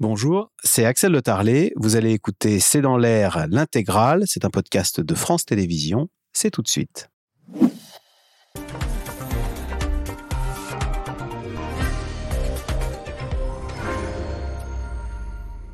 Bonjour, 0.00 0.50
c'est 0.64 0.84
Axel 0.84 1.12
Le 1.12 1.22
Tarlet. 1.22 1.72
Vous 1.76 1.94
allez 1.94 2.10
écouter 2.10 2.58
C'est 2.58 2.80
dans 2.80 2.96
l'air 2.96 3.46
l'intégrale. 3.48 4.24
C'est 4.26 4.44
un 4.44 4.50
podcast 4.50 5.00
de 5.00 5.14
France 5.14 5.44
Télévisions. 5.44 6.08
C'est 6.32 6.50
tout 6.50 6.62
de 6.62 6.68
suite. 6.68 7.10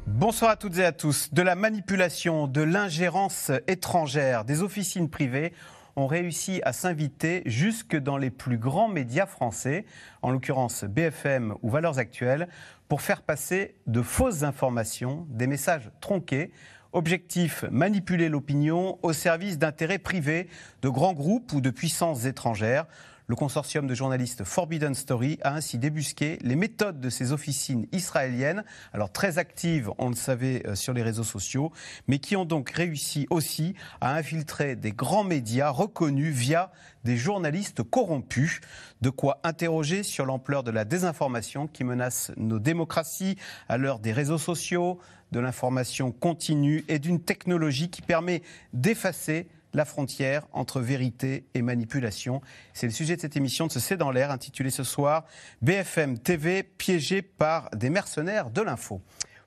Bonsoir 0.06 0.50
à 0.50 0.56
toutes 0.56 0.76
et 0.76 0.84
à 0.84 0.92
tous. 0.92 1.32
De 1.32 1.40
la 1.40 1.54
manipulation, 1.54 2.46
de 2.46 2.60
l'ingérence 2.60 3.50
étrangère, 3.68 4.44
des 4.44 4.60
officines 4.60 5.08
privées 5.08 5.54
ont 5.96 6.06
réussi 6.06 6.60
à 6.64 6.72
s'inviter 6.72 7.42
jusque 7.46 7.96
dans 7.96 8.16
les 8.16 8.30
plus 8.30 8.58
grands 8.58 8.88
médias 8.88 9.26
français, 9.26 9.84
en 10.22 10.30
l'occurrence 10.30 10.84
BFM 10.84 11.54
ou 11.62 11.70
Valeurs 11.70 11.98
Actuelles, 11.98 12.48
pour 12.90 13.02
faire 13.02 13.22
passer 13.22 13.76
de 13.86 14.02
fausses 14.02 14.42
informations, 14.42 15.24
des 15.30 15.46
messages 15.46 15.92
tronqués. 16.00 16.50
Objectif, 16.92 17.64
manipuler 17.70 18.28
l'opinion 18.28 18.98
au 19.02 19.12
service 19.12 19.58
d'intérêts 19.58 20.00
privés, 20.00 20.48
de 20.82 20.88
grands 20.88 21.12
groupes 21.12 21.52
ou 21.52 21.60
de 21.60 21.70
puissances 21.70 22.24
étrangères. 22.24 22.86
Le 23.30 23.36
consortium 23.36 23.86
de 23.86 23.94
journalistes 23.94 24.42
Forbidden 24.42 24.92
Story 24.92 25.38
a 25.42 25.54
ainsi 25.54 25.78
débusqué 25.78 26.40
les 26.42 26.56
méthodes 26.56 26.98
de 26.98 27.10
ces 27.10 27.30
officines 27.30 27.86
israéliennes, 27.92 28.64
alors 28.92 29.12
très 29.12 29.38
actives, 29.38 29.88
on 29.98 30.08
le 30.08 30.16
savait, 30.16 30.66
euh, 30.66 30.74
sur 30.74 30.92
les 30.92 31.04
réseaux 31.04 31.22
sociaux, 31.22 31.70
mais 32.08 32.18
qui 32.18 32.34
ont 32.34 32.44
donc 32.44 32.70
réussi 32.70 33.28
aussi 33.30 33.76
à 34.00 34.16
infiltrer 34.16 34.74
des 34.74 34.90
grands 34.90 35.22
médias 35.22 35.70
reconnus 35.70 36.34
via 36.34 36.72
des 37.04 37.16
journalistes 37.16 37.84
corrompus. 37.84 38.60
De 39.00 39.10
quoi 39.10 39.38
interroger 39.44 40.02
sur 40.02 40.26
l'ampleur 40.26 40.64
de 40.64 40.72
la 40.72 40.84
désinformation 40.84 41.68
qui 41.68 41.84
menace 41.84 42.32
nos 42.36 42.58
démocraties 42.58 43.36
à 43.68 43.78
l'heure 43.78 44.00
des 44.00 44.10
réseaux 44.10 44.38
sociaux, 44.38 44.98
de 45.30 45.38
l'information 45.38 46.10
continue 46.10 46.84
et 46.88 46.98
d'une 46.98 47.22
technologie 47.22 47.90
qui 47.90 48.02
permet 48.02 48.42
d'effacer 48.72 49.46
la 49.74 49.84
frontière 49.84 50.46
entre 50.52 50.80
vérité 50.80 51.46
et 51.54 51.62
manipulation. 51.62 52.40
C'est 52.72 52.86
le 52.86 52.92
sujet 52.92 53.16
de 53.16 53.20
cette 53.20 53.36
émission 53.36 53.66
de 53.66 53.72
ce 53.72 53.80
C'est 53.80 53.96
dans 53.96 54.10
l'air, 54.10 54.30
intitulée 54.30 54.70
ce 54.70 54.84
soir 54.84 55.24
BFM 55.62 56.18
TV 56.18 56.62
piégé 56.62 57.22
par 57.22 57.70
des 57.70 57.90
mercenaires 57.90 58.50
de 58.50 58.62
l'info. 58.62 59.00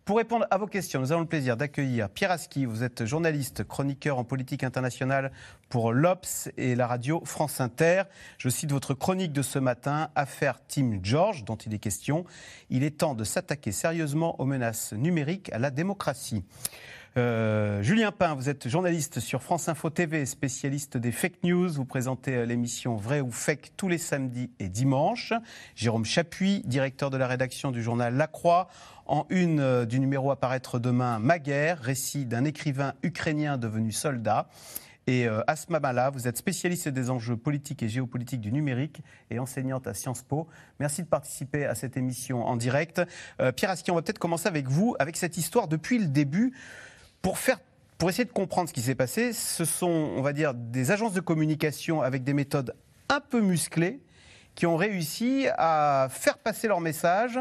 Pour 0.06 0.18
répondre 0.18 0.46
à 0.52 0.58
vos 0.58 0.68
questions, 0.68 1.00
nous 1.00 1.14
avons 1.14 1.22
le 1.22 1.28
plaisir 1.28 1.56
d'accueillir 1.56 2.10
Pierre 2.10 2.32
Aski. 2.32 2.66
Vous 2.66 2.84
êtes 2.84 3.06
journaliste, 3.06 3.64
chroniqueur 3.64 4.18
en 4.18 4.26
politique 4.26 4.66
internationale 4.66 5.32
pour 5.70 5.94
l'Obs 5.94 6.50
et 6.58 6.76
la 6.76 6.88
radio 6.88 7.22
France 7.24 7.62
Inter. 7.62 8.04
Je 8.38 8.50
cite 8.50 8.74
votre 8.74 8.94
chronique 8.96 9.32
de 9.32 9.42
ce 9.42 9.60
matin, 9.60 10.10
Affaire 10.16 10.60
Tim 10.68 11.00
George, 11.02 11.46
dont 11.46 11.56
il 11.56 11.74
est 11.74 11.80
question. 11.80 12.26
Il 12.70 12.84
est 12.84 12.98
temps 12.98 13.16
de 13.16 13.24
s'attaquer 13.24 13.72
sérieusement 13.72 14.42
aux 14.42 14.46
menaces 14.46 14.92
numériques 14.92 15.50
à 15.54 15.58
la 15.58 15.72
démocratie. 15.72 16.44
Euh, 17.16 17.84
Julien 17.84 18.12
Pain, 18.12 18.34
vous 18.34 18.50
êtes 18.50 18.68
journaliste 18.68 19.20
sur 19.20 19.44
France 19.44 19.70
Info 19.70 19.92
TV, 19.92 20.26
spécialiste 20.26 20.98
des 20.98 21.12
fake 21.12 21.44
news. 21.44 21.72
Vous 21.72 21.86
présentez 21.86 22.38
euh, 22.38 22.46
l'émission 22.46 22.96
Vrai 22.96 23.22
ou 23.22 23.30
Fake 23.30 23.74
tous 23.78 23.88
les 23.88 24.00
samedis 24.00 24.50
et 24.58 24.68
dimanches. 24.68 25.32
Jérôme 25.76 26.06
Chapuis, 26.06 26.64
directeur 26.66 27.12
de 27.12 27.18
la 27.18 27.28
rédaction 27.28 27.70
du 27.70 27.84
journal 27.84 28.16
La 28.16 28.26
Croix. 28.26 28.68
En 29.06 29.28
une 29.30 29.60
euh, 29.60 29.86
du 29.86 30.00
numéro 30.00 30.32
à 30.32 30.38
paraître 30.38 30.80
demain, 30.80 31.20
Ma 31.20 31.38
guerre, 31.38 31.80
récit 31.80 32.26
d'un 32.26 32.46
écrivain 32.46 32.94
ukrainien 33.04 33.60
devenu 33.60 33.92
soldat. 33.92 34.50
Et 35.06 35.28
Asma 35.48 35.82
Mala, 35.82 36.12
vous 36.12 36.30
êtes 36.30 36.38
spécialiste 36.38 36.88
des 36.88 37.10
enjeux 37.10 37.36
politiques 37.36 37.84
et 37.84 37.90
géopolitiques 37.90 38.40
du 38.40 38.54
numérique 38.54 39.02
et 39.30 39.38
enseignante 39.38 39.86
à 39.86 39.94
Sciences 39.94 40.22
Po. 40.22 40.48
Merci 40.80 41.04
de 41.04 41.08
participer 41.08 41.66
à 41.66 41.76
cette 41.76 41.98
émission 41.98 42.46
en 42.48 42.56
direct. 42.56 43.02
Pierre 43.58 43.72
Aski, 43.72 43.92
on 43.92 43.96
va 43.96 44.02
peut-être 44.02 44.18
commencer 44.18 44.48
avec 44.48 44.70
vous, 44.70 44.96
avec 45.00 45.18
cette 45.18 45.36
histoire 45.36 45.68
depuis 45.68 46.00
le 46.00 46.08
début 46.08 46.54
pour 47.24 48.10
essayer 48.10 48.26
de 48.26 48.32
comprendre 48.32 48.68
ce 48.68 48.74
qui 48.74 48.82
s'est 48.82 48.96
passé, 48.96 49.32
ce 49.32 49.64
sont, 49.64 49.88
on 49.88 50.22
va 50.22 50.34
dire, 50.34 50.54
des 50.54 50.92
agences 50.92 51.14
de 51.14 51.22
communication 51.22 52.02
avec 52.02 52.24
des 52.24 52.34
méthodes 52.34 52.76
un 53.10 53.22
peu 53.22 53.40
musclées 53.40 54.02
qui 54.56 54.66
ont 54.66 54.76
réussi 54.76 55.48
à 55.58 56.10
faire 56.12 56.38
passer 56.38 56.68
leur 56.68 56.82
message 56.82 57.40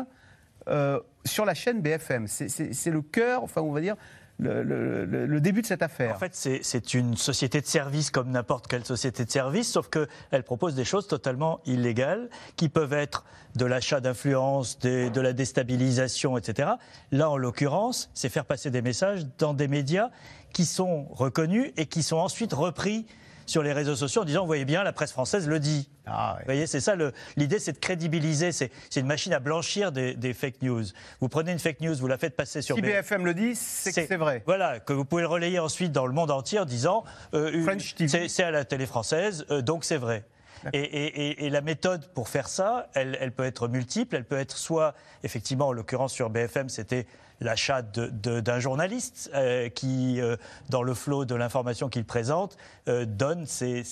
euh, 0.69 1.01
sur 1.25 1.45
la 1.45 1.55
chaîne 1.55 1.83
BFM. 1.83 2.29
C'est 2.29 2.91
le 2.91 3.03
cœur, 3.03 3.43
enfin, 3.43 3.61
on 3.61 3.73
va 3.73 3.81
dire, 3.81 3.97
le, 4.39 5.41
début 5.41 5.63
de 5.63 5.67
cette 5.67 5.83
affaire 5.83 6.15
En 6.15 6.19
fait, 6.19 6.35
c'est 6.35 6.95
une 6.95 7.17
société 7.17 7.61
de 7.61 7.67
service 7.67 8.11
comme 8.11 8.31
n'importe 8.31 8.67
quelle 8.67 8.85
société 8.85 9.25
de 9.25 9.31
service, 9.31 9.71
sauf 9.71 9.89
qu'elle 9.89 10.43
propose 10.43 10.75
des 10.75 10.85
choses 10.85 11.07
totalement 11.07 11.61
illégales 11.65 12.29
qui 12.57 12.69
peuvent 12.69 12.93
être 12.93 13.25
de 13.57 13.67
l'achat 13.67 14.01
d'influence, 14.01 14.79
de, 14.79 15.21
la 15.21 15.33
déstabilisation, 15.33 16.39
etc. 16.39 16.71
Là, 17.11 17.31
en 17.31 17.37
l'occurrence, 17.37 18.11
c'est 18.15 18.29
faire 18.29 18.45
passer 18.45 18.71
des 18.71 18.83
messages 18.83 19.27
dans 19.39 19.55
des 19.55 19.69
médias 19.69 20.11
qui 20.53 20.65
sont 20.65 21.05
reconnus 21.11 21.73
et 21.77 21.87
qui 21.87 22.03
sont 22.03 22.17
ensuite 22.17 22.53
repris 22.53 23.07
sur 23.47 23.63
les 23.63 23.73
réseaux 23.73 23.97
sociaux 23.97 24.23
en 24.23 24.25
disant, 24.25 24.41
vous 24.41 24.47
voyez 24.47 24.65
bien, 24.65 24.83
la 24.83 24.93
presse 24.93 25.13
française 25.13 25.49
le 25.49 25.61
dit. 25.61 25.91
Ah, 26.07 26.37
Vous 26.41 26.47
voyez, 26.47 26.67
c'est 26.67 26.81
ça, 26.81 26.95
l'idée, 27.37 27.59
c'est 27.59 27.73
de 27.73 27.79
crédibiliser, 27.79 28.51
c'est 28.53 28.71
une 28.97 29.07
machine 29.07 29.33
à 29.33 29.39
blanchir 29.39 29.93
des, 29.93 30.35
fake 30.35 30.63
news. 30.63 30.85
Vous 31.21 31.29
prenez 31.29 31.53
une 31.53 31.59
fake 31.59 31.81
news, 31.81 31.95
vous 31.95 32.09
la 32.09 32.19
faites 32.19 32.37
passer 32.37 32.63
sur... 32.63 32.77
Si 32.77 32.83
BFM 32.83 33.25
le 33.25 33.35
dit, 33.35 33.55
c'est 33.55 33.93
que 33.93 34.07
c'est 34.07 34.17
vrai. 34.17 34.43
Voilà, 34.47 34.81
que 34.81 34.93
vous 34.93 35.05
pouvez 35.05 35.23
le 35.23 35.29
relayer 35.29 35.59
ensuite 35.59 35.93
dans 35.93 36.07
le 36.07 36.13
monde 36.13 36.31
entier 36.31 36.59
en 36.59 36.65
disant, 36.65 37.05
euh, 37.35 37.79
c'est 38.09 38.43
à 38.43 38.51
la 38.51 38.65
télé 38.65 38.87
française, 38.87 39.47
euh, 39.51 39.63
donc 39.63 39.85
c'est 39.85 39.97
vrai. 39.97 40.25
Et, 40.73 41.51
la 41.51 41.61
méthode 41.61 42.07
pour 42.15 42.29
faire 42.29 42.49
ça, 42.49 42.89
elle, 42.95 43.19
elle, 43.21 43.33
peut 43.33 43.45
être 43.45 43.67
multiple. 43.67 44.15
Elle 44.15 44.25
peut 44.25 44.39
être 44.39 44.57
soit, 44.57 44.95
effectivement, 45.25 45.69
en 45.69 45.73
l'occurrence 45.73 46.13
sur 46.13 46.31
BFM, 46.31 46.69
c'était 46.69 47.07
l'achat 47.43 47.83
d'un 47.83 48.59
journaliste 48.59 49.31
euh, 49.35 49.69
qui, 49.69 50.21
euh, 50.21 50.37
dans 50.71 50.83
le 50.83 50.95
flot 50.95 51.25
de 51.25 51.35
l'information 51.35 51.89
qu'il 51.89 52.05
présente, 52.05 52.57
euh, 52.89 53.05
donne 53.05 53.47
ces, 53.47 53.83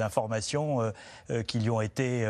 informations 0.00 0.92
qui 1.46 1.58
lui 1.58 1.70
ont 1.70 1.80
été 1.80 2.24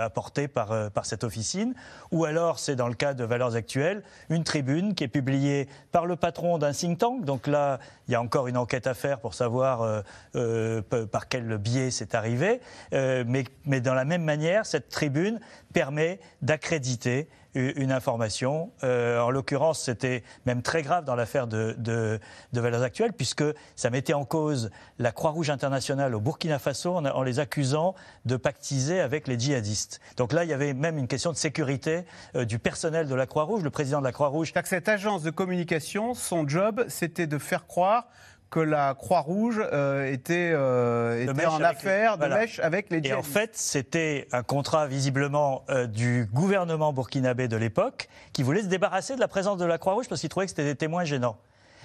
apportées 0.00 0.48
par, 0.48 0.90
cette 1.02 1.24
officine. 1.24 1.74
Ou 2.10 2.24
alors, 2.24 2.58
c'est 2.58 2.76
dans 2.76 2.88
le 2.88 2.94
cas 2.94 3.14
de 3.14 3.24
Valeurs 3.24 3.54
Actuelles, 3.54 4.02
une 4.28 4.44
tribune 4.44 4.94
qui 4.94 5.04
est 5.04 5.08
publiée 5.08 5.68
par 5.92 6.06
le 6.06 6.16
patron 6.16 6.58
d'un 6.58 6.72
think 6.72 6.98
tank. 6.98 7.24
Donc 7.24 7.46
là, 7.46 7.78
il 8.08 8.12
y 8.12 8.14
a 8.14 8.20
encore 8.20 8.48
une 8.48 8.56
enquête 8.56 8.86
à 8.86 8.94
faire 8.94 9.20
pour 9.20 9.34
savoir 9.34 10.02
par 10.32 11.28
quel 11.28 11.58
biais 11.58 11.90
c'est 11.90 12.14
arrivé. 12.14 12.60
mais, 12.92 13.44
mais 13.64 13.80
dans 13.80 13.94
la 13.94 14.04
même 14.04 14.24
manière, 14.24 14.66
cette 14.66 14.88
tribune 14.88 15.40
permet 15.72 16.20
d'accréditer 16.42 17.28
une 17.56 17.90
information. 17.90 18.70
Euh, 18.84 19.18
en 19.20 19.30
l'occurrence, 19.30 19.80
c'était 19.80 20.22
même 20.44 20.62
très 20.62 20.82
grave 20.82 21.04
dans 21.04 21.14
l'affaire 21.14 21.46
de, 21.46 22.20
Valeurs 22.52 22.82
Actuelles, 22.82 23.12
puisque 23.12 23.44
ça 23.74 23.90
mettait 23.90 24.14
en 24.14 24.24
cause 24.24 24.70
la 24.98 25.12
Croix-Rouge 25.12 25.50
internationale 25.50 26.14
au 26.14 26.20
Burkina 26.20 26.58
Faso 26.58 26.96
en, 26.96 27.22
les 27.22 27.38
accusant 27.38 27.94
de 28.24 28.36
pactiser 28.36 29.00
avec 29.00 29.26
les 29.26 29.38
djihadistes. 29.38 30.00
Donc 30.16 30.32
là, 30.32 30.44
il 30.44 30.50
y 30.50 30.52
avait 30.52 30.74
même 30.74 30.98
une 30.98 31.08
question 31.08 31.32
de 31.32 31.36
sécurité 31.36 32.04
euh, 32.34 32.44
du 32.44 32.58
personnel 32.58 33.08
de 33.08 33.14
la 33.14 33.26
Croix-Rouge. 33.26 33.62
Le 33.62 33.70
président 33.70 34.00
de 34.00 34.04
la 34.04 34.12
Croix-Rouge. 34.12 34.52
Cette 34.64 34.88
agence 34.88 35.22
de 35.22 35.30
communication, 35.30 36.14
son 36.14 36.46
job, 36.46 36.84
c'était 36.88 37.26
de 37.26 37.38
faire 37.38 37.66
croire 37.66 38.08
que 38.50 38.60
la 38.60 38.94
Croix-Rouge 38.94 39.60
euh, 39.72 40.10
était, 40.10 40.52
euh, 40.54 41.26
en 41.46 41.60
affaire 41.62 42.16
de 42.16 42.26
mèche 42.26 42.60
avec 42.60 42.90
les 42.90 43.06
Et 43.06 43.12
en 43.12 43.22
fait, 43.22 43.50
c'était 43.56 44.28
un 44.32 44.42
contrat 44.42 44.86
visiblement 44.86 45.64
euh, 45.68 45.86
du 45.86 46.28
gouvernement 46.32 46.92
burkinabé 46.92 47.48
de 47.48 47.56
l'époque 47.56 48.08
qui 48.32 48.42
voulait 48.42 48.62
se 48.62 48.68
débarrasser 48.68 49.14
de 49.16 49.20
la 49.20 49.28
présence 49.28 49.58
de 49.58 49.64
la 49.64 49.78
Croix-Rouge 49.78 50.08
parce 50.08 50.20
qu'il 50.20 50.30
trouvait 50.30 50.46
que 50.46 50.50
c'était 50.50 50.64
des 50.64 50.76
témoins 50.76 51.04
gênants. 51.04 51.38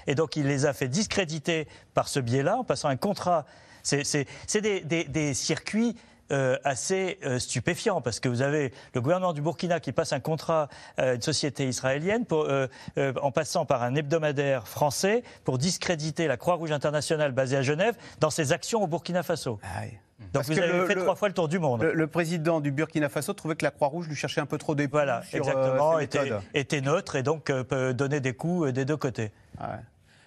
Et 0.07 0.15
donc 0.15 0.35
il 0.35 0.47
les 0.47 0.65
a 0.65 0.73
fait 0.73 0.87
discréditer 0.87 1.67
par 1.93 2.07
ce 2.07 2.19
biais-là 2.19 2.57
en 2.57 2.63
passant 2.63 2.89
un 2.89 2.97
contrat. 2.97 3.45
C'est 3.83 4.27
des, 4.61 4.81
des 4.81 5.33
circuits 5.33 5.95
euh, 6.31 6.57
assez 6.63 7.19
euh, 7.25 7.39
stupéfiant 7.39 7.99
parce 7.99 8.21
que 8.21 8.29
vous 8.29 8.41
avez 8.41 8.71
le 8.93 9.01
gouvernement 9.01 9.33
du 9.33 9.41
Burkina 9.41 9.81
qui 9.81 9.91
passe 9.91 10.13
un 10.13 10.21
contrat 10.21 10.69
à 10.95 11.13
une 11.15 11.21
société 11.21 11.67
israélienne 11.67 12.25
pour, 12.25 12.45
euh, 12.47 12.67
en 13.21 13.31
passant 13.31 13.65
par 13.65 13.83
un 13.83 13.95
hebdomadaire 13.95 14.65
français 14.65 15.23
pour 15.43 15.57
discréditer 15.57 16.27
la 16.27 16.37
Croix-Rouge 16.37 16.71
internationale 16.71 17.33
basée 17.33 17.57
à 17.57 17.61
Genève 17.63 17.95
dans 18.21 18.29
ses 18.29 18.53
actions 18.53 18.81
au 18.81 18.87
Burkina 18.87 19.23
Faso. 19.23 19.59
Ah 19.63 19.81
Donc 20.33 20.45
vous 20.45 20.57
avez 20.57 20.85
fait 20.85 20.95
trois 20.95 21.15
fois 21.15 21.27
le 21.27 21.33
tour 21.33 21.49
du 21.49 21.59
monde. 21.59 21.83
Le, 21.83 22.07
président 22.07 22.61
du 22.61 22.71
Burkina 22.71 23.09
Faso 23.09 23.33
trouvait 23.33 23.55
que 23.55 23.65
la 23.65 23.71
Croix-Rouge 23.71 24.07
lui 24.07 24.15
cherchait 24.15 24.41
un 24.41 24.45
peu 24.45 24.57
trop 24.57 24.73
des 24.73 24.87
Voilà, 24.87 25.23
exactement, 25.33 25.99
était, 25.99 26.31
était, 26.53 26.81
neutre 26.81 27.17
et 27.17 27.23
donc 27.23 27.45
peut 27.45 27.93
donner 27.93 28.21
des 28.21 28.33
coups 28.33 28.71
des 28.71 28.85
deux 28.85 28.97
côtés. 28.97 29.31
Ah 29.59 29.79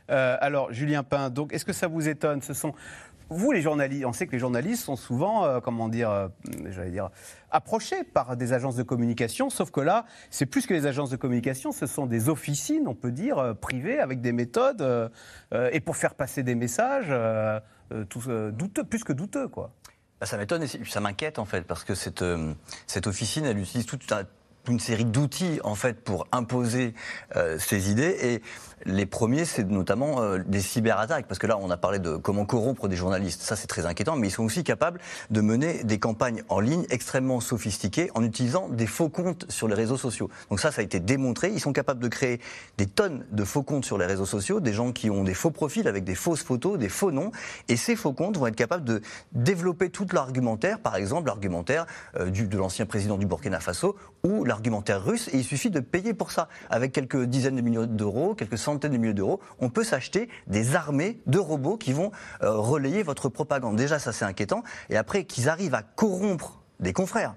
alors, 0.09 0.71
Julien 0.71 1.03
Pain, 1.03 1.31
donc 1.31 1.55
est-ce 1.55 1.65
que 1.65 1.73
ça 1.73 1.87
vous 1.87 2.09
étonne? 2.09 2.43
Ce 2.43 2.53
sont 2.53 2.75
vous, 3.31 3.53
les 3.53 3.63
journalistes, 3.63 4.05
on 4.05 4.13
sait 4.13 4.27
que 4.27 4.33
les 4.33 4.39
journalistes 4.39 4.85
sont 4.85 4.97
souvent, 4.97 5.45
euh, 5.45 5.61
comment 5.61 5.89
dire, 5.89 6.11
euh, 6.11 6.29
j'allais 6.71 6.91
dire, 6.91 7.11
approchés 7.51 8.05
par 8.05 8.37
des 8.37 8.53
agences 8.53 8.77
de 8.77 8.83
communication, 8.83 9.51
sauf 9.51 9.71
que 9.71 9.81
là, 9.81 10.05
c'est 10.31 10.47
plus 10.47 10.67
que 10.67 10.75
les 10.75 10.87
agences 10.87 11.11
de 11.11 11.17
communication, 11.17 11.73
ce 11.73 11.87
sont 11.87 12.07
des 12.07 12.29
officines, 12.29 12.87
on 12.87 12.95
peut 12.95 13.13
dire, 13.13 13.39
euh, 13.39 13.55
privées, 13.55 13.99
avec 13.99 14.21
des 14.21 14.33
méthodes, 14.33 15.11
et 15.73 15.81
pour 15.81 15.97
faire 15.97 16.15
passer 16.15 16.43
des 16.43 16.55
messages, 16.55 17.13
douteux, 17.91 18.85
plus 18.85 19.05
que 19.05 19.13
douteux, 19.13 19.49
quoi. 19.49 19.71
Bah, 20.21 20.27
ça 20.27 20.37
m'étonne 20.37 20.63
et 20.63 20.67
ça 20.67 21.01
m'inquiète, 21.01 21.39
en 21.39 21.45
fait, 21.45 21.63
parce 21.63 21.85
que 21.85 21.95
cette, 21.95 22.25
cette 22.87 23.07
officine, 23.07 23.45
elle 23.45 23.59
utilise 23.59 23.87
tout 23.87 23.99
un 24.11 24.25
une 24.69 24.81
série 24.81 25.05
d'outils 25.05 25.61
en 25.65 25.75
fait 25.75 26.01
pour 26.01 26.27
imposer 26.33 26.95
euh, 27.37 27.59
ces 27.59 27.91
idées 27.91 28.17
et 28.23 28.43
les 28.87 29.07
premiers, 29.07 29.45
c'est 29.45 29.65
notamment 29.65 30.23
euh, 30.23 30.39
des 30.47 30.61
cyberattaques, 30.61 31.27
parce 31.27 31.39
que 31.39 31.47
là, 31.47 31.59
on 31.61 31.71
a 31.71 31.77
parlé 31.77 31.99
de 31.99 32.17
comment 32.17 32.45
corrompre 32.45 32.89
des 32.89 32.97
journalistes. 32.97 33.43
Ça, 33.43 33.57
c'est 33.57 33.67
très 33.67 33.87
inquiétant, 33.87 34.17
mais 34.17 34.29
ils 34.29 34.31
sont 34.31 34.45
aussi 34.45 34.63
capables 34.63 35.01
de 35.31 35.41
mener 35.41 35.85
des 35.85 35.99
campagnes 35.99 36.43
en 36.49 36.61
ligne 36.61 36.85
extrêmement 36.91 37.41
sophistiquées 37.41 38.11
en 38.15 38.23
utilisant 38.23 38.69
des 38.69 38.87
faux 38.87 39.09
comptes 39.09 39.47
sur 39.49 39.69
les 39.69 39.75
réseaux 39.75 39.97
sociaux. 39.97 40.29
Donc 40.51 40.61
ça, 40.61 40.71
ça 40.71 40.81
a 40.83 40.85
été 40.85 41.01
démontré. 41.01 41.51
Ils 41.51 41.61
sont 41.61 41.73
capables 41.73 42.01
de 42.01 42.09
créer 42.09 42.41
des 42.77 42.87
tonnes 42.87 43.25
de 43.33 43.45
faux 43.45 43.63
comptes 43.63 43.85
sur 43.85 43.99
les 43.99 44.07
réseaux 44.07 44.27
sociaux, 44.27 44.61
des 44.61 44.73
gens 44.73 44.93
qui 44.93 45.09
ont 45.09 45.25
des 45.25 45.35
faux 45.35 45.51
profils 45.51 45.89
avec 45.89 46.05
des 46.05 46.15
fausses 46.15 46.43
photos, 46.43 46.79
des 46.79 46.89
faux 46.89 47.11
noms, 47.11 47.31
et 47.69 47.77
ces 47.77 47.97
faux 47.97 48.13
comptes 48.13 48.37
vont 48.37 48.47
être 48.47 48.57
capables 48.57 48.85
de 48.85 49.01
développer 49.33 49.89
tout 49.89 50.07
l'argumentaire, 50.13 50.79
par 50.79 50.97
exemple 50.97 51.29
l'argumentaire 51.29 51.87
euh, 52.17 52.31
de 52.31 52.59
l'ancien 52.59 52.87
président 52.87 53.17
du 53.17 53.27
Burkina 53.27 53.61
Faso 53.61 53.97
ou 54.25 54.45
l'argumentaire 54.45 55.05
russe, 55.05 55.29
et 55.33 55.37
il 55.37 55.45
suffit 55.45 55.71
de 55.71 55.81
payer 55.81 56.15
pour 56.15 56.33
ça, 56.33 56.49
avec 56.71 56.93
quelques 56.93 57.23
dizaines 57.25 57.57
de 57.57 57.61
millions 57.61 57.87
d'euros, 57.87 58.35
quelques 58.35 58.59
centaines 58.59 58.93
de 58.93 58.97
milliers 58.97 59.15
d'euros, 59.15 59.41
on 59.61 59.69
peut 59.69 59.85
s'acheter 59.85 60.29
des 60.47 60.75
armées 60.75 61.21
de 61.27 61.39
robots 61.39 61.77
qui 61.77 61.93
vont 61.93 62.11
euh, 62.43 62.57
relayer 62.57 63.03
votre 63.03 63.29
propagande. 63.29 63.77
Déjà, 63.77 63.99
ça 63.99 64.13
c'est 64.13 64.25
inquiétant. 64.25 64.63
Et 64.89 64.97
après, 64.97 65.25
qu'ils 65.25 65.49
arrivent 65.49 65.75
à 65.75 65.83
corrompre 65.83 66.63
des 66.81 66.93
confrères. 66.93 67.35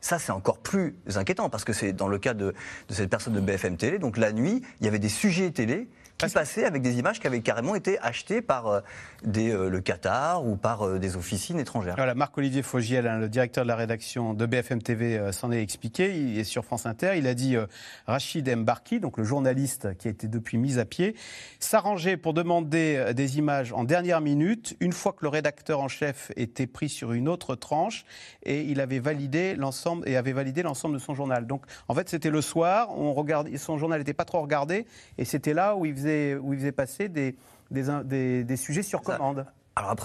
Ça, 0.00 0.18
c'est 0.18 0.32
encore 0.32 0.58
plus 0.58 0.96
inquiétant 1.14 1.48
parce 1.48 1.64
que 1.64 1.72
c'est 1.72 1.92
dans 1.92 2.08
le 2.08 2.18
cas 2.18 2.34
de, 2.34 2.54
de, 2.88 2.94
cette 2.94 3.10
personne 3.10 3.32
de 3.32 3.40
BFM 3.40 3.76
Télé. 3.76 3.98
Donc 3.98 4.18
la 4.18 4.32
nuit, 4.32 4.62
il 4.80 4.84
y 4.84 4.88
avait 4.88 4.98
des 4.98 5.08
sujets 5.08 5.50
télé 5.50 5.88
qui 6.18 6.28
passait 6.30 6.64
avec 6.64 6.82
des 6.82 6.98
images 6.98 7.20
qui 7.20 7.26
avaient 7.26 7.40
carrément 7.40 7.74
été 7.74 7.98
achetées 8.00 8.40
par 8.40 8.66
euh, 8.66 8.80
des, 9.22 9.50
euh, 9.50 9.68
le 9.68 9.80
Qatar 9.80 10.46
ou 10.46 10.56
par 10.56 10.86
euh, 10.86 10.98
des 10.98 11.16
officines 11.16 11.58
étrangères. 11.58 11.94
Voilà, 11.96 12.14
Marc-Olivier 12.14 12.62
Fogiel, 12.62 13.06
hein, 13.06 13.18
le 13.18 13.28
directeur 13.28 13.64
de 13.64 13.68
la 13.68 13.76
rédaction 13.76 14.32
de 14.32 14.46
BFM 14.46 14.82
TV, 14.82 15.32
s'en 15.32 15.52
est 15.52 15.62
expliqué. 15.62 16.16
Il 16.16 16.38
est 16.38 16.44
sur 16.44 16.64
France 16.64 16.86
Inter. 16.86 17.12
Il 17.16 17.26
a 17.26 17.34
dit 17.34 17.56
Rachid 18.06 18.48
Mbarki, 18.48 19.00
donc 19.00 19.18
le 19.18 19.24
journaliste 19.24 19.96
qui 19.98 20.08
a 20.08 20.10
été 20.10 20.28
depuis 20.28 20.58
mis 20.58 20.78
à 20.78 20.84
pied, 20.84 21.14
s'arrangeait 21.58 22.16
pour 22.16 22.34
demander 22.34 23.12
des 23.14 23.38
images 23.38 23.72
en 23.72 23.84
dernière 23.84 24.20
minute, 24.20 24.76
une 24.80 24.92
fois 24.92 25.12
que 25.12 25.22
le 25.22 25.28
rédacteur 25.28 25.80
en 25.80 25.88
chef 25.88 26.32
était 26.36 26.66
pris 26.66 26.88
sur 26.88 27.12
une 27.12 27.28
autre 27.28 27.54
tranche 27.54 28.04
et 28.42 28.62
il 28.62 28.80
avait 28.80 28.98
validé 28.98 29.54
l'ensemble 29.54 30.08
et 30.08 30.16
avait 30.16 30.32
validé 30.32 30.62
l'ensemble 30.62 30.94
de 30.94 31.00
son 31.00 31.14
journal. 31.14 31.46
Donc 31.46 31.64
en 31.88 31.94
fait, 31.94 32.08
c'était 32.08 32.30
le 32.30 32.40
soir, 32.40 32.96
on 32.96 33.12
regardait, 33.12 33.56
son 33.58 33.78
journal 33.78 33.98
n'était 33.98 34.14
pas 34.14 34.24
trop 34.24 34.40
regardé 34.40 34.86
et 35.18 35.24
c'était 35.24 35.54
là 35.54 35.76
où 35.76 35.84
il 35.84 35.94
faisait 35.94 36.05
où 36.06 36.52
il 36.52 36.58
faisait 36.58 36.72
passer 36.72 37.08
des, 37.08 37.36
des, 37.70 38.44
des, 38.44 38.56
sujets 38.56 38.82
sur 38.82 39.02
commande. 39.02 39.46
Alors 39.78 39.90
à 39.90 39.96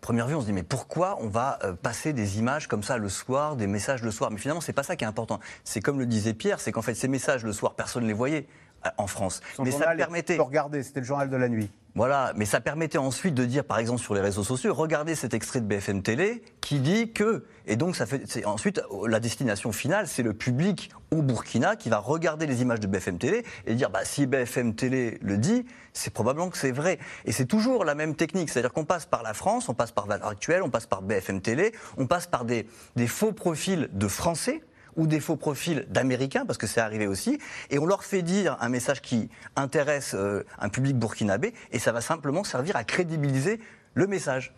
première 0.00 0.26
vue, 0.26 0.34
on 0.34 0.40
se 0.40 0.46
dit 0.46 0.54
mais 0.54 0.62
pourquoi 0.62 1.18
on 1.20 1.28
va 1.28 1.58
euh, 1.62 1.74
passer 1.74 2.14
des 2.14 2.38
images 2.38 2.66
comme 2.66 2.82
ça 2.82 2.96
le 2.96 3.10
soir, 3.10 3.56
des 3.56 3.66
messages 3.66 4.02
le 4.02 4.10
soir? 4.10 4.30
Mais 4.30 4.38
finalement, 4.38 4.62
c'est 4.62 4.72
pas 4.72 4.82
ça 4.82 4.96
qui 4.96 5.04
est 5.04 5.08
important. 5.08 5.38
C'est 5.64 5.82
comme 5.82 5.98
le 5.98 6.06
disait 6.06 6.32
Pierre, 6.32 6.60
c'est 6.60 6.72
qu'en 6.72 6.80
fait 6.80 6.94
ces 6.94 7.08
messages 7.08 7.44
le 7.44 7.52
soir, 7.52 7.74
personne 7.74 8.04
ne 8.04 8.08
les 8.08 8.14
voyait 8.14 8.46
euh, 8.86 8.90
en 8.96 9.06
France. 9.06 9.42
mais 9.62 9.70
ça 9.70 9.94
permettait. 9.94 10.38
Regarder, 10.38 10.82
c'était 10.82 11.00
le 11.00 11.06
journal 11.06 11.28
de 11.28 11.36
la 11.36 11.50
nuit. 11.50 11.70
Voilà, 11.98 12.32
mais 12.36 12.44
ça 12.44 12.60
permettait 12.60 12.96
ensuite 12.96 13.34
de 13.34 13.44
dire, 13.44 13.64
par 13.64 13.80
exemple 13.80 14.00
sur 14.00 14.14
les 14.14 14.20
réseaux 14.20 14.44
sociaux, 14.44 14.72
regardez 14.72 15.16
cet 15.16 15.34
extrait 15.34 15.60
de 15.60 15.66
BFM 15.66 16.02
Télé 16.02 16.44
qui 16.60 16.78
dit 16.78 17.10
que, 17.10 17.44
et 17.66 17.74
donc 17.74 17.96
ça 17.96 18.06
fait, 18.06 18.46
ensuite 18.46 18.80
la 19.08 19.18
destination 19.18 19.72
finale, 19.72 20.06
c'est 20.06 20.22
le 20.22 20.32
public 20.32 20.92
au 21.10 21.22
Burkina 21.22 21.74
qui 21.74 21.88
va 21.88 21.98
regarder 21.98 22.46
les 22.46 22.62
images 22.62 22.78
de 22.78 22.86
BFM 22.86 23.18
Télé 23.18 23.44
et 23.66 23.74
dire, 23.74 23.90
bah 23.90 24.04
si 24.04 24.28
BFM 24.28 24.76
Télé 24.76 25.18
le 25.22 25.38
dit, 25.38 25.66
c'est 25.92 26.12
probablement 26.12 26.50
que 26.50 26.56
c'est 26.56 26.70
vrai. 26.70 27.00
Et 27.24 27.32
c'est 27.32 27.46
toujours 27.46 27.84
la 27.84 27.96
même 27.96 28.14
technique, 28.14 28.48
c'est-à-dire 28.48 28.72
qu'on 28.72 28.84
passe 28.84 29.06
par 29.06 29.24
la 29.24 29.34
France, 29.34 29.68
on 29.68 29.74
passe 29.74 29.90
par 29.90 30.06
Valeurs 30.06 30.36
on 30.62 30.70
passe 30.70 30.86
par 30.86 31.02
BFM 31.02 31.40
Télé, 31.40 31.72
on 31.96 32.06
passe 32.06 32.28
par 32.28 32.44
des, 32.44 32.68
des 32.94 33.08
faux 33.08 33.32
profils 33.32 33.88
de 33.92 34.06
Français 34.06 34.62
ou 34.98 35.06
des 35.06 35.20
faux 35.20 35.36
profils 35.36 35.86
d'Américains, 35.88 36.44
parce 36.44 36.58
que 36.58 36.66
c'est 36.66 36.80
arrivé 36.80 37.06
aussi, 37.06 37.38
et 37.70 37.78
on 37.78 37.86
leur 37.86 38.04
fait 38.04 38.20
dire 38.20 38.58
un 38.60 38.68
message 38.68 39.00
qui 39.00 39.30
intéresse 39.56 40.14
euh, 40.14 40.44
un 40.58 40.68
public 40.68 40.98
burkinabé, 40.98 41.54
et 41.72 41.78
ça 41.78 41.92
va 41.92 42.02
simplement 42.02 42.44
servir 42.44 42.76
à 42.76 42.84
crédibiliser 42.84 43.60
le 43.94 44.06
message. 44.06 44.52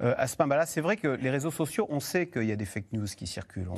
Euh, 0.00 0.14
à 0.16 0.26
ce 0.26 0.36
moment-là, 0.40 0.66
c'est 0.66 0.80
vrai 0.80 0.96
que 0.96 1.08
les 1.08 1.30
réseaux 1.30 1.50
sociaux, 1.50 1.86
on 1.90 2.00
sait 2.00 2.26
qu'il 2.26 2.44
y 2.44 2.52
a 2.52 2.56
des 2.56 2.64
fake 2.64 2.92
news 2.92 3.06
qui 3.06 3.26
circulent. 3.26 3.68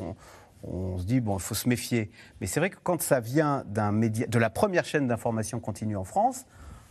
On, 0.62 0.96
se 0.96 1.05
dit, 1.05 1.20
bon, 1.20 1.37
il 1.37 1.43
faut 1.43 1.55
se 1.55 1.69
méfier. 1.69 2.11
Mais 2.40 2.46
c'est 2.46 2.58
vrai 2.58 2.70
que 2.70 2.78
quand 2.82 3.02
ça 3.02 3.20
vient 3.20 3.64
d'un 3.67 3.93
média, 3.93 4.26
de 4.26 4.38
la 4.38 4.49
première 4.49 4.87
chaîne 4.87 5.06
d'information 5.06 5.60
continue 5.60 5.96
en 5.96 6.05
France, 6.05 6.46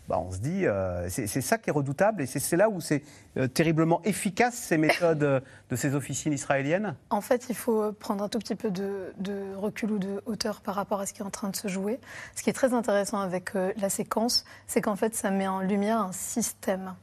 bah, 0.10 0.20
on 0.20 0.32
se 0.32 0.40
dit, 0.40 0.66
euh, 0.66 1.08
c'est 1.10 1.28
ça 1.28 1.58
qui 1.58 1.70
est 1.70 1.74
redoutable 1.74 2.22
et 2.22 2.26
c'est 2.26 2.58
là 2.58 2.70
où 2.70 2.82
c'est 2.82 3.04
euh, 3.38 3.48
terriblement 3.48 4.02
efficace 4.04 4.54
ces 4.54 4.78
méthodes 4.78 5.24
euh, 5.24 5.40
de 5.70 5.76
ces 5.78 5.96
officines 5.96 6.34
israéliennes 6.34 6.96
En 7.10 7.22
fait, 7.22 7.46
il 7.50 7.56
faut 7.56 7.94
prendre 7.94 8.24
un 8.24 8.30
tout 8.30 8.40
petit 8.40 8.56
peu 8.56 8.70
de, 8.70 9.14
recul 9.56 9.92
ou 9.92 10.00
de 10.00 10.22
hauteur 10.26 10.60
par 10.60 10.76
rapport 10.76 11.00
à 11.00 11.06
ce 11.06 11.14
qui 11.14 11.22
est 11.22 11.26
en 11.26 11.30
train 11.30 11.50
de 11.50 11.56
se 11.56 11.70
jouer. 11.70 12.00
Ce 12.36 12.44
qui 12.44 12.50
est 12.50 12.54
très 12.54 12.74
intéressant 12.74 13.20
avec 13.20 13.52
la 13.54 13.90
séquence, 13.90 14.44
c'est 14.68 14.82
qu'en 14.82 14.98
fait, 14.98 15.16
ça 15.16 15.32
met 15.32 15.48
en 15.48 15.62
lumière 15.62 16.00
un 16.00 16.12
système. 16.12 16.96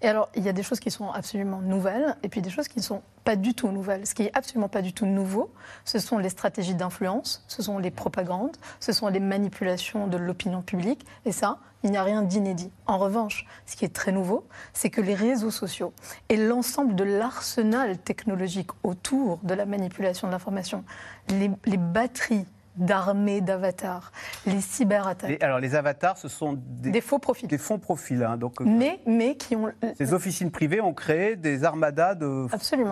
Et 0.00 0.08
alors, 0.08 0.30
il 0.34 0.42
y 0.42 0.48
a 0.48 0.52
des 0.52 0.62
choses 0.62 0.80
qui 0.80 0.90
sont 0.90 1.10
absolument 1.10 1.60
nouvelles 1.60 2.16
et 2.22 2.28
puis 2.28 2.40
des 2.40 2.50
choses 2.50 2.68
qui 2.68 2.78
ne 2.78 2.84
sont 2.84 3.02
pas 3.24 3.36
du 3.36 3.54
tout 3.54 3.68
nouvelles. 3.68 4.06
Ce 4.06 4.14
qui 4.14 4.22
est 4.22 4.36
absolument 4.36 4.68
pas 4.68 4.82
du 4.82 4.92
tout 4.92 5.04
nouveau, 5.04 5.52
ce 5.84 5.98
sont 5.98 6.18
les 6.18 6.28
stratégies 6.28 6.74
d'influence, 6.74 7.44
ce 7.48 7.60
sont 7.60 7.78
les 7.78 7.90
propagandes, 7.90 8.56
ce 8.80 8.92
sont 8.92 9.08
les 9.08 9.20
manipulations 9.20 10.06
de 10.06 10.16
l'opinion 10.16 10.62
publique. 10.62 11.04
Et 11.24 11.32
ça, 11.32 11.58
il 11.82 11.90
n'y 11.90 11.96
a 11.96 12.02
rien 12.02 12.22
d'inédit. 12.22 12.70
En 12.86 12.98
revanche, 12.98 13.46
ce 13.66 13.76
qui 13.76 13.84
est 13.84 13.94
très 13.94 14.12
nouveau, 14.12 14.46
c'est 14.72 14.90
que 14.90 15.00
les 15.00 15.14
réseaux 15.14 15.50
sociaux 15.50 15.92
et 16.28 16.36
l'ensemble 16.36 16.94
de 16.94 17.04
l'arsenal 17.04 17.98
technologique 17.98 18.70
autour 18.82 19.38
de 19.42 19.54
la 19.54 19.66
manipulation 19.66 20.26
de 20.26 20.32
l'information, 20.32 20.84
les, 21.28 21.50
les 21.64 21.76
batteries 21.76 22.46
d'armées 22.76 23.40
d'avatars, 23.40 24.12
les 24.46 24.60
cyberattaques. 24.60 25.42
alors 25.42 25.58
les 25.58 25.74
avatars, 25.74 26.18
ce 26.18 26.28
sont 26.28 26.58
des, 26.58 27.00
faux 27.00 27.18
profils. 27.18 27.48
Des 27.48 27.58
faux 27.58 27.78
profils, 27.78 28.22
hein, 28.22 28.36
donc. 28.36 28.60
Euh, 28.60 28.64
mais, 28.66 29.00
mais 29.06 29.36
qui 29.36 29.56
ont. 29.56 29.72
Ces 29.96 30.12
officines 30.12 30.50
privées 30.50 30.80
ont 30.80 30.94
créé 30.94 31.36
des 31.36 31.64
armadas 31.64 32.14
de 32.14 32.46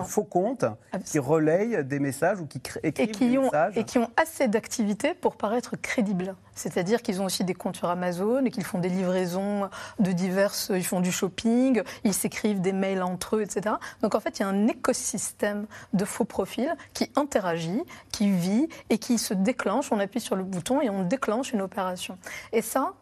faux 0.05 0.23
comptes 0.23 0.65
qui 1.05 1.19
relayent 1.19 1.83
des 1.83 1.99
messages 1.99 2.39
ou 2.39 2.45
qui 2.45 2.57
écrivent 2.57 2.81
et 2.83 3.07
qui 3.07 3.29
des 3.29 3.37
ont, 3.37 3.43
messages. 3.43 3.77
Et 3.77 3.83
qui 3.83 3.99
ont 3.99 4.09
assez 4.21 4.47
d'activité 4.47 5.13
pour 5.13 5.35
paraître 5.35 5.75
crédibles. 5.75 6.35
C'est-à-dire 6.55 7.01
qu'ils 7.01 7.21
ont 7.21 7.25
aussi 7.25 7.43
des 7.43 7.53
comptes 7.53 7.75
sur 7.75 7.89
Amazon 7.89 8.43
et 8.45 8.51
qu'ils 8.51 8.63
font 8.63 8.79
des 8.79 8.89
livraisons 8.89 9.69
de 9.99 10.11
diverses. 10.11 10.71
Ils 10.73 10.85
font 10.85 11.01
du 11.01 11.11
shopping, 11.11 11.81
ils 12.03 12.13
s'écrivent 12.13 12.61
des 12.61 12.73
mails 12.73 13.03
entre 13.03 13.35
eux, 13.35 13.41
etc. 13.41 13.75
Donc 14.01 14.15
en 14.15 14.19
fait, 14.19 14.39
il 14.39 14.41
y 14.41 14.45
a 14.45 14.47
un 14.47 14.67
écosystème 14.67 15.67
de 15.93 16.05
faux 16.05 16.25
profils 16.25 16.73
qui 16.93 17.11
interagit, 17.15 17.83
qui 18.11 18.31
vit 18.31 18.67
et 18.89 18.97
qui 18.97 19.17
se 19.17 19.33
déclenche. 19.33 19.91
On 19.91 19.99
appuie 19.99 20.21
sur 20.21 20.35
le 20.35 20.43
bouton 20.43 20.81
et 20.81 20.89
on 20.89 21.03
déclenche 21.03 21.53
une 21.53 21.61
opération. 21.61 22.17
Et 22.51 22.61
ça, 22.61 22.93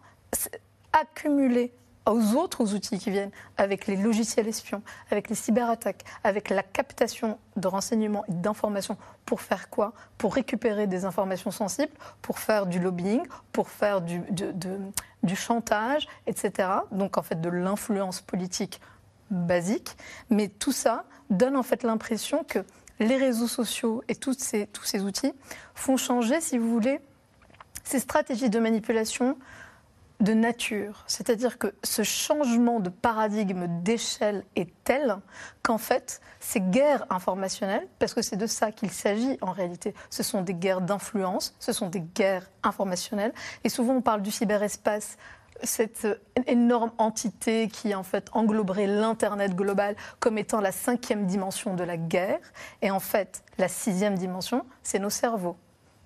accumulé 0.92 1.72
aux 2.06 2.36
autres 2.36 2.74
outils 2.76 3.00
qui 3.00 3.12
viennent, 3.12 3.32
avec 3.58 3.88
les 3.88 3.96
logiciels 3.96 4.48
espions, 4.48 4.82
avec 5.10 5.30
les 5.30 5.36
cyberattaques, 5.36 6.04
avec 6.24 6.50
la 6.50 6.64
captation 6.64 7.38
de 7.56 7.68
renseignements 7.68 8.26
et 8.28 8.34
d'informations, 8.34 8.98
pour 9.26 9.42
faire 9.42 9.70
quoi? 9.70 9.94
Pour 10.18 10.36
récupérer 10.36 10.88
des 10.88 11.06
informations 11.06 11.52
sensibles, 11.52 11.94
pour 12.22 12.40
faire 12.40 12.66
du 12.66 12.80
lobbying, 12.80 13.22
pour 13.52 13.70
faire 13.70 14.02
du, 14.02 14.22
du 15.24 15.36
chantage, 15.36 16.08
etc. 16.28 16.70
Donc 16.92 17.18
en 17.18 17.22
fait 17.22 17.40
de 17.40 17.50
l'influence 17.50 18.22
politique 18.22 18.82
basique. 19.32 19.96
Mais 20.30 20.48
tout 20.48 20.72
ça 20.72 21.06
donne 21.30 21.56
en 21.56 21.64
fait 21.64 21.84
l'impression 21.84 22.44
que 22.44 22.60
les 23.00 23.18
réseaux 23.18 23.48
sociaux 23.48 24.04
et 24.08 24.16
tous 24.16 24.38
ces, 24.38 24.68
tous 24.68 24.84
ces 24.84 25.02
outils 25.02 25.34
font 25.74 25.98
changer, 25.98 26.42
si 26.42 26.58
vous 26.58 26.70
voulez, 26.70 27.00
ces 27.84 28.00
stratégies 28.00 28.50
de 28.50 28.60
manipulation 28.60 29.38
de 30.20 30.34
nature. 30.34 31.04
C'est-à-dire 31.08 31.58
que 31.58 31.74
ce 31.84 32.04
changement 32.04 32.80
de 32.80 32.90
paradigme, 32.90 33.68
d'échelle 33.82 34.46
est 34.56 34.70
tel 34.84 35.18
qu'en 35.64 35.78
fait, 35.78 36.22
ces 36.40 36.62
guerres 36.62 37.06
informationnelles, 37.10 37.88
parce 38.00 38.14
que 38.14 38.22
c'est 38.22 38.38
de 38.38 38.48
ça 38.48 38.72
qu'il 38.72 38.92
s'agit 38.92 39.38
en 39.42 39.52
réalité, 39.52 39.94
ce 40.10 40.24
sont 40.24 40.42
des 40.42 40.54
guerres 40.54 40.82
d'influence, 40.82 41.56
ce 41.60 41.74
sont 41.74 41.90
des 41.90 42.02
guerres 42.02 42.50
informationnelles. 42.64 43.34
Et 43.64 43.70
souvent, 43.70 43.96
on 43.96 44.02
parle 44.02 44.22
du 44.22 44.32
cyberespace 44.32 45.18
cette 45.62 46.08
énorme 46.48 46.92
entité 46.98 47.68
qui 47.68 47.94
en 47.96 48.04
fait 48.04 48.30
engloberait 48.34 48.88
l'Internet 48.88 49.56
global 49.56 49.96
comme 50.20 50.38
étant 50.38 50.62
la 50.62 50.72
cinquième 50.72 51.26
dimension 51.26 51.76
de 51.76 51.84
la 51.84 51.98
guerre. 51.98 52.40
Et 52.82 52.92
en 52.92 53.00
fait, 53.00 53.44
la 53.58 53.68
sixième 53.68 54.18
dimension, 54.18 54.66
c'est 54.82 55.00
nos 55.00 55.10
cerveaux. 55.10 55.58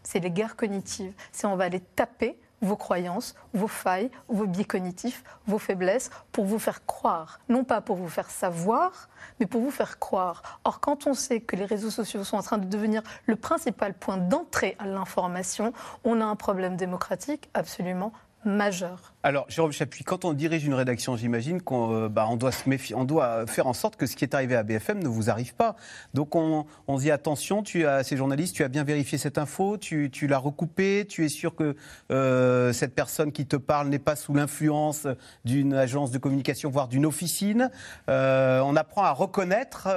C'est 0.04 0.20
les 0.20 0.32
guerres 0.32 0.56
cognitives. 0.56 1.14
C'est 1.32 1.48
on 1.48 1.56
va 1.56 1.66
aller 1.66 1.80
taper 1.80 2.38
vos 2.62 2.76
croyances, 2.76 3.36
vos 3.54 3.68
failles, 3.68 4.10
vos 4.28 4.46
biais 4.46 4.66
cognitifs, 4.66 5.24
vos 5.46 5.60
faiblesses, 5.60 6.10
pour 6.32 6.46
vous 6.46 6.60
faire 6.60 6.86
croire. 6.86 7.40
Non 7.50 7.64
pas 7.64 7.82
pour 7.82 7.96
vous 7.96 8.10
faire 8.10 8.30
savoir, 8.30 9.10
mais 9.40 9.46
pour 9.46 9.62
vous 9.62 9.72
faire 9.72 10.00
croire. 10.00 10.60
Or, 10.64 10.80
quand 10.80 11.08
on 11.08 11.14
sait 11.14 11.42
que 11.42 11.56
les 11.56 11.66
réseaux 11.66 11.90
sociaux 11.90 12.24
sont 12.24 12.38
en 12.38 12.44
train 12.44 12.58
de 12.58 12.66
devenir 12.66 13.02
le 13.26 13.36
principal 13.36 13.94
point 13.94 14.18
d'entrée 14.18 14.76
à 14.80 14.88
l'information, 14.88 15.74
on 16.04 16.22
a 16.22 16.26
un 16.26 16.36
problème 16.36 16.76
démocratique 16.76 17.50
absolument 17.54 18.12
majeur. 18.46 19.14
Alors, 19.24 19.46
Jérôme 19.50 19.72
Chapuis, 19.72 20.04
quand 20.04 20.26
on 20.26 20.34
dirige 20.34 20.64
une 20.64 20.76
rédaction, 20.76 21.18
j'imagine 21.18 21.60
qu'on 21.60 21.92
euh, 21.92 22.08
bah, 22.08 22.30
doit 22.36 22.52
se 22.52 22.70
méfier, 22.70 22.96
on 22.96 23.04
doit 23.04 23.48
faire 23.48 23.66
en 23.66 23.74
sorte 23.74 23.96
que 23.96 24.06
ce 24.06 24.16
qui 24.16 24.24
est 24.24 24.36
arrivé 24.36 24.56
à 24.56 24.62
BFM 24.62 25.02
ne 25.02 25.08
vous 25.08 25.32
arrive 25.32 25.56
pas. 25.56 25.76
Donc, 26.14 26.36
on, 26.36 26.68
on 26.88 26.98
dit 26.98 27.10
attention, 27.10 27.64
tu 27.64 27.88
as 27.88 28.04
ces 28.04 28.16
journalistes, 28.16 28.56
tu 28.56 28.64
as 28.64 28.68
bien 28.68 28.84
vérifié 28.84 29.18
cette 29.18 29.40
info, 29.40 29.78
tu, 29.78 30.28
l'as 30.28 30.38
recoupée, 30.38 31.08
tu 31.10 31.26
es 31.26 31.30
sûr 31.30 31.56
que 31.56 31.76
euh, 32.12 32.72
cette 32.74 32.94
personne 32.94 33.32
qui 33.32 33.48
te 33.48 33.56
parle 33.56 33.88
n'est 33.88 33.98
pas 33.98 34.16
sous 34.16 34.36
l'influence 34.36 35.08
d'une 35.46 35.74
agence 35.74 36.12
de 36.12 36.20
communication, 36.20 36.70
voire 36.70 36.88
d'une 36.88 37.06
officine. 37.06 37.72
Euh, 38.10 38.62
on 38.62 38.76
apprend 38.76 39.04
à 39.04 39.12
reconnaître 39.14 39.88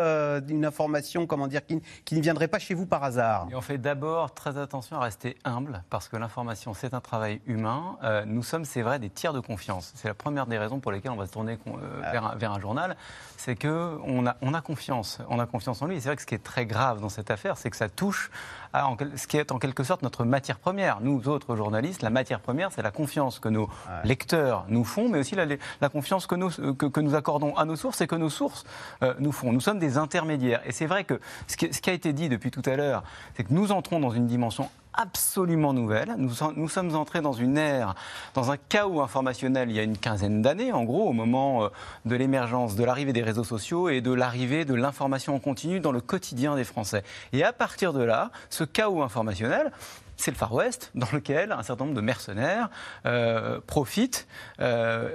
une 0.49 0.65
information, 0.65 1.27
comment 1.27 1.47
dire, 1.47 1.67
qui, 1.67 1.83
qui, 2.07 2.15
ne 2.15 2.23
viendrait 2.23 2.49
pas 2.49 2.59
chez 2.59 2.73
vous 2.73 2.87
par 2.87 3.05
hasard. 3.05 3.49
Et 3.51 3.55
on 3.55 3.61
fait 3.61 3.79
d'abord 3.79 4.33
très 4.33 4.57
attention 4.57 4.97
à 4.97 5.01
rester 5.01 5.37
humble, 5.45 5.85
parce 5.91 6.09
que 6.09 6.17
l'information, 6.17 6.73
c'est 6.73 6.95
un 6.95 7.01
travail 7.03 7.43
humain. 7.47 7.99
nous 8.27 8.43
sommes, 8.43 8.65
c'est 8.65 8.83
vrai, 8.83 8.99
des 8.99 9.10
de 9.11 9.41
confiance. 9.41 9.93
C'est 9.97 10.09
la 10.09 10.15
première 10.15 10.47
des 10.47 10.59
raisons 10.59 10.81
pour 10.81 10.93
lesquelles 10.93 11.11
on 11.11 11.17
va 11.17 11.27
se 11.27 11.33
tourner 11.33 11.59
euh, 11.67 12.03
ah. 12.03 12.35
vers, 12.37 12.53
un, 12.53 12.61
journal. 12.61 12.97
C'est 13.37 13.57
qu'on 13.57 14.27
a, 14.27 14.37
on 14.41 14.55
a 14.55 14.61
confiance. 14.61 15.19
On 15.29 15.39
a 15.39 15.47
confiance 15.47 15.83
en 15.83 15.87
lui. 15.87 15.97
Et 15.97 16.01
c'est 16.01 16.09
vrai 16.09 16.17
que 16.17 16.23
ce 16.23 16.27
qui 16.27 16.35
est 16.35 16.43
très 16.43 16.67
grave 16.67 17.01
dans 17.01 17.09
cette 17.09 17.31
affaire, 17.31 17.57
c'est 17.57 17.71
que 17.71 17.77
ça 17.77 17.89
touche 17.89 18.31
à 18.73 18.89
ce 19.17 19.27
qui 19.27 19.37
est 19.37 19.53
en 19.53 19.59
quelque 19.59 19.83
sorte 19.83 20.03
notre 20.03 20.25
matière 20.25 20.59
première. 20.59 21.01
Nous 21.01 21.29
autres 21.29 21.57
journalistes, 21.57 22.03
la 22.03 22.11
matière 22.11 22.41
première, 22.41 22.73
c'est 22.73 22.83
la 22.83 22.91
confiance 22.93 23.39
que 23.39 23.49
nos 23.49 23.69
lecteurs 24.05 24.65
nous 24.69 24.85
font, 24.85 25.09
mais 25.09 25.19
aussi 25.19 25.35
la, 25.35 25.89
confiance 25.89 26.27
que 26.27 26.37
nous, 26.37 26.51
que, 26.51 27.01
nous 27.01 27.15
accordons 27.15 27.57
à 27.57 27.65
nos 27.65 27.77
sources 27.77 28.01
et 28.01 28.07
que 28.07 28.17
nos 28.17 28.31
sources 28.31 28.65
euh, 29.03 29.15
nous 29.19 29.33
font. 29.33 29.53
Nous 29.53 29.61
sommes 29.61 29.79
des 29.79 29.99
intermédiaires. 29.99 30.61
Et 30.65 30.73
c'est 30.73 30.87
vrai 30.87 31.05
que 31.05 31.21
ce 31.49 31.57
qui, 31.57 31.73
ce 31.73 31.81
qui 31.81 31.91
a 31.91 31.93
été 31.93 32.13
dit 32.13 32.29
depuis 32.29 32.51
tout 32.51 32.63
à 32.65 32.77
l'heure, 32.77 33.03
c'est 33.37 33.45
que 33.45 33.53
nous 33.53 33.73
entrons 33.73 33.99
dans 33.99 34.11
une 34.11 34.27
dimension 34.27 34.71
absolument 35.01 35.73
nouvelle. 35.73 36.15
Nous, 36.19 36.69
sommes 36.69 36.95
entrés 36.95 37.23
dans 37.23 37.33
une 37.33 37.57
ère, 37.57 37.95
dans 38.35 38.51
un 38.51 38.57
chaos 38.57 39.01
informationnel 39.01 39.71
il 39.71 39.77
y 39.77 39.81
a 39.81 39.83
une 39.83 39.97
quinzaine 39.97 40.43
d'années, 40.43 40.73
en 40.73 40.85
gros, 40.85 41.09
au 41.09 41.13
moment 41.13 41.65
euh, 41.65 41.69
de 42.05 42.17
l'émergence, 42.17 42.77
de 42.77 42.85
l'arrivée 42.85 43.13
des 43.13 43.23
réseaux 43.23 43.45
sociaux 43.45 43.89
et 43.89 44.03
de 44.03 44.13
l'arrivée 44.13 44.65
de 44.65 44.75
l'information 44.75 45.35
en 45.35 45.39
continu 45.39 45.81
dans 45.81 45.93
le 45.93 46.01
quotidien 46.01 46.55
des 46.55 46.65
Français. 46.65 47.03
Et 47.33 47.45
à 47.45 47.53
partir 47.53 47.93
de 47.93 48.03
là, 48.03 48.31
ce 48.51 48.65
chaos 48.65 49.03
informationnel, 49.03 49.73
c'est 50.17 50.31
le 50.31 50.37
Far 50.37 50.53
West, 50.53 50.91
dans 50.95 51.09
lequel 51.13 51.51
un 51.53 51.63
certain 51.63 51.85
nombre 51.85 51.97
de 51.97 52.03
mercenaires 52.03 52.69
euh, 53.07 53.59
profitent 53.67 54.29
euh, 54.61 55.09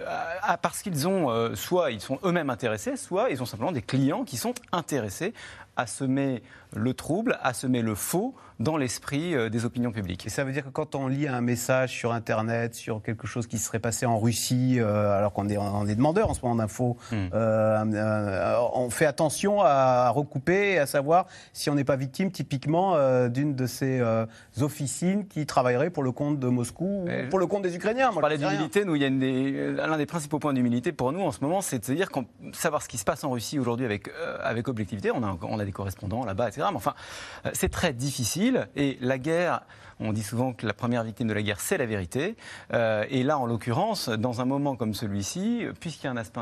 parce 0.64 0.82
qu'ils 0.82 1.08
ont, 1.08 1.56
soit 1.56 1.92
ils 1.92 2.02
sont 2.02 2.18
eux-mêmes 2.24 2.50
intéressés, 2.50 2.98
soit 2.98 3.30
ils 3.30 3.40
ont 3.44 3.46
simplement 3.46 3.72
des 3.72 3.84
clients 3.84 4.24
qui 4.24 4.38
sont 4.38 4.56
intéressés 4.72 5.36
à 5.76 5.86
semer 5.86 6.42
le 6.76 6.94
trouble, 6.94 7.38
à 7.42 7.54
semer 7.54 7.82
le 7.82 7.96
faux 7.96 8.36
dans 8.60 8.78
l'esprit 8.78 9.36
euh, 9.36 9.50
des 9.50 9.66
opinions 9.66 9.92
publiques. 9.92 10.26
Et 10.26 10.30
ça 10.30 10.44
veut 10.44 10.52
dire 10.52 10.64
que 10.64 10.70
quand 10.70 10.96
on 10.96 11.08
lit 11.08 11.28
un 11.28 11.42
message 11.42 11.92
sur 11.92 12.14
Internet, 12.14 12.74
sur 12.74 13.02
quelque 13.02 13.28
chose 13.28 13.48
qui 13.48 13.58
serait 13.58 13.80
passé 13.80 14.06
en 14.06 14.18
Russie, 14.18 14.78
euh, 14.80 15.18
alors 15.18 15.34
qu'on 15.34 15.50
est, 15.50 15.58
on 15.58 15.86
est 15.88 15.96
demandeur 15.96 16.30
en 16.30 16.34
ce 16.34 16.42
moment 16.42 16.56
d'infos, 16.56 16.98
euh, 17.12 18.56
on 18.74 18.90
fait 18.90 19.06
attention 19.06 19.62
à 19.62 20.10
recouper 20.10 20.74
et 20.74 20.80
à 20.80 20.86
savoir 20.86 21.26
si 21.54 21.70
on 21.70 21.76
n'est 21.76 21.84
pas 21.84 21.96
victime 21.96 22.32
typiquement 22.32 22.96
d'une 23.28 23.56
de 23.56 23.66
ces 23.66 24.02
officines 24.62 25.28
qui 25.28 25.46
travaillerait 25.46 25.90
pour 25.90 26.04
le 26.04 26.12
compte 26.12 26.40
de 26.40 26.48
Moscou 26.48 27.06
ou 27.06 27.30
pour 27.30 27.40
le 27.40 27.48
compte 27.48 27.64
des 27.64 27.76
Ukrainiens. 27.76 28.12
Moi, 28.12 28.24
je 28.30 28.36
d'humilité, 28.36 28.86
nous, 28.86 28.96
il 28.96 29.02
y 29.02 29.06
a 29.06 29.88
l'un 29.88 29.98
des 29.98 30.06
principaux 30.06 30.40
points 30.40 30.54
d'humilité 30.54 30.92
pour 30.92 31.12
nous 31.12 31.22
en 31.22 31.32
ce 31.32 31.42
moment, 31.42 31.62
c'est 31.62 31.80
de 31.80 31.86
se 31.86 31.92
dire 31.92 32.10
savoir 32.54 32.82
ce 32.82 32.88
qui 32.88 32.98
se 32.98 33.06
passe 33.06 33.24
en 33.24 33.32
Russie 33.32 33.60
aujourd'hui 33.60 33.86
avec, 33.86 34.10
avec 34.42 34.68
objectivité. 34.68 35.12
On 35.12 35.24
a, 35.24 35.38
on 35.42 35.60
a 35.60 35.66
des 35.66 35.72
correspondants 35.72 36.26
là-bas, 36.26 36.50
etc. 36.50 36.65
Mais 36.72 36.78
enfin, 36.78 36.96
c'est 37.54 37.70
très 37.70 37.94
difficile 37.94 38.68
et 38.76 38.98
la 39.02 39.18
guerre, 39.18 39.62
on 40.00 40.14
dit 40.14 40.24
souvent 40.24 40.54
que 40.54 40.66
la 40.66 40.74
première 40.74 41.04
victime 41.04 41.28
de 41.28 41.34
la 41.34 41.42
guerre, 41.42 41.60
c'est 41.60 41.78
la 41.78 41.86
vérité. 41.86 42.36
Euh, 42.74 43.06
et 43.10 43.24
là, 43.24 43.38
en 43.38 43.46
l'occurrence, 43.46 44.10
dans 44.10 44.42
un 44.42 44.46
moment 44.46 44.76
comme 44.76 44.94
celui-ci, 44.94 45.66
puisqu'il 45.80 46.06
y 46.06 46.08
a 46.08 46.12
un 46.12 46.18
aspect 46.18 46.42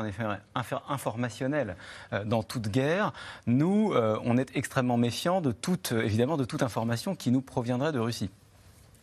informationnel 0.88 1.76
euh, 2.12 2.24
dans 2.24 2.42
toute 2.42 2.68
guerre, 2.68 3.12
nous, 3.46 3.92
euh, 3.92 4.18
on 4.24 4.36
est 4.36 4.56
extrêmement 4.56 4.96
méfiants 4.96 5.40
de 5.40 5.52
toute, 5.52 5.92
évidemment, 5.92 6.36
de 6.36 6.44
toute 6.44 6.62
information 6.62 7.14
qui 7.14 7.30
nous 7.30 7.42
proviendrait 7.42 7.92
de 7.92 8.00
Russie. 8.00 8.30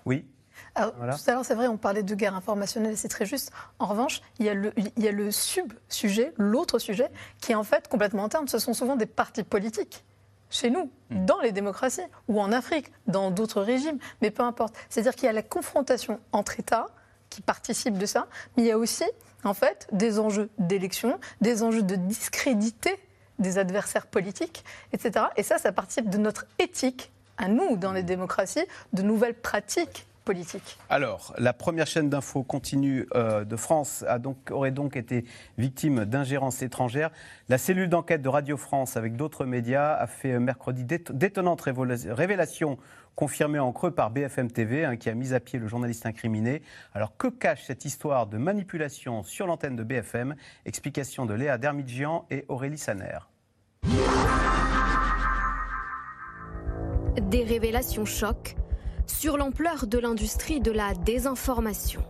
Oui, 0.06 0.26
alors, 0.76 0.94
Tout 0.94 1.30
à 1.30 1.34
l'heure, 1.34 1.44
c'est 1.44 1.56
vrai, 1.56 1.68
on 1.68 1.76
parlait 1.78 2.04
de 2.04 2.16
guerre 2.16 2.36
informationnelle, 2.36 2.96
c'est 2.96 3.10
très 3.10 3.26
juste. 3.26 3.52
En 3.80 3.88
revanche, 3.88 4.22
il 4.40 4.46
y 4.46 4.50
a 4.50 4.54
le, 4.54 4.72
il 4.78 5.04
y 5.04 5.08
a 5.08 5.12
le 5.12 5.30
sub-sujet, 5.32 6.34
l'autre 6.38 6.80
sujet, 6.80 7.10
qui 7.42 7.52
est 7.52 7.56
en 7.56 7.64
fait 7.64 7.90
complètement 7.90 8.24
interne. 8.24 8.48
Ce 8.48 8.58
sont 8.58 8.74
souvent 8.74 8.96
des 8.96 9.06
partis 9.06 9.44
politiques 9.44 10.06
chez 10.52 10.70
nous, 10.70 10.92
hmm. 11.10 11.26
dans 11.26 11.40
les 11.40 11.52
démocraties, 11.52 12.02
ou 12.28 12.40
en 12.40 12.52
Afrique, 12.52 12.92
dans 13.08 13.32
d'autres 13.32 13.62
régimes, 13.62 13.98
mais 14.22 14.30
peu 14.30 14.44
importe. 14.44 14.76
C'est-à-dire 14.90 15.16
qu'il 15.16 15.26
y 15.26 15.30
a 15.30 15.34
la 15.34 15.42
confrontation 15.42 16.20
entre 16.32 16.60
États 16.60 16.88
qui 17.32 17.42
participe 17.42 17.98
de 17.98 18.06
ça, 18.06 18.28
mais 18.56 18.64
il 18.64 18.66
y 18.68 18.72
a 18.72 18.78
aussi, 18.78 19.06
en 19.44 19.56
fait, 19.56 19.88
des 19.92 20.20
enjeux 20.20 20.50
d'élection, 20.60 21.20
des 21.40 21.64
enjeux 21.64 21.82
de 21.82 21.96
discréditer 21.96 23.00
des 23.40 23.58
adversaires 23.58 24.06
politiques, 24.06 24.64
etc. 24.94 25.26
Et 25.38 25.44
ça, 25.44 25.58
ça 25.58 25.72
participe 25.72 26.10
de 26.10 26.18
notre 26.18 26.46
éthique, 26.60 27.12
à 27.38 27.48
nous, 27.48 27.76
dans 27.78 27.92
les 27.92 28.04
démocraties, 28.04 28.66
de 28.94 29.02
nouvelles 29.02 29.34
pratiques 29.34 30.06
politique. 30.24 30.78
Alors, 30.90 31.34
la 31.38 31.54
première 31.54 31.88
chaîne 31.88 32.10
d'infos 32.10 32.44
continue 32.44 33.08
euh, 33.16 33.44
de 33.44 33.56
France 33.56 34.04
a 34.08 34.20
donc, 34.20 34.52
aurait 34.52 34.72
donc 34.72 34.96
été 34.96 35.26
victime 35.58 36.06
d'ingérence 36.06 36.62
étrangère. 36.62 37.12
La 37.50 37.58
cellule 37.58 37.90
d'enquête 37.90 38.22
de 38.22 38.30
Radio 38.30 38.58
France 38.58 38.98
avec 38.98 39.16
d'autres 39.16 39.46
médias 39.46 39.94
a 39.94 40.08
fait 40.08 40.40
mercredi 40.40 40.84
d'étonnantes 40.84 41.62
révélations 41.62 42.78
confirmées 43.16 43.60
en 43.60 43.72
creux 43.72 43.92
par 43.92 44.10
BFM 44.12 44.52
TV, 44.52 44.86
hein, 44.86 44.96
qui 44.96 45.10
a 45.10 45.14
mis 45.14 45.34
à 45.34 45.40
pied 45.40 45.60
le 45.60 45.68
journaliste 45.68 46.06
incriminé. 46.06 46.62
Alors, 46.94 47.18
que 47.18 47.28
cache 47.28 47.66
cette 47.66 47.86
histoire 47.86 48.28
de 48.28 48.38
manipulation 48.38 49.24
sur 49.24 49.48
l'antenne 49.48 49.76
de 49.76 49.84
BFM 49.84 50.36
Explication 50.66 51.26
de 51.26 51.34
Léa 51.34 51.58
Dermidjian 51.58 52.26
et 52.30 52.46
Aurélie 52.48 52.78
Saner. 52.78 53.20
Des 57.30 57.44
révélations 57.44 58.06
chocs 58.06 58.56
sur 59.12 59.38
l'ampleur 59.38 59.88
de 59.88 60.00
l'industrie 60.00 60.62
de 60.62 60.72
la 60.72 60.94
désinformation. 60.94 62.04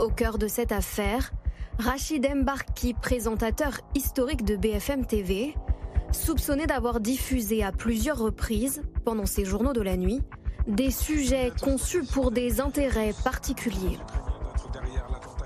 Au 0.00 0.08
cœur 0.08 0.38
de 0.38 0.48
cette 0.48 0.72
affaire, 0.72 1.30
Rachid 1.78 2.26
Mbarki, 2.26 2.94
présentateur 2.94 3.80
historique 3.94 4.44
de 4.44 4.56
BFM 4.56 5.06
TV, 5.06 5.54
soupçonné 6.10 6.66
d'avoir 6.66 7.00
diffusé 7.00 7.62
à 7.62 7.70
plusieurs 7.70 8.18
reprises, 8.18 8.82
pendant 9.04 9.26
ses 9.26 9.44
journaux 9.44 9.72
de 9.72 9.82
la 9.82 9.96
nuit, 9.96 10.22
des 10.66 10.90
sujets 10.90 11.52
conçus 11.62 12.04
pour 12.04 12.30
des 12.30 12.60
intérêts 12.60 13.14
particuliers. 13.22 13.98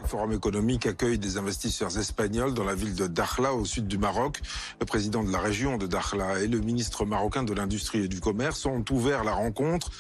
Forum 0.09 0.33
économique 0.33 0.87
accueille 0.87 1.19
des 1.19 1.37
investisseurs 1.37 1.99
espagnols 1.99 2.55
dans 2.55 2.65
la 2.65 2.75
ville 2.75 2.95
de 2.95 3.07
Dakhla, 3.07 3.53
au 3.53 3.67
sud 3.67 3.87
du 3.87 3.99
Maroc. 3.99 4.41
Le 4.81 4.87
président 4.87 5.23
de 5.23 5.31
la 5.31 5.39
région 5.39 5.77
de 5.77 5.87
Dakhla 5.87 6.41
et 6.41 6.47
le 6.47 6.61
ministre 6.61 7.05
marocain 7.05 7.43
de 7.43 7.53
l'Industrie 7.53 8.05
et 8.05 8.09
du 8.09 8.19
Commerce 8.19 8.65
ont 8.65 8.83
ouvert 8.91 9.23
la 9.23 9.33
rencontre. 9.33 9.91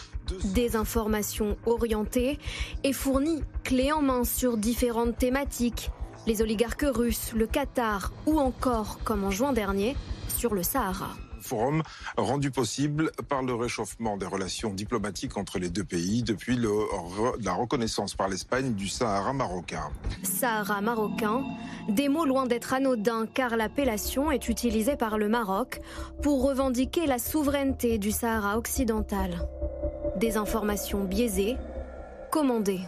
Des 0.44 0.76
informations 0.76 1.58
orientées 1.66 2.38
et 2.84 2.94
fournies 2.94 3.42
clés 3.64 3.92
en 3.92 4.00
main 4.00 4.24
sur 4.24 4.56
différentes 4.56 5.18
thématiques. 5.18 5.90
Les 6.26 6.40
oligarques 6.40 6.86
russes, 6.88 7.32
le 7.34 7.46
Qatar 7.46 8.14
ou 8.24 8.38
encore, 8.38 9.00
comme 9.04 9.24
en 9.24 9.30
juin 9.30 9.52
dernier, 9.52 9.94
sur 10.28 10.54
le 10.54 10.62
Sahara 10.62 11.10
forum 11.48 11.82
rendu 12.16 12.50
possible 12.50 13.10
par 13.28 13.42
le 13.42 13.54
réchauffement 13.54 14.16
des 14.18 14.26
relations 14.26 14.72
diplomatiques 14.72 15.36
entre 15.38 15.58
les 15.58 15.70
deux 15.70 15.84
pays 15.84 16.22
depuis 16.22 16.58
la 16.58 17.52
reconnaissance 17.54 18.14
par 18.14 18.28
l'Espagne 18.28 18.74
du 18.74 18.86
Sahara 18.88 19.32
marocain. 19.32 19.90
Sahara 20.22 20.80
marocain, 20.82 21.44
des 21.88 22.08
mots 22.08 22.26
loin 22.26 22.46
d'être 22.46 22.74
anodins 22.74 23.26
car 23.26 23.56
l'appellation 23.56 24.30
est 24.30 24.48
utilisée 24.48 24.96
par 24.96 25.16
le 25.16 25.28
Maroc 25.28 25.80
pour 26.22 26.46
revendiquer 26.46 27.06
la 27.06 27.18
souveraineté 27.18 27.98
du 27.98 28.12
Sahara 28.12 28.58
occidental. 28.58 29.48
Des 30.16 30.36
informations 30.36 31.04
biaisées, 31.04 31.56
commandées. 32.30 32.82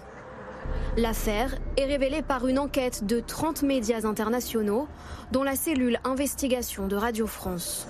L'affaire 0.97 1.55
est 1.77 1.87
révélée 1.87 2.23
par 2.23 2.47
une 2.47 2.59
enquête 2.59 3.05
de 3.07 3.21
30 3.21 3.63
médias 3.63 4.07
internationaux, 4.07 4.87
dont 5.33 5.43
la 5.43 5.57
cellule 5.57 5.99
investigation 6.05 6.89
de 6.89 6.97
Radio 6.97 7.27
France. 7.27 7.87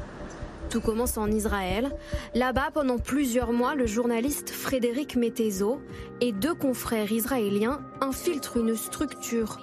Tout 0.71 0.81
commence 0.81 1.19
en 1.19 1.27
Israël. 1.27 1.91
Là-bas, 2.35 2.69
pendant 2.73 2.99
plusieurs 2.99 3.53
mois, 3.53 3.75
le 3.75 3.87
journaliste 3.87 4.51
Frédéric 4.51 5.17
Mettezo 5.17 5.81
et 6.21 6.31
deux 6.31 6.55
confrères 6.55 7.11
israéliens 7.11 7.81
infiltrent 8.01 8.59
une 8.59 8.77
structure, 8.77 9.59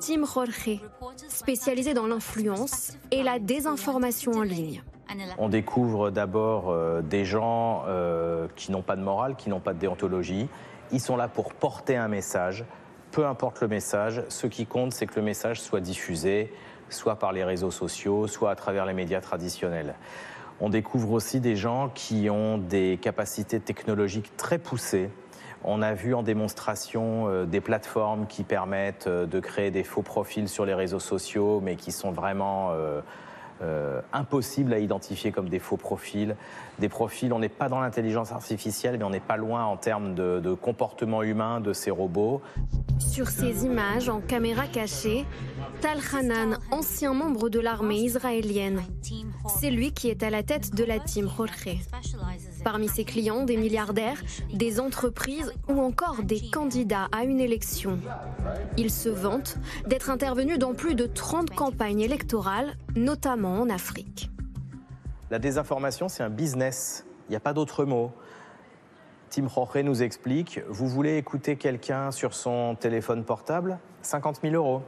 Tim 0.00 0.24
Jorge, 0.24 0.80
spécialisée 1.28 1.94
dans 1.94 2.08
l'influence 2.08 2.94
et 3.12 3.22
la 3.22 3.38
désinformation 3.38 4.32
en 4.32 4.42
ligne. 4.42 4.82
On 5.38 5.48
découvre 5.48 6.10
d'abord 6.10 6.70
euh, 6.70 7.02
des 7.02 7.24
gens 7.24 7.84
euh, 7.86 8.48
qui 8.56 8.72
n'ont 8.72 8.82
pas 8.82 8.96
de 8.96 9.02
morale, 9.02 9.36
qui 9.36 9.50
n'ont 9.50 9.60
pas 9.60 9.74
de 9.74 9.78
déontologie. 9.78 10.48
Ils 10.90 11.00
sont 11.00 11.16
là 11.16 11.28
pour 11.28 11.54
porter 11.54 11.96
un 11.96 12.08
message. 12.08 12.64
Peu 13.12 13.26
importe 13.26 13.60
le 13.60 13.68
message, 13.68 14.24
ce 14.28 14.48
qui 14.48 14.66
compte, 14.66 14.92
c'est 14.92 15.06
que 15.06 15.14
le 15.20 15.22
message 15.22 15.60
soit 15.60 15.80
diffusé, 15.80 16.52
soit 16.90 17.16
par 17.16 17.32
les 17.32 17.44
réseaux 17.44 17.70
sociaux, 17.70 18.26
soit 18.26 18.50
à 18.50 18.56
travers 18.56 18.86
les 18.86 18.92
médias 18.92 19.20
traditionnels. 19.20 19.94
On 20.60 20.68
découvre 20.68 21.12
aussi 21.12 21.40
des 21.40 21.56
gens 21.56 21.90
qui 21.94 22.28
ont 22.30 22.58
des 22.58 22.98
capacités 23.00 23.60
technologiques 23.60 24.36
très 24.36 24.58
poussées. 24.58 25.10
On 25.64 25.82
a 25.82 25.94
vu 25.94 26.14
en 26.14 26.22
démonstration 26.22 27.44
des 27.44 27.60
plateformes 27.60 28.26
qui 28.26 28.44
permettent 28.44 29.08
de 29.08 29.40
créer 29.40 29.70
des 29.70 29.84
faux 29.84 30.02
profils 30.02 30.48
sur 30.48 30.64
les 30.64 30.74
réseaux 30.74 31.00
sociaux, 31.00 31.60
mais 31.60 31.76
qui 31.76 31.90
sont 31.90 32.12
vraiment 32.12 32.72
euh, 33.60 34.00
impossible 34.12 34.72
à 34.72 34.78
identifier 34.78 35.32
comme 35.32 35.48
des 35.48 35.58
faux 35.58 35.76
profils. 35.76 36.36
Des 36.78 36.88
profils, 36.88 37.32
on 37.32 37.40
n'est 37.40 37.48
pas 37.48 37.68
dans 37.68 37.80
l'intelligence 37.80 38.30
artificielle, 38.30 38.98
mais 38.98 39.04
on 39.04 39.10
n'est 39.10 39.18
pas 39.18 39.36
loin 39.36 39.64
en 39.64 39.76
termes 39.76 40.14
de, 40.14 40.54
comportement 40.54 41.24
humain 41.24 41.60
de 41.60 41.72
ces 41.72 41.90
robots. 41.90 42.40
Sur 43.00 43.26
ces 43.28 43.64
images 43.64 44.08
en 44.08 44.20
caméra 44.20 44.66
cachée, 44.68 45.24
Tal 45.80 45.98
Hanan, 46.12 46.58
ancien 46.72 47.14
membre 47.14 47.48
de 47.48 47.60
l'armée 47.60 48.00
israélienne. 48.00 48.82
C'est 49.60 49.70
lui 49.70 49.92
qui 49.92 50.08
est 50.08 50.24
à 50.24 50.30
la 50.30 50.42
tête 50.42 50.74
de 50.74 50.82
la 50.82 50.98
team 50.98 51.28
Jorge. 51.28 51.78
Parmi 52.64 52.88
ses 52.88 53.04
clients, 53.04 53.44
des 53.44 53.56
milliardaires, 53.56 54.20
des 54.52 54.80
entreprises 54.80 55.52
ou 55.68 55.80
encore 55.80 56.24
des 56.24 56.50
candidats 56.50 57.08
à 57.12 57.22
une 57.22 57.38
élection. 57.38 58.00
Il 58.76 58.90
se 58.90 59.08
vante 59.08 59.58
d'être 59.86 60.10
intervenu 60.10 60.58
dans 60.58 60.74
plus 60.74 60.96
de 60.96 61.06
30 61.06 61.50
campagnes 61.50 62.00
électorales, 62.00 62.76
notamment 62.96 63.60
en 63.60 63.70
Afrique. 63.70 64.30
La 65.30 65.38
désinformation, 65.38 66.08
c'est 66.08 66.24
un 66.24 66.30
business. 66.30 67.06
Il 67.28 67.32
n'y 67.32 67.36
a 67.36 67.40
pas 67.40 67.52
d'autre 67.52 67.84
mot. 67.84 68.10
Tim 69.30 69.46
Jorge 69.48 69.76
nous 69.84 70.02
explique, 70.02 70.60
vous 70.68 70.88
voulez 70.88 71.18
écouter 71.18 71.56
quelqu'un 71.56 72.10
sur 72.10 72.34
son 72.34 72.74
téléphone 72.74 73.24
portable? 73.24 73.78
50 74.02 74.40
000 74.42 74.54
euros. 74.54 74.82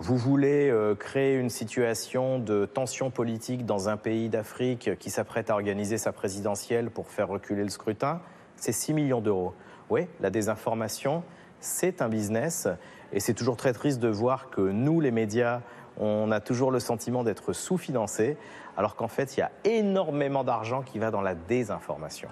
Vous 0.00 0.16
voulez 0.16 0.70
euh, 0.70 0.96
créer 0.96 1.36
une 1.36 1.50
situation 1.50 2.40
de 2.40 2.66
tension 2.66 3.10
politique 3.10 3.64
dans 3.64 3.88
un 3.88 3.96
pays 3.96 4.28
d'Afrique 4.28 4.98
qui 4.98 5.08
s'apprête 5.08 5.50
à 5.50 5.54
organiser 5.54 5.98
sa 5.98 6.12
présidentielle 6.12 6.90
pour 6.90 7.08
faire 7.08 7.28
reculer 7.28 7.62
le 7.62 7.68
scrutin? 7.68 8.20
C'est 8.56 8.72
6 8.72 8.92
millions 8.92 9.20
d'euros. 9.20 9.54
Oui, 9.90 10.08
la 10.20 10.30
désinformation, 10.30 11.22
c'est 11.60 12.02
un 12.02 12.08
business 12.08 12.66
et 13.12 13.20
c'est 13.20 13.34
toujours 13.34 13.56
très 13.56 13.72
triste 13.72 14.00
de 14.00 14.08
voir 14.08 14.50
que 14.50 14.60
nous, 14.60 15.00
les 15.00 15.12
médias, 15.12 15.60
on 15.96 16.32
a 16.32 16.40
toujours 16.40 16.72
le 16.72 16.80
sentiment 16.80 17.22
d'être 17.22 17.52
sous-financés 17.52 18.36
alors 18.76 18.96
qu'en 18.96 19.08
fait, 19.08 19.36
il 19.36 19.40
y 19.40 19.42
a 19.44 19.52
énormément 19.62 20.42
d'argent 20.42 20.82
qui 20.82 20.98
va 20.98 21.12
dans 21.12 21.22
la 21.22 21.36
désinformation. 21.36 22.28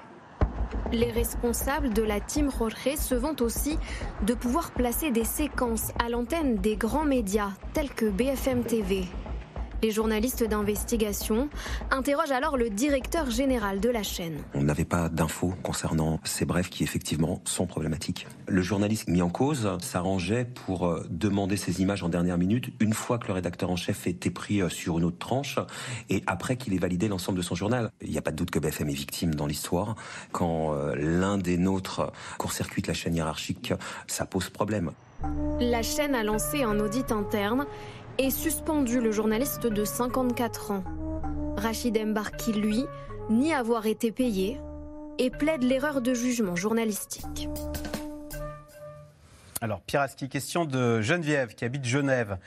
Les 0.92 1.11
responsables 1.11 1.90
de 1.92 2.02
la 2.02 2.21
team 2.21 2.50
Jorge 2.50 2.97
se 2.97 3.14
vantent 3.14 3.40
aussi 3.40 3.78
de 4.26 4.35
pouvoir 4.35 4.73
placer 4.73 5.11
des 5.11 5.25
séquences 5.25 5.92
à 6.04 6.09
l'antenne 6.09 6.56
des 6.56 6.76
grands 6.76 7.04
médias 7.04 7.50
tels 7.73 7.90
que 7.90 8.06
BFM 8.06 8.62
TV. 8.64 9.04
Les 9.85 9.91
journalistes 9.91 10.45
d'investigation 10.45 11.49
interrogent 11.91 12.31
alors 12.31 12.57
le 12.57 12.71
directeur 12.71 13.29
général 13.33 13.81
de 13.81 13.89
la 13.89 14.05
chaîne. 14.05 14.37
On 14.55 14.62
n'avait 14.62 14.85
pas 14.85 15.09
d'infos 15.09 15.55
concernant 15.65 16.21
ces 16.23 16.45
brefs 16.45 16.71
qui 16.71 16.85
effectivement 16.85 17.41
sont 17.45 17.67
problématiques. 17.67 18.29
Le 18.47 18.62
journaliste 18.62 19.09
mis 19.09 19.23
en 19.23 19.29
cause 19.29 19.77
s'arrangeait 19.81 20.45
pour 20.45 20.87
euh, 20.87 21.05
demander 21.11 21.57
ces 21.57 21.83
images 21.83 22.05
en 22.05 22.09
dernière 22.09 22.39
minute 22.39 22.73
une 22.79 22.93
fois 22.93 23.19
que 23.19 23.27
le 23.27 23.33
rédacteur 23.33 23.71
en 23.71 23.77
chef 23.77 24.07
était 24.07 24.31
pris 24.31 24.62
euh, 24.62 24.69
sur 24.69 24.99
une 24.99 25.05
autre 25.05 25.19
tranche 25.19 25.59
et 26.09 26.23
après 26.29 26.57
qu'il 26.57 26.75
ait 26.75 26.79
validé 26.79 27.09
l'ensemble 27.09 27.39
de 27.39 27.43
son 27.43 27.57
journal. 27.57 27.91
Il 28.03 28.11
n'y 28.12 28.19
a 28.19 28.23
pas 28.23 28.31
de 28.31 28.37
doute 28.37 28.53
que 28.53 28.61
BFM 28.61 28.89
est 28.89 28.95
victime 28.95 29.35
dans 29.35 29.49
l'histoire. 29.49 29.97
Quand 30.31 30.75
euh, 30.75 30.95
l'un 30.95 31.39
des 31.39 31.59
nôtres 31.59 32.12
court-circuite 32.39 32.87
la 32.87 32.95
chaîne 32.95 33.17
hiérarchique, 33.17 33.75
ça 34.07 34.27
pose 34.27 34.49
problème. 34.49 34.93
La 35.61 35.83
chaîne 35.83 36.15
a 36.15 36.25
lancé 36.25 36.62
un 36.62 36.81
audit 36.81 37.12
interne 37.12 37.67
et 38.19 38.31
suspendu 38.31 39.00
le 39.00 39.12
journaliste 39.12 39.66
de 39.66 39.85
54 39.85 40.71
ans. 40.71 40.85
Rachid 41.57 41.99
Mbarki, 41.99 42.52
lui, 42.52 42.85
nie 43.31 43.54
avoir 43.54 43.87
été 43.87 44.12
payé 44.12 44.61
et 45.19 45.31
plaide 45.31 45.62
l'erreur 45.62 46.00
de 46.00 46.14
jugement 46.14 46.57
journalistique. 46.57 47.49
Alors, 49.61 49.81
Pierre 49.83 50.02
Aski, 50.02 50.28
question 50.28 50.64
de 50.64 51.00
Geneviève 51.00 51.54
qui 51.54 51.64
habite 51.64 51.85
Genève. 51.85 52.38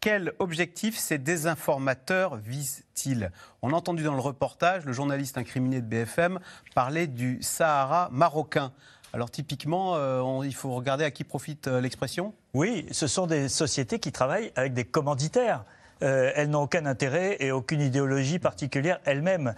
Quel 0.00 0.34
objectif 0.38 0.98
ces 0.98 1.18
désinformateurs 1.18 2.36
visent-ils? 2.36 3.30
On 3.62 3.72
a 3.72 3.74
entendu 3.74 4.02
dans 4.02 4.14
le 4.14 4.20
reportage 4.20 4.84
le 4.84 4.92
journaliste 4.92 5.38
incriminé 5.38 5.80
de 5.80 5.86
BFM 5.86 6.40
parler 6.74 7.06
du 7.06 7.38
Sahara 7.40 8.08
marocain. 8.12 8.72
Alors 9.14 9.30
typiquement, 9.30 9.94
euh, 9.94 10.40
il 10.44 10.56
faut 10.56 10.72
regarder 10.72 11.04
à 11.04 11.12
qui 11.12 11.22
profite 11.22 11.68
euh, 11.68 11.80
l'expression 11.80 12.34
Oui, 12.52 12.84
ce 12.90 13.06
sont 13.06 13.28
des 13.28 13.48
sociétés 13.48 14.00
qui 14.00 14.10
travaillent 14.10 14.50
avec 14.56 14.74
des 14.74 14.84
commanditaires. 14.84 15.64
Euh, 16.02 16.32
elles 16.34 16.50
n'ont 16.50 16.62
aucun 16.62 16.84
intérêt 16.84 17.36
et 17.38 17.52
aucune 17.52 17.80
idéologie 17.80 18.40
particulière 18.40 18.98
elles-mêmes. 19.04 19.54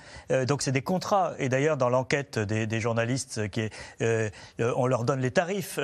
donc 0.47 0.61
c'est 0.61 0.73
des 0.73 0.83
contrats. 0.83 1.33
Et 1.39 1.49
d'ailleurs, 1.49 1.79
dans 1.79 1.89
l'enquête 1.89 2.39
des, 2.39 2.81
journalistes, 2.81 3.41
on 4.61 4.87
leur 4.87 5.05
donne 5.05 5.21
les 5.21 5.31
tarifs. 5.31 5.79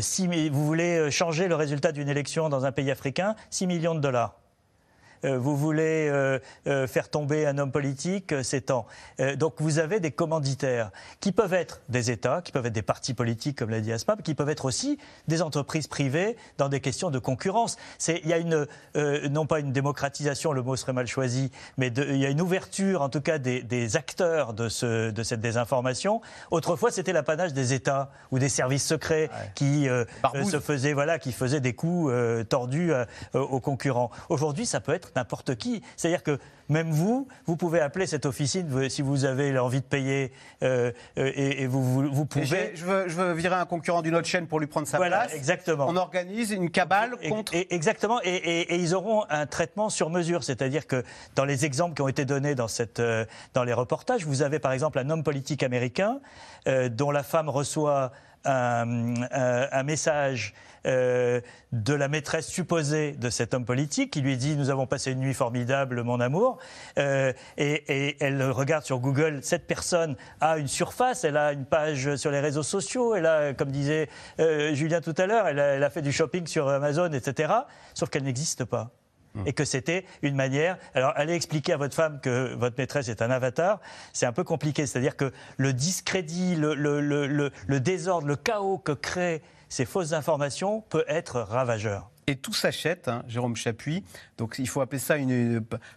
si 0.00 0.48
vous 0.50 0.66
voulez 0.66 1.10
changer 1.10 1.48
le 1.48 1.54
résultat 1.54 1.92
d'une 1.92 2.10
élection 2.10 2.50
dans 2.50 2.66
un 2.66 2.72
pays 2.72 2.90
africain, 2.90 3.34
6 3.48 3.66
millions 3.66 3.94
de 3.94 4.00
dollars. 4.00 4.36
Euh, 5.24 5.38
vous 5.38 5.56
voulez 5.56 6.08
euh, 6.08 6.38
euh, 6.66 6.86
faire 6.86 7.08
tomber 7.08 7.46
un 7.46 7.58
homme 7.58 7.72
politique, 7.72 8.34
c'est 8.42 8.62
temps. 8.62 8.86
donc 9.36 9.54
vous 9.58 9.78
avez 9.78 10.00
des 10.00 10.10
commanditaires 10.10 10.90
qui 11.20 11.32
peuvent 11.32 11.54
être 11.54 11.80
des 11.88 12.10
États, 12.10 12.42
qui 12.42 12.52
peuvent 12.52 12.66
être 12.66 12.72
des 12.72 12.82
partis 12.82 13.14
politiques, 13.14 13.58
comme 13.58 13.70
l'a 13.70 13.80
dit 13.80 13.92
Aspap, 13.92 14.22
qui 14.22 14.34
peuvent 14.34 14.48
être 14.48 14.64
aussi 14.64 14.98
des 15.28 15.42
entreprises 15.42 15.86
privées 15.86 16.36
dans 16.58 16.68
des 16.68 16.80
questions 16.80 17.10
de 17.10 17.18
concurrence. 17.18 17.76
Il 18.08 18.26
y 18.26 18.32
a 18.32 18.38
une, 18.38 18.66
non 19.30 19.46
pas 19.46 19.60
une 19.60 19.72
démocratisation, 19.72 20.52
le 20.52 20.62
mot 20.62 20.76
serait 20.76 20.92
mal 20.92 21.06
choisi, 21.06 21.50
mais 21.76 21.88
il 21.88 22.16
y 22.16 22.26
a 22.26 22.30
une 22.30 22.40
ouverture, 22.40 23.02
en 23.02 23.08
tout 23.08 23.20
cas, 23.20 23.38
des, 23.38 23.96
acteurs 23.96 24.52
de, 24.52 24.68
ce, 24.68 25.10
de, 25.10 25.22
cette 25.22 25.40
désinformation. 25.40 26.20
Autrefois, 26.50 26.90
c'était 26.90 27.12
l'apanage 27.12 27.52
des 27.52 27.72
États 27.72 28.10
ou 28.30 28.38
des 28.38 28.48
services 28.48 28.86
secrets 28.86 29.30
qui 29.54 29.86
se 29.86 30.60
faisaient, 30.60 30.92
voilà, 30.92 31.18
qui 31.18 31.32
faisaient 31.32 31.60
des 31.60 31.74
coups 31.74 32.12
tordus 32.48 32.92
aux 33.34 33.60
concurrents. 33.60 34.10
Aujourd'hui, 34.28 34.66
ça 34.66 34.80
peut 34.80 34.92
être 34.92 35.09
n'importe 35.16 35.56
qui. 35.56 35.82
C'est-à-dire 35.96 36.22
que 36.22 36.38
même 36.70 36.90
vous, 36.90 37.26
vous 37.46 37.56
pouvez 37.56 37.80
appeler 37.80 38.06
cette 38.06 38.26
officine 38.26 38.88
si 38.88 39.02
vous 39.02 39.24
avez 39.24 39.58
envie 39.58 39.80
de 39.80 39.86
payer 39.86 40.32
euh, 40.62 40.92
euh, 41.18 41.32
et, 41.34 41.66
vous, 41.66 42.08
vous, 42.08 42.24
pouvez. 42.24 42.46
Je 42.74 42.84
veux, 42.84 43.08
je 43.08 43.14
veux, 43.16 43.32
virer 43.32 43.56
un 43.56 43.66
concurrent 43.66 44.02
d'une 44.02 44.14
autre 44.14 44.28
chaîne 44.28 44.46
pour 44.46 44.60
lui 44.60 44.68
prendre 44.68 44.86
sa 44.86 44.96
voilà, 44.96 45.22
place. 45.22 45.34
exactement. 45.34 45.86
On 45.88 45.96
organise 45.96 46.52
une 46.52 46.70
cabale 46.70 47.16
contre. 47.28 47.52
exactement. 47.70 48.20
Et, 48.22 48.80
ils 48.80 48.94
auront 48.94 49.24
un 49.28 49.46
traitement 49.46 49.90
sur 49.90 50.10
mesure. 50.10 50.44
C'est-à-dire 50.44 50.86
que 50.86 51.02
dans 51.34 51.44
les 51.44 51.64
exemples 51.64 51.94
qui 51.94 52.02
ont 52.02 52.08
été 52.08 52.24
donnés 52.24 52.54
dans, 52.54 52.68
cette, 52.68 53.00
euh, 53.00 53.24
dans 53.52 53.64
les 53.64 53.72
reportages, 53.72 54.24
vous 54.24 54.42
avez 54.42 54.60
par 54.60 54.72
exemple 54.72 54.98
un 55.00 55.10
homme 55.10 55.24
politique 55.24 55.62
américain 55.62 56.20
dont 56.90 57.10
la 57.10 57.22
femme 57.22 57.48
reçoit 57.48 58.12
un, 58.44 59.14
un 59.30 59.82
message 59.82 60.54
euh, 60.86 61.42
de 61.72 61.92
la 61.92 62.08
maîtresse 62.08 62.48
supposée 62.48 63.12
de 63.12 63.28
cet 63.28 63.52
homme 63.52 63.66
politique 63.66 64.10
qui 64.10 64.22
lui 64.22 64.38
dit 64.38 64.56
Nous 64.56 64.70
avons 64.70 64.86
passé 64.86 65.12
une 65.12 65.20
nuit 65.20 65.34
formidable, 65.34 66.02
mon 66.02 66.20
amour. 66.20 66.58
Euh, 66.98 67.34
et, 67.58 68.16
elle 68.18 68.42
regarde 68.50 68.84
sur 68.84 68.98
Google 68.98 69.40
Cette 69.42 69.66
personne 69.66 70.16
a 70.40 70.56
une 70.56 70.68
surface, 70.68 71.22
elle 71.24 71.36
a 71.36 71.52
une 71.52 71.66
page 71.66 72.16
sur 72.16 72.30
les 72.30 72.40
réseaux 72.40 72.62
sociaux, 72.62 73.14
elle 73.14 73.26
a, 73.26 73.52
comme 73.52 73.70
disait 73.70 74.08
euh, 74.40 74.74
Julien 74.74 75.02
tout 75.02 75.14
à 75.18 75.26
l'heure, 75.26 75.46
elle, 75.46 75.60
a 75.60 75.90
fait 75.90 76.02
du 76.02 76.12
shopping 76.12 76.46
sur 76.46 76.68
Amazon, 76.68 77.12
etc. 77.12 77.52
Sauf 77.92 78.08
qu'elle 78.08 78.24
n'existe 78.24 78.64
pas. 78.64 78.90
Mmh. 79.34 79.42
Et 79.46 79.52
que 79.52 79.64
c'était 79.64 80.04
une 80.22 80.34
manière. 80.34 80.76
Alors, 80.94 81.12
allez 81.14 81.34
expliquer 81.34 81.74
à 81.74 81.76
votre 81.76 81.94
femme 81.94 82.20
que 82.20 82.54
votre 82.54 82.76
maîtresse 82.76 83.08
est 83.08 83.22
un 83.22 83.30
avatar, 83.30 83.80
c'est 84.12 84.26
un 84.26 84.32
peu 84.32 84.42
compliqué. 84.42 84.86
C'est-à-dire 84.86 85.16
que 85.16 85.32
le 85.56 85.72
discrédit, 85.72 86.56
le, 86.56 87.78
désordre, 87.78 88.26
le 88.26 88.36
chaos 88.36 88.78
que 88.78 88.92
crée 88.92 89.42
ces 89.68 89.84
fausses 89.84 90.12
informations 90.12 90.80
peut 90.88 91.04
être 91.06 91.40
ravageur. 91.40 92.10
Et 92.26 92.36
tout 92.36 92.52
s'achète, 92.52 93.08
hein, 93.08 93.24
Jérôme 93.28 93.56
Chapuis. 93.56 94.04
Donc 94.36 94.56
il 94.58 94.68
faut 94.68 94.80
appeler 94.80 94.98
ça 94.98 95.16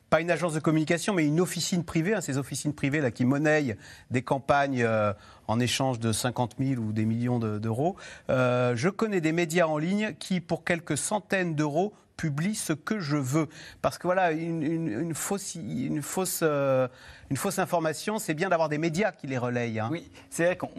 pas 0.09 0.21
une 0.21 0.31
agence 0.31 0.53
de 0.53 0.59
communication, 0.59 1.13
mais 1.13 1.25
une 1.25 1.39
officine 1.39 1.83
privée. 1.83 2.13
Hein, 2.13 2.21
ces 2.21 2.37
officines 2.37 2.73
privées 2.73 3.01
là 3.01 3.11
qui 3.11 3.25
monnaient 3.25 3.77
des 4.09 4.21
campagnes 4.21 4.83
euh, 4.83 5.13
en 5.47 5.59
échange 5.59 5.99
de 5.99 6.11
50 6.11 6.55
000 6.59 6.81
ou 6.81 6.91
des 6.91 7.05
millions 7.05 7.39
d'euros. 7.39 7.95
Euh, 8.29 8.75
je 8.75 8.89
connais 8.89 9.21
des 9.21 9.31
médias 9.31 9.65
en 9.65 9.77
ligne 9.77 10.13
qui, 10.17 10.39
pour 10.39 10.63
quelques 10.63 10.97
centaines 10.97 11.55
d'euros, 11.55 11.93
publient 12.17 12.55
ce 12.55 12.73
que 12.73 12.99
je 12.99 13.17
veux. 13.17 13.47
Parce 13.81 13.97
que 13.97 14.07
voilà, 14.07 14.31
une, 14.31 15.13
fausse, 15.13 15.55
une 15.55 16.01
fausse 16.01 16.39
euh, 16.43 16.87
une 17.33 17.37
fausse 17.37 17.57
information, 17.57 18.19
c'est 18.19 18.35
bien 18.35 18.49
d'avoir 18.49 18.69
des 18.69 18.77
médias 18.77 19.11
qui 19.11 19.25
les 19.25 19.39
relayent. 19.39 19.79
Hein. 19.79 19.89
Oui, 19.91 20.07
c'est 20.29 20.45
vrai 20.45 20.55
qu'on, 20.55 20.69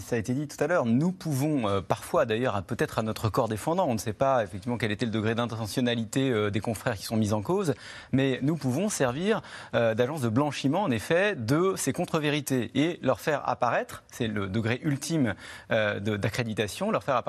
ça 0.00 0.16
a 0.16 0.18
été 0.18 0.32
dit 0.32 0.48
tout 0.48 0.56
à 0.64 0.66
l'heure, 0.66 0.86
nous 0.86 1.12
pouvons 1.12 1.68
euh, 1.68 1.82
parfois, 1.82 2.24
d'ailleurs, 2.24 2.62
peut-être 2.62 2.98
à 2.98 3.02
notre 3.02 3.28
corps 3.28 3.48
défendant, 3.48 3.86
on 3.86 3.92
ne 3.92 3.98
sait 3.98 4.14
pas 4.14 4.42
effectivement 4.44 4.78
quel 4.78 4.92
était 4.92 5.04
le 5.04 5.10
degré 5.10 5.34
d'intentionnalité 5.34 6.30
euh, 6.30 6.48
des 6.48 6.60
confrères 6.60 6.96
qui 6.96 7.02
sont 7.02 7.18
mis 7.18 7.34
en 7.34 7.42
cause, 7.42 7.74
mais 8.12 8.38
nous 8.40 8.56
pouvons 8.56 8.88
servir 8.88 9.42
euh, 9.74 9.94
d'agence 9.94 10.22
de 10.22 10.30
blanchiment, 10.30 10.84
en 10.84 10.90
effet, 10.90 11.36
de 11.36 11.74
ces 11.76 11.92
contre-vérités 11.92 12.70
et 12.74 12.98
leur 13.02 13.20
faire 13.20 13.46
apparaître, 13.46 14.04
c'est 14.10 14.26
le 14.26 14.46
degré 14.46 14.80
ultime 14.84 15.34
d'accréditation, 15.68 16.92
leur 16.92 17.04
faire 17.04 17.22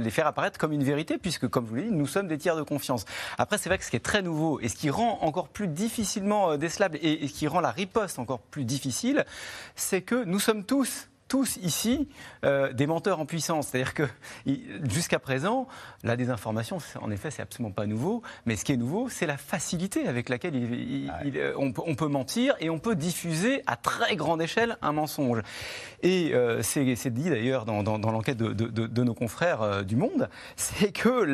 les 0.00 0.10
faire 0.10 0.26
apparaître 0.26 0.58
comme 0.58 0.72
une 0.72 0.84
vérité, 0.84 1.16
puisque, 1.16 1.48
comme 1.48 1.64
je 1.64 1.70
vous 1.70 1.76
l'ai 1.76 1.82
dit, 1.84 1.92
nous 1.92 2.06
sommes 2.06 2.28
des 2.28 2.36
tiers 2.36 2.56
de 2.56 2.62
confiance. 2.62 3.06
Après, 3.38 3.56
c'est 3.56 3.70
vrai 3.70 3.78
que 3.78 3.84
ce 3.84 3.90
qui 3.90 3.96
est 3.96 4.00
très 4.00 4.20
nouveau 4.20 4.60
et 4.60 4.68
ce 4.68 4.76
qui 4.76 4.90
rend 4.90 5.18
encore 5.22 5.48
plus 5.48 5.68
difficilement 5.68 6.58
décelable 6.58 6.98
et, 7.00 7.24
et 7.24 7.28
ce 7.28 7.32
qui 7.32 7.46
rend 7.46 7.60
la 7.60 7.70
riposte 7.70 8.01
encore 8.18 8.40
plus 8.40 8.64
difficile, 8.64 9.24
c'est 9.76 10.02
que 10.02 10.24
nous 10.24 10.38
sommes 10.38 10.64
tous 10.64 11.08
tous 11.32 11.56
ici 11.62 12.08
euh, 12.44 12.74
des 12.74 12.86
menteurs 12.86 13.18
en 13.18 13.24
puissance. 13.24 13.68
C'est-à-dire 13.68 13.94
que 13.94 14.02
jusqu'à 14.82 15.18
présent, 15.18 15.66
la 16.02 16.14
désinformation, 16.14 16.76
en 17.00 17.10
effet, 17.10 17.30
c'est 17.30 17.40
absolument 17.40 17.72
pas 17.72 17.86
nouveau. 17.86 18.20
Mais 18.44 18.54
ce 18.54 18.66
qui 18.66 18.72
est 18.72 18.76
nouveau, 18.76 19.08
c'est 19.08 19.24
la 19.24 19.38
facilité 19.38 20.06
avec 20.06 20.28
laquelle 20.28 20.52
euh, 20.54 21.54
on, 21.56 21.72
peut, 21.72 22.08
mentir 22.08 22.54
et 22.60 22.68
on 22.68 22.78
peut 22.78 22.94
diffuser 22.94 23.62
à 23.66 23.76
très 23.76 24.14
grande 24.14 24.42
échelle 24.42 24.76
un 24.82 24.92
mensonge. 24.92 25.40
Et 26.02 26.34
euh, 26.34 26.60
c'est 26.60 27.08
dit 27.08 27.30
d'ailleurs 27.30 27.64
dans, 27.64 27.80
l'enquête 27.80 28.36
de, 28.36 29.02
nos 29.02 29.14
confrères 29.14 29.86
du 29.86 29.96
Monde, 29.96 30.28
c'est 30.56 30.92
que 30.92 31.26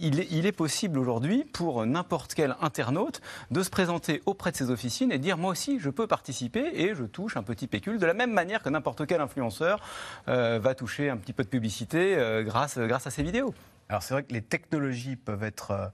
il, 0.00 0.46
est, 0.46 0.52
possible 0.52 0.98
aujourd'hui 0.98 1.44
pour 1.44 1.84
n'importe 1.84 2.32
quel 2.32 2.56
internaute 2.62 3.20
de 3.50 3.62
se 3.62 3.68
présenter 3.68 4.22
auprès 4.24 4.50
de 4.50 4.56
ces 4.56 4.70
officines 4.70 5.12
et 5.12 5.18
dire 5.18 5.36
moi 5.36 5.50
aussi 5.50 5.78
je 5.78 5.90
peux 5.90 6.06
participer 6.06 6.70
et 6.72 6.94
je 6.94 7.04
touche 7.04 7.36
un 7.36 7.42
petit 7.42 7.66
pécule 7.66 7.98
de 7.98 8.06
la 8.06 8.14
même 8.14 8.32
manière 8.32 8.62
que 8.62 8.70
n'importe 8.70 9.09
quel 9.10 9.20
influenceur 9.20 9.80
euh, 10.28 10.60
va 10.60 10.76
toucher 10.76 11.10
un 11.10 11.16
petit 11.16 11.32
peu 11.32 11.42
de 11.42 11.48
publicité 11.48 12.16
euh, 12.16 12.44
grâce, 12.44 12.78
grâce 12.78 13.08
à 13.08 13.10
ces 13.10 13.24
vidéos. 13.24 13.52
Alors 13.88 14.04
c'est 14.04 14.14
vrai 14.14 14.22
que 14.22 14.32
les 14.32 14.40
technologies 14.40 15.16
peuvent 15.16 15.42
être 15.42 15.90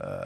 euh, 0.00 0.20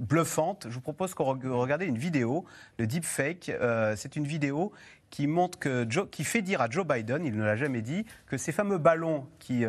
bluffantes. 0.00 0.66
Je 0.68 0.74
vous 0.74 0.80
propose 0.80 1.14
qu'on 1.14 1.24
regarde 1.24 1.82
une 1.82 1.96
vidéo, 1.96 2.46
le 2.80 2.88
deepfake. 2.88 3.52
c'est 3.94 4.16
une 4.16 4.26
vidéo 4.26 4.72
qui 5.10 5.28
montre 5.28 5.56
que 5.60 5.84
qui 5.84 6.24
fait 6.24 6.42
dire 6.42 6.60
à 6.60 6.68
Joe 6.68 6.84
Biden, 6.84 7.24
il 7.24 7.36
ne 7.36 7.44
l'a 7.44 7.54
jamais 7.54 7.80
dit, 7.80 8.04
que 8.26 8.36
ces 8.36 8.50
fameux 8.50 8.78
ballons 8.78 9.28
qui 9.38 9.64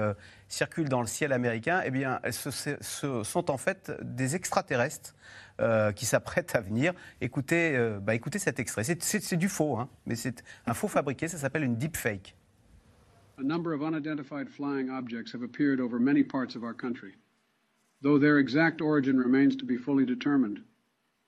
circulent 0.49 0.89
dans 0.89 1.01
le 1.01 1.07
ciel 1.07 1.31
américain, 1.31 1.83
eh 1.85 1.91
bien, 1.91 2.19
ce, 2.31 2.75
sont 3.23 3.51
en 3.51 3.57
fait 3.57 3.91
des 4.01 4.35
extraterrestres 4.35 5.13
euh, 5.61 5.91
qui 5.93 6.05
s'apprête 6.05 6.53
à 6.53 6.59
venir. 6.59 6.93
Écoutez, 7.21 7.77
euh, 7.77 7.99
bah, 7.99 8.13
écoutez 8.13 8.39
cet 8.39 8.59
extrait. 8.59 8.83
C'est 8.83 9.37
du 9.37 9.47
faux, 9.47 9.77
hein, 9.77 9.89
mais 10.05 10.15
c'est 10.15 10.43
un 10.65 10.73
faux 10.73 10.89
fabriqué. 10.89 11.29
Ça 11.29 11.37
s'appelle 11.37 11.63
une 11.63 11.77
deepfake. 11.77 12.35
A 13.37 13.43
number 13.43 13.73
of 13.73 13.81
unidentified 13.81 14.49
flying 14.49 14.89
objects 14.89 15.33
have 15.33 15.43
appeared 15.43 15.79
over 15.79 15.99
many 15.99 16.23
parts 16.23 16.55
of 16.55 16.63
our 16.63 16.73
country. 16.73 17.15
Though 18.01 18.19
their 18.19 18.37
exact 18.37 18.81
origin 18.81 19.17
remains 19.17 19.55
to 19.57 19.65
be 19.65 19.77
fully 19.77 20.05
determined, 20.05 20.59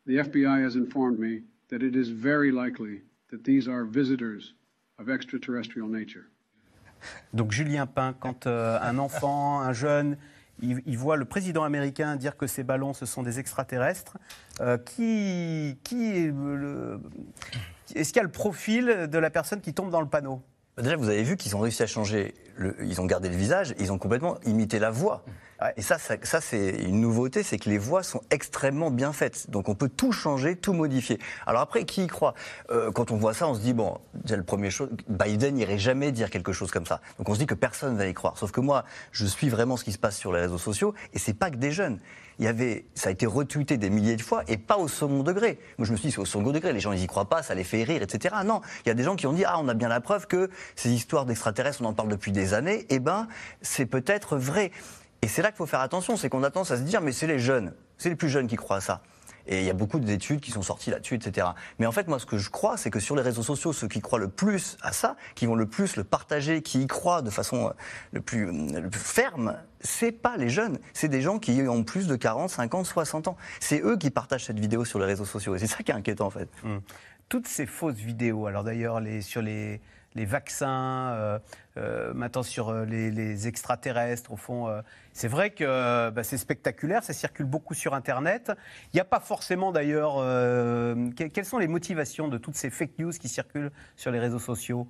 the 0.06 0.18
FBI 0.18 0.62
has 0.64 0.76
informed 0.76 1.20
me 1.20 1.44
that 1.70 1.82
it 1.82 1.96
is 1.96 2.10
very 2.10 2.52
likely 2.52 3.04
that 3.30 3.44
these 3.44 3.68
are 3.68 3.86
visitors 3.86 4.54
of 5.00 5.10
extraterrestrial 5.10 5.88
nature. 5.88 6.30
Donc 7.34 7.52
Julien 7.52 7.86
Pain, 7.86 8.14
quand 8.20 8.48
euh, 8.48 8.80
un 8.82 8.98
enfant, 8.98 9.62
un 9.62 9.74
jeune 9.74 10.18
il, 10.62 10.98
voit 10.98 11.18
le 11.18 11.26
président 11.26 11.64
américain 11.64 12.16
dire 12.16 12.38
que 12.38 12.48
ces 12.48 12.64
ballons, 12.64 12.94
ce 12.94 13.06
sont 13.06 13.24
des 13.24 13.40
extraterrestres. 13.40 14.18
Euh, 14.60 14.78
qui, 14.78 15.78
qui 15.84 16.18
est 16.18 16.28
le, 16.28 17.00
est-ce 17.96 18.10
qu'il 18.10 18.18
y 18.18 18.20
a 18.20 18.24
le 18.24 18.32
profil 18.32 19.08
de 19.10 19.18
la 19.18 19.30
personne 19.30 19.62
qui 19.62 19.74
tombe 19.74 19.92
dans 19.92 20.02
le 20.02 20.08
panneau? 20.08 20.42
Déjà, 20.78 20.96
vous 20.96 21.10
avez 21.10 21.24
vu 21.24 21.38
qu'ils 21.38 21.56
ont 21.56 21.60
réussi 21.60 21.84
à 21.84 21.88
changer. 21.88 22.34
ils 22.82 23.02
ont 23.02 23.06
gardé 23.06 23.30
le 23.30 23.36
visage, 23.36 23.74
ils 23.80 23.92
ont 23.92 23.98
complètement 23.98 24.38
imité 24.46 24.80
la 24.80 24.92
voix. 24.92 25.24
Et 25.76 25.82
ça, 25.82 25.98
ça, 25.98 26.42
c'est 26.42 26.70
une 26.70 27.02
nouveauté, 27.02 27.42
c'est 27.42 27.58
que 27.58 27.70
les 27.70 27.80
voix 27.80 28.04
sont 28.04 28.22
extrêmement 28.30 28.92
bien 28.92 29.12
faites. 29.12 29.50
Donc 29.50 29.70
on 29.70 29.76
peut 29.76 29.90
tout 29.90 30.12
changer, 30.12 30.56
tout 30.56 30.74
modifier. 30.74 31.20
Alors 31.46 31.62
après, 31.62 31.84
qui 31.84 32.04
y 32.04 32.08
croit? 32.08 32.36
Euh, 32.70 32.92
Quand 32.92 33.12
on 33.12 33.18
voit 33.18 33.34
ça, 33.34 33.48
on 33.48 33.56
se 33.56 33.62
dit, 33.62 33.74
bon, 33.74 33.98
déjà 34.14 34.38
le 34.38 34.44
premier 34.44 34.70
chose, 34.70 34.90
Biden 35.08 35.56
n'irait 35.56 35.80
jamais 35.80 36.12
dire 36.12 36.30
quelque 36.30 36.54
chose 36.54 36.70
comme 36.70 36.86
ça. 36.86 37.02
Donc 37.18 37.28
on 37.30 37.34
se 37.34 37.40
dit 37.40 37.48
que 37.48 37.56
personne 37.56 37.94
ne 37.94 37.98
va 37.98 38.06
y 38.06 38.14
croire. 38.14 38.38
Sauf 38.38 38.52
que 38.52 38.62
moi, 38.62 38.86
je 39.12 39.26
suis 39.26 39.50
vraiment 39.50 39.78
ce 39.78 39.84
qui 39.84 39.92
se 39.92 39.98
passe 39.98 40.18
sur 40.18 40.32
les 40.32 40.42
réseaux 40.42 40.58
sociaux, 40.60 40.94
et 41.14 41.20
c'est 41.20 41.34
pas 41.34 41.50
que 41.50 41.58
des 41.58 41.72
jeunes. 41.72 42.00
Il 42.40 42.46
y 42.46 42.48
avait, 42.48 42.86
ça 42.94 43.10
a 43.10 43.12
été 43.12 43.26
retweeté 43.26 43.78
des 43.78 43.90
milliers 43.90 44.16
de 44.16 44.22
fois 44.22 44.44
et 44.48 44.58
pas 44.58 44.78
au 44.78 44.88
second 44.88 45.24
degré. 45.24 45.58
Moi, 45.80 45.88
je 45.88 45.92
me 45.92 45.98
suis 45.98 46.10
dit, 46.10 46.14
c'est 46.14 46.22
au 46.22 46.26
second 46.26 46.52
degré. 46.52 46.72
Les 46.72 46.80
gens, 46.80 46.92
ils 46.92 47.02
y 47.02 47.08
croient 47.08 47.30
pas, 47.30 47.42
ça 47.42 47.56
les 47.56 47.64
fait 47.64 47.82
rire, 47.84 48.04
etc. 48.04 48.36
Non, 48.46 48.62
il 48.86 48.90
y 48.90 48.92
a 48.92 48.94
des 48.94 49.02
gens 49.02 49.16
qui 49.16 49.26
ont 49.26 49.34
dit, 49.34 49.44
ah, 49.44 49.58
on 49.60 49.68
a 49.68 49.74
bien 49.74 49.88
la 49.88 50.02
preuve 50.02 50.28
que 50.28 50.52
ces 50.76 50.92
histoires 50.92 51.26
d'extraterrestres, 51.26 51.82
on 51.82 51.86
en 51.86 51.94
parle 51.94 52.10
depuis 52.10 52.32
des 52.32 52.54
années. 52.54 52.86
Eh 52.90 53.00
ben, 53.00 53.28
c'est 53.64 53.88
peut-être 53.88 54.38
vrai. 54.38 54.72
Et 55.22 55.28
c'est 55.28 55.42
là 55.42 55.50
qu'il 55.50 55.58
faut 55.58 55.66
faire 55.66 55.82
attention, 55.82 56.16
c'est 56.18 56.30
qu'on 56.30 56.44
a 56.44 56.52
tendance 56.52 56.72
à 56.72 56.78
se 56.78 56.84
dire, 56.84 57.02
mais 57.02 57.12
c'est 57.12 57.28
les 57.28 57.40
jeunes, 57.40 57.74
c'est 57.98 58.10
les 58.10 58.16
plus 58.16 58.30
jeunes 58.30 58.48
qui 58.48 58.56
croient 58.56 58.78
à 58.78 58.82
ça. 58.82 59.02
Et 59.48 59.60
il 59.60 59.66
y 59.66 59.70
a 59.70 59.74
beaucoup 59.74 60.00
d'études 60.00 60.42
qui 60.42 60.52
sont 60.52 60.62
sorties 60.62 60.90
là-dessus, 60.90 61.16
etc. 61.16 61.48
Mais 61.80 61.86
en 61.86 61.92
fait, 61.92 62.08
moi, 62.08 62.20
ce 62.20 62.26
que 62.26 62.38
je 62.38 62.50
crois, 62.50 62.76
c'est 62.76 62.90
que 62.90 63.00
sur 63.00 63.16
les 63.16 63.22
réseaux 63.22 63.44
sociaux, 63.44 63.72
ceux 63.72 63.88
qui 63.88 64.02
croient 64.02 64.20
le 64.20 64.28
plus 64.28 64.78
à 64.82 64.92
ça, 64.92 65.16
qui 65.36 65.46
vont 65.46 65.56
le 65.56 65.66
plus 65.66 65.96
le 65.96 66.04
partager, 66.04 66.62
qui 66.62 66.82
y 66.82 66.88
croient 66.88 67.22
de 67.22 67.30
façon 67.30 67.68
euh, 67.68 67.72
le 68.12 68.22
plus, 68.22 68.46
le 68.46 68.90
plus 68.90 69.00
ferme, 69.00 69.58
c'est 69.80 70.12
pas 70.12 70.36
les 70.36 70.50
jeunes, 70.50 70.80
c'est 70.94 71.08
des 71.08 71.22
gens 71.22 71.40
qui 71.40 71.62
ont 71.62 71.84
plus 71.84 72.08
de 72.08 72.16
40, 72.16 72.50
50, 72.50 72.86
60 72.86 73.28
ans. 73.30 73.38
C'est 73.60 73.82
eux 73.82 73.98
qui 73.98 74.10
partagent 74.10 74.46
cette 74.46 74.60
vidéo 74.60 74.84
sur 74.84 75.00
les 75.00 75.06
réseaux 75.06 75.26
sociaux. 75.26 75.56
Et 75.56 75.60
c'est 75.60 75.68
ça 75.68 75.78
qui 75.78 75.92
est 75.92 75.96
inquiétant, 75.96 76.28
en 76.28 76.32
fait. 76.32 76.50
Hum. 76.66 76.82
Toutes 77.30 77.48
ces 77.48 77.66
fausses 77.66 77.96
vidéos, 77.96 78.48
alors 78.48 78.64
d'ailleurs, 78.64 79.02
sur 79.22 79.42
les 79.42 79.82
les 80.18 80.26
vaccins, 80.26 81.14
euh, 81.14 81.40
euh, 81.78 82.14
maintenant 82.14 82.44
sur 82.44 82.70
euh, 82.70 82.86
les, 82.86 83.48
extraterrestres, 83.48 84.34
au 84.34 84.36
fond. 84.36 84.68
c'est 85.14 85.28
vrai 85.28 85.52
que 85.52 86.10
bah, 86.10 86.24
c'est 86.24 86.38
spectaculaire, 86.38 87.04
ça 87.04 87.14
circule 87.14 87.46
beaucoup 87.46 87.74
sur 87.74 87.94
Internet. 87.94 88.52
Il 88.94 88.98
n'y 88.98 89.00
a 89.00 89.06
pas 89.06 89.20
forcément 89.20 89.72
d'ailleurs... 89.72 90.16
quelles 91.16 91.46
sont 91.46 91.60
les 91.60 91.68
motivations 91.68 92.28
de 92.28 92.38
toutes 92.38 92.56
ces 92.56 92.70
fake 92.70 92.98
news 93.00 93.12
qui 93.12 93.30
circulent 93.30 93.72
sur 93.96 94.12
les 94.12 94.20
réseaux 94.20 94.40
sociaux? 94.40 94.88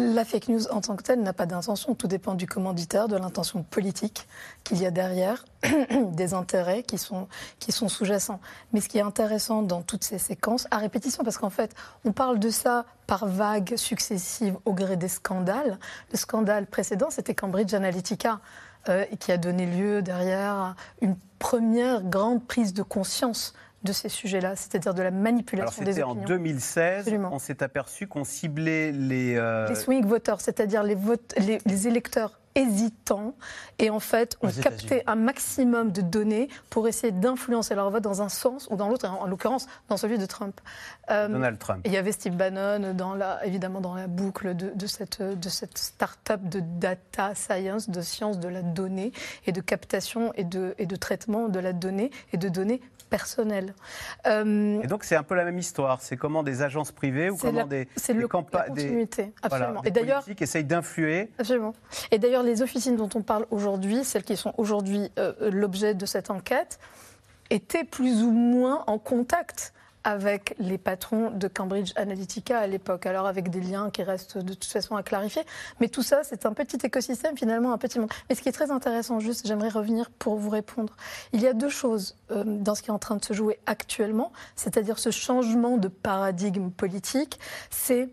La 0.00 0.24
fake 0.24 0.48
news 0.48 0.66
en 0.70 0.80
tant 0.80 0.96
que 0.96 1.02
telle 1.02 1.22
n'a 1.22 1.32
pas 1.32 1.46
d'intention. 1.46 1.94
Tout 1.94 2.08
dépend 2.08 2.34
du 2.34 2.46
commanditaire, 2.46 3.08
de 3.08 3.16
l'intention 3.16 3.62
politique 3.62 4.26
qu'il 4.64 4.80
y 4.80 4.86
a 4.86 4.90
derrière, 4.90 5.44
des 6.12 6.34
intérêts 6.34 6.82
qui 6.82 6.98
sont, 6.98 7.28
qui 7.58 7.72
sont 7.72 7.88
sous-jacents. 7.88 8.40
Mais 8.72 8.80
ce 8.80 8.88
qui 8.88 8.98
est 8.98 9.02
intéressant 9.02 9.62
dans 9.62 9.82
toutes 9.82 10.04
ces 10.04 10.18
séquences, 10.18 10.66
à 10.70 10.78
répétition, 10.78 11.24
parce 11.24 11.38
qu'en 11.38 11.50
fait, 11.50 11.74
on 12.04 12.12
parle 12.12 12.38
de 12.38 12.50
ça 12.50 12.86
par 13.06 13.26
vagues 13.26 13.76
successives 13.76 14.56
au 14.64 14.72
gré 14.72 14.96
des 14.96 15.08
scandales. 15.08 15.78
Le 16.12 16.18
scandale 16.18 16.66
précédent, 16.66 17.10
c'était 17.10 17.34
Cambridge 17.34 17.74
Analytica. 17.74 18.40
Euh, 18.88 19.04
qui 19.18 19.30
a 19.30 19.36
donné 19.36 19.66
lieu 19.66 20.00
derrière 20.00 20.74
une 21.02 21.14
première 21.38 22.02
grande 22.02 22.42
prise 22.42 22.72
de 22.72 22.82
conscience 22.82 23.52
de 23.82 23.92
ces 23.92 24.10
sujets-là, 24.10 24.56
c'est-à-dire 24.56 24.92
de 24.92 25.02
la 25.02 25.10
manipulation 25.10 25.82
des 25.82 26.02
opinions. 26.02 26.14
C'était 26.20 26.32
en 26.32 26.36
2016, 26.36 27.14
on 27.30 27.38
s'est 27.38 27.62
aperçu 27.62 28.06
qu'on 28.06 28.24
ciblait 28.24 28.92
les... 28.92 29.36
Euh, 29.36 29.68
les 29.68 29.74
swing 29.74 30.04
voters, 30.04 30.40
c'est-à-dire 30.40 30.82
les, 30.82 30.96
les, 31.64 31.88
électeurs 31.88 32.38
hésitants, 32.54 33.34
et 33.78 33.88
en 33.88 34.00
fait, 34.00 34.36
on 34.42 34.50
captait 34.50 35.02
un 35.06 35.14
maximum 35.14 35.92
de 35.92 36.02
données 36.02 36.48
pour 36.68 36.88
essayer 36.88 37.12
d'influencer 37.12 37.74
leur 37.74 37.90
vote 37.90 38.02
dans 38.02 38.20
un 38.20 38.28
sens 38.28 38.68
ou 38.70 38.76
dans 38.76 38.88
l'autre, 38.88 39.08
en 39.08 39.26
l'occurrence 39.26 39.66
dans 39.88 39.96
celui 39.96 40.18
de 40.18 40.26
Trump. 40.26 40.60
Euh, 41.10 41.28
Donald 41.28 41.58
Trump. 41.58 41.80
Il 41.86 41.92
y 41.92 41.96
avait 41.96 42.12
Steve 42.12 42.34
Bannon, 42.34 42.92
dans 42.92 43.14
la, 43.14 43.46
évidemment 43.46 43.80
dans 43.80 43.94
la 43.94 44.08
boucle 44.08 44.54
de, 44.54 44.72
de 44.74 44.86
cette, 44.86 45.22
de 45.22 45.48
cette 45.48 45.78
start-up 45.78 46.42
de 46.42 46.60
data 46.60 47.34
science, 47.34 47.88
de 47.88 48.00
science 48.02 48.40
de 48.40 48.48
la 48.48 48.62
donnée, 48.62 49.12
et 49.46 49.52
de 49.52 49.60
captation 49.60 50.34
et 50.34 50.44
de, 50.44 50.74
et 50.76 50.86
de 50.86 50.96
traitement 50.96 51.48
de 51.48 51.60
la 51.60 51.72
donnée, 51.72 52.10
et 52.32 52.36
de 52.36 52.48
données 52.48 52.82
personnel. 53.10 53.74
Euh, 54.26 54.80
et 54.82 54.86
donc 54.86 55.04
c'est 55.04 55.16
un 55.16 55.22
peu 55.22 55.34
la 55.34 55.44
même 55.44 55.58
histoire. 55.58 56.00
C'est 56.00 56.16
comment 56.16 56.42
des 56.42 56.62
agences 56.62 56.92
privées 56.92 57.28
ou 57.28 57.36
comment 57.36 57.66
des, 57.66 57.88
c'est 57.96 58.14
le, 58.14 58.26
campagnes, 58.28 58.68
continuité, 58.68 59.32
absolument. 59.42 59.82
et 59.84 59.90
d'ailleurs, 59.90 60.24
essayent 60.40 60.64
d'influer. 60.64 61.30
Absolument. 61.38 61.74
Et 62.10 62.18
d'ailleurs, 62.18 62.42
les 62.42 62.62
officines 62.62 62.96
dont 62.96 63.10
on 63.14 63.22
parle 63.22 63.46
aujourd'hui, 63.50 64.04
celles 64.04 64.24
qui 64.24 64.36
sont 64.36 64.54
aujourd'hui 64.56 65.10
euh, 65.18 65.34
l'objet 65.50 65.94
de 65.94 66.06
cette 66.06 66.30
enquête, 66.30 66.78
étaient 67.50 67.84
plus 67.84 68.22
ou 68.22 68.30
moins 68.30 68.84
en 68.86 68.98
contact 68.98 69.74
avec 70.04 70.54
les 70.58 70.78
patrons 70.78 71.30
de 71.30 71.48
Cambridge 71.48 71.92
Analytica 71.96 72.58
à 72.58 72.66
l'époque, 72.66 73.06
alors 73.06 73.26
avec 73.26 73.50
des 73.50 73.60
liens 73.60 73.90
qui 73.90 74.02
restent 74.02 74.38
de 74.38 74.54
toute 74.54 74.64
façon 74.64 74.96
à 74.96 75.02
clarifier. 75.02 75.42
Mais 75.80 75.88
tout 75.88 76.02
ça, 76.02 76.22
c'est 76.24 76.46
un 76.46 76.52
petit 76.52 76.78
écosystème, 76.84 77.36
finalement, 77.36 77.72
un 77.72 77.78
petit 77.78 77.98
monde. 77.98 78.10
Mais 78.28 78.34
ce 78.34 78.42
qui 78.42 78.48
est 78.48 78.52
très 78.52 78.70
intéressant, 78.70 79.20
juste, 79.20 79.46
j'aimerais 79.46 79.68
revenir 79.68 80.10
pour 80.10 80.36
vous 80.36 80.50
répondre. 80.50 80.96
Il 81.32 81.40
y 81.40 81.46
a 81.46 81.52
deux 81.52 81.68
choses 81.68 82.16
euh, 82.30 82.44
dans 82.44 82.74
ce 82.74 82.82
qui 82.82 82.88
est 82.88 82.94
en 82.94 82.98
train 82.98 83.16
de 83.16 83.24
se 83.24 83.32
jouer 83.32 83.58
actuellement, 83.66 84.32
c'est-à-dire 84.56 84.98
ce 84.98 85.10
changement 85.10 85.76
de 85.76 85.88
paradigme 85.88 86.70
politique, 86.70 87.38
c'est 87.70 88.08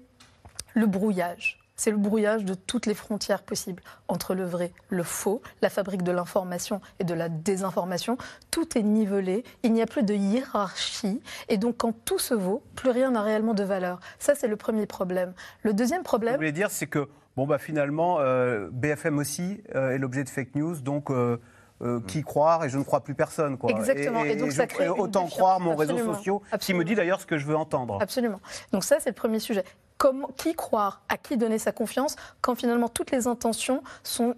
le 0.73 0.85
brouillage. 0.85 1.66
C'est 1.77 1.91
le 1.91 1.97
brouillage 1.97 2.43
de 2.43 2.55
toutes 2.55 2.87
les 2.87 2.95
frontières 2.95 3.43
possibles 3.43 3.83
entre 4.07 4.33
le 4.33 4.43
vrai, 4.45 4.71
le 4.89 5.03
faux, 5.03 5.41
la 5.61 5.69
fabrique 5.69 6.01
de 6.01 6.11
l'information 6.11 6.81
et 6.99 7.03
de 7.03 7.13
la 7.13 7.29
désinformation. 7.29 8.17
Tout 8.49 8.77
est 8.77 8.81
nivelé, 8.81 9.43
il 9.61 9.73
n'y 9.73 9.83
a 9.83 9.85
plus 9.85 10.01
de 10.01 10.15
hiérarchie 10.15 11.21
et 11.49 11.57
donc 11.57 11.77
quand 11.77 11.93
tout 12.03 12.17
se 12.17 12.33
vaut, 12.33 12.63
plus 12.75 12.89
rien 12.89 13.11
n'a 13.11 13.21
réellement 13.21 13.53
de 13.53 13.63
valeur. 13.63 13.99
Ça, 14.17 14.33
c'est 14.33 14.47
le 14.47 14.55
premier 14.55 14.87
problème. 14.87 15.33
Le 15.61 15.73
deuxième 15.73 16.01
problème... 16.01 16.33
Vous 16.33 16.39
voulez 16.39 16.51
dire, 16.51 16.71
c'est 16.71 16.87
que 16.87 17.07
bon, 17.35 17.45
bah, 17.45 17.59
finalement, 17.59 18.17
euh, 18.19 18.69
BFM 18.71 19.19
aussi 19.19 19.61
euh, 19.75 19.91
est 19.91 19.99
l'objet 19.99 20.23
de 20.23 20.29
fake 20.29 20.55
news, 20.55 20.81
donc... 20.81 21.11
Euh, 21.11 22.01
qui 22.07 22.23
croire 22.23 22.65
et 22.65 22.69
je 22.69 22.77
ne 22.79 22.83
crois 22.83 23.01
plus 23.01 23.13
personne. 23.13 23.55
Quoi. 23.55 23.69
Exactement. 23.69 24.23
Et, 24.23 24.35
donc 24.35 24.51
ça 24.51 24.65
crée 24.65 24.89
autant 24.89 25.27
croire 25.27 25.59
mon 25.59 25.75
réseau 25.75 25.95
social 25.99 26.39
qui 26.59 26.73
me 26.73 26.83
dit 26.83 26.95
d'ailleurs 26.95 27.21
ce 27.21 27.27
que 27.27 27.37
je 27.37 27.45
veux 27.45 27.55
entendre. 27.55 27.99
Absolument. 28.01 28.39
Donc 28.71 28.83
ça, 28.83 28.97
c'est 28.99 29.11
le 29.11 29.15
premier 29.15 29.37
sujet 29.37 29.63
qui 30.35 30.53
croire, 30.53 31.01
à 31.09 31.17
qui 31.17 31.37
donner 31.37 31.59
sa 31.59 31.71
confiance, 31.71 32.15
quand 32.41 32.55
finalement 32.55 32.89
toutes 32.89 33.11
les 33.11 33.27
intentions 33.27 33.83
sont 34.03 34.35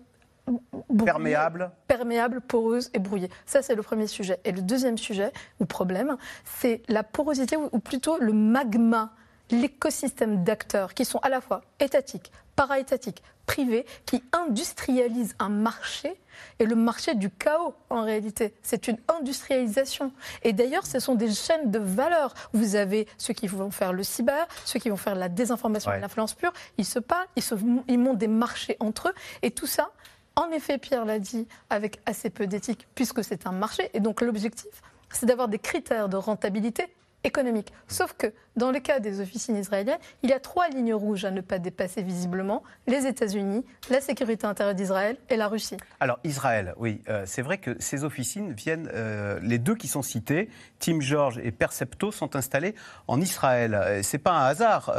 perméables, 1.06 1.72
perméables, 1.88 2.41
poreuses 2.41 2.89
et 2.93 3.00
brouillées? 3.00 3.30
Ça, 3.45 3.62
c'est 3.62 3.76
le 3.76 3.84
premier 3.84 4.08
sujet. 4.08 4.39
Et 4.45 4.52
le 4.52 4.62
deuxième 4.62 4.98
sujet, 4.98 5.32
ou 5.60 5.65
problème, 5.65 6.17
c'est 6.43 6.82
la 6.88 7.04
porosité, 7.04 7.56
ou 7.58 7.80
plutôt 7.80 8.17
le 8.17 8.34
magma 8.34 9.13
l'écosystème 9.52 10.43
d'acteurs 10.43 10.93
qui 10.93 11.06
sont 11.06 11.19
à 11.19 11.30
la 11.30 11.41
fois 11.41 11.62
étatiques, 11.80 12.32
para-étatiques, 12.60 13.24
privés, 13.45 13.86
qui 14.06 14.22
industrialisent 14.34 15.34
un 15.39 15.48
marché 15.48 16.19
et 16.60 16.65
le 16.65 16.76
marché 16.76 17.15
du 17.15 17.30
chaos 17.30 17.74
en 17.89 18.04
réalité. 18.04 18.54
C'est 18.63 18.89
une 18.89 18.98
industrialisation. 19.08 20.12
Et 20.43 20.52
d'ailleurs, 20.52 20.86
ce 20.86 21.00
sont 21.00 21.15
des 21.15 21.32
chaînes 21.32 21.72
de 21.72 21.80
valeur. 21.80 22.34
Vous 22.52 22.76
avez 22.76 23.08
ceux 23.17 23.34
qui 23.34 23.48
vont 23.48 23.72
faire 23.72 23.93
le 23.93 24.04
cyber, 24.04 24.45
ceux 24.65 24.78
qui 24.78 24.89
vont 24.89 24.98
faire 24.98 25.15
la 25.15 25.30
désinformation 25.30 25.93
et 25.93 26.02
l'influence 26.02 26.34
pure. 26.34 26.52
Ils 26.78 26.84
se 26.84 27.00
parlent, 27.00 27.28
ils, 27.38 27.43
se, 27.43 27.56
ils 27.88 27.98
montent 27.98 28.17
des 28.17 28.28
marchés 28.28 28.76
entre 28.82 29.08
eux. 29.08 29.13
Et 29.41 29.52
tout 29.52 29.67
ça, 29.67 29.91
en 30.36 30.50
effet, 30.52 30.78
Pierre 30.78 31.06
l'a 31.06 31.19
dit, 31.19 31.48
avec 31.69 32.02
assez 32.06 32.30
peu 32.30 32.45
d'éthique, 32.45 32.89
puisque 32.93 33.24
c'est 33.24 33.48
un 33.48 33.54
marché. 33.54 33.89
Et 33.93 34.02
donc 34.02 34.19
l'objectif, 34.19 34.82
c'est 35.12 35.28
d'avoir 35.28 35.48
des 35.48 35.60
critères 35.60 36.10
de 36.10 36.17
rentabilité 36.17 36.93
économique. 37.24 37.74
Sauf 37.88 38.14
que 38.14 38.28
dans 38.56 38.72
le 38.72 38.80
cas 38.80 39.00
des 39.00 39.22
officines 39.22 39.56
israéliennes, 39.56 40.00
il 40.24 40.30
y 40.30 40.34
a 40.34 40.40
trois 40.40 40.70
lignes 40.70 40.94
rouges 40.94 41.26
à 41.26 41.32
ne 41.32 41.42
pas 41.42 41.60
dépasser 41.60 42.02
visiblement 42.02 42.64
les 42.88 43.06
États-Unis, 43.06 43.66
la 43.90 44.02
sécurité 44.02 44.46
intérieure 44.46 44.76
d'Israël 44.76 45.18
et 45.30 45.36
la 45.36 45.48
Russie. 45.48 45.78
Alors 46.00 46.20
Israël, 46.24 46.74
oui, 46.78 47.02
euh, 47.10 47.24
c'est 47.26 47.42
vrai 47.42 47.58
que 47.58 47.76
ces 47.80 48.04
officines 48.04 48.54
viennent, 48.54 48.90
euh, 48.94 49.40
les 49.42 49.60
deux 49.60 49.76
qui 49.76 49.88
sont 49.88 50.02
cités, 50.02 50.50
Tim 50.80 51.00
George 51.02 51.40
et 51.44 51.52
Percepto, 51.52 52.12
sont 52.12 52.36
installés 52.36 52.76
en 53.08 53.20
Israël. 53.22 53.74
Euh, 53.74 54.02
c'est 54.04 54.18
pas 54.18 54.32
un 54.32 54.46
hasard. 54.46 54.94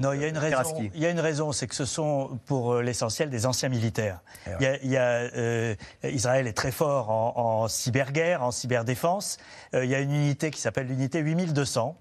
Non, 0.00 0.12
il 0.12 0.20
y 0.20 0.24
a 0.24 0.28
une 0.28 0.38
raison. 0.38 0.58
Il 0.94 1.00
y 1.00 1.06
a 1.06 1.10
une 1.10 1.20
raison, 1.20 1.52
c'est 1.52 1.66
que 1.66 1.74
ce 1.74 1.84
sont 1.84 2.38
pour 2.46 2.76
l'essentiel 2.76 3.30
des 3.30 3.46
anciens 3.46 3.68
militaires. 3.68 4.20
Il 4.60 4.90
y 4.90 4.96
a, 4.96 5.74
Israël 6.02 6.46
est 6.46 6.52
très 6.52 6.72
fort 6.72 7.10
en, 7.10 7.62
en 7.62 7.68
cyberguerre, 7.68 8.42
en 8.42 8.50
cyberdéfense. 8.50 9.38
il 9.72 9.86
y 9.86 9.94
a 9.94 10.00
une 10.00 10.12
unité 10.12 10.50
qui 10.50 10.60
s'appelle 10.60 10.88
l'unité 10.88 11.20
8200 11.20 11.96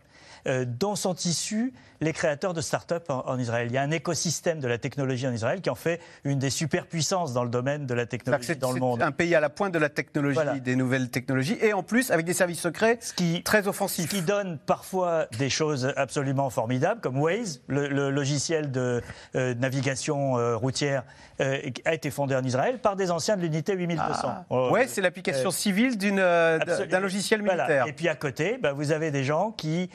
euh, 0.45 0.65
dont 0.67 0.97
sont 0.97 1.15
issus 1.15 1.73
les 2.03 2.13
créateurs 2.13 2.53
de 2.53 2.61
start-up 2.61 3.09
en, 3.09 3.37
Israël. 3.39 3.67
Il 3.69 3.73
y 3.73 3.77
a 3.77 3.81
un 3.81 3.91
écosystème 3.91 4.59
de 4.59 4.67
la 4.67 4.77
technologie 4.77 5.27
en 5.27 5.33
Israël 5.33 5.61
qui 5.61 5.69
en 5.69 5.75
fait 5.75 5.99
une 6.23 6.39
des 6.39 6.49
superpuissances 6.49 7.33
dans 7.33 7.43
le 7.43 7.49
domaine 7.49 7.85
de 7.85 7.93
la 7.93 8.05
technologie 8.05 8.55
dans 8.55 8.71
le 8.71 8.79
monde. 8.79 9.01
Un 9.01 9.11
pays 9.11 9.35
à 9.35 9.39
la 9.39 9.49
pointe 9.49 9.73
de 9.73 9.79
la 9.79 9.89
technologie, 9.89 10.61
des 10.61 10.75
nouvelles 10.75 11.09
technologies, 11.09 11.57
et 11.61 11.73
en 11.73 11.83
plus 11.83 12.11
avec 12.11 12.25
des 12.25 12.33
services 12.33 12.61
secrets 12.61 12.99
très 13.43 13.67
offensifs. 13.67 14.09
Ce 14.09 14.15
qui 14.15 14.21
donne 14.21 14.57
parfois 14.57 15.27
des 15.37 15.49
choses 15.49 15.93
absolument 15.95 16.49
formidables, 16.49 17.01
comme 17.01 17.19
Waze, 17.19 17.61
le, 17.67 18.09
logiciel 18.09 18.71
de 18.71 19.01
euh, 19.35 19.53
navigation 19.55 20.37
euh, 20.37 20.55
routière, 20.55 21.03
a 21.39 21.93
été 21.93 22.09
fondé 22.11 22.35
en 22.35 22.43
Israël 22.43 22.79
par 22.79 22.95
des 22.95 23.11
anciens 23.11 23.35
de 23.35 23.41
l'unité 23.41 23.73
8200. 23.73 24.27
Ah. 24.27 24.45
oui, 24.71 24.81
c'est 24.87 25.01
l'application 25.01 25.51
civile 25.51 25.97
d'un 25.97 26.99
logiciel 26.99 27.41
militaire. 27.41 27.87
Et 27.87 27.93
puis 27.93 28.07
à 28.07 28.15
côté, 28.15 28.57
bah, 28.61 28.71
vous 28.71 28.91
avez 28.91 29.11
des 29.11 29.23
gens 29.23 29.51
qui 29.51 29.89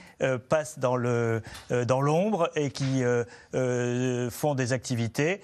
passent 0.49 0.79
dans 0.79 0.97
le 0.97 1.42
euh, 1.71 1.85
dans 1.99 2.03
l'ombre 2.03 2.49
et 2.55 2.71
qui 2.71 3.03
euh, 3.03 3.25
euh, 3.55 4.31
font 4.31 4.55
des 4.55 4.73
activités 4.73 5.41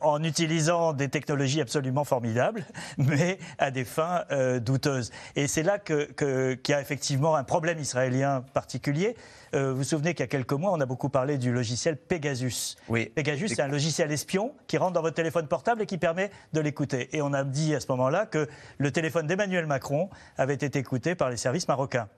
en 0.00 0.22
utilisant 0.22 0.92
des 0.92 1.08
technologies 1.08 1.60
absolument 1.60 2.04
formidables, 2.04 2.64
mais 2.98 3.38
à 3.58 3.70
des 3.70 3.84
fins 3.84 4.24
douteuses. 4.60 5.10
Et 5.34 5.48
c'est 5.48 5.62
là 5.62 5.78
qu'il 5.78 6.06
que, 6.14 6.58
y 6.68 6.72
a 6.72 6.80
effectivement 6.80 7.36
un 7.36 7.44
problème 7.44 7.78
israélien 7.78 8.44
particulier. 8.54 9.16
vous 9.52 9.76
vous 9.76 9.84
souvenez 9.84 10.14
qu'il 10.14 10.20
y 10.20 10.24
a 10.24 10.28
quelques 10.28 10.52
mois, 10.52 10.72
on 10.72 10.80
a 10.80 10.86
beaucoup 10.86 11.08
parlé 11.08 11.38
du 11.38 11.52
logiciel 11.52 11.96
Pegasus. 11.96 12.76
Oui. 12.88 13.06
Pegasus, 13.06 13.48
c'est 13.48 13.62
un 13.62 13.68
logiciel 13.68 14.10
espion 14.12 14.54
qui 14.66 14.78
rentre 14.78 14.92
dans 14.92 15.02
votre 15.02 15.16
téléphone 15.16 15.48
portable 15.48 15.82
et 15.82 15.86
qui 15.86 15.98
permet 15.98 16.30
de 16.52 16.60
l'écouter. 16.60 17.14
Et 17.16 17.22
on 17.22 17.32
a 17.32 17.44
dit 17.44 17.74
à 17.74 17.80
ce 17.80 17.86
moment-là 17.90 18.26
que 18.26 18.48
le 18.78 18.90
téléphone 18.90 19.26
d'Emmanuel 19.26 19.66
Macron 19.66 20.08
avait 20.38 20.54
été 20.54 20.78
écouté 20.78 21.14
par 21.14 21.30
les 21.30 21.36
services 21.36 21.68
marocains. 21.68 22.08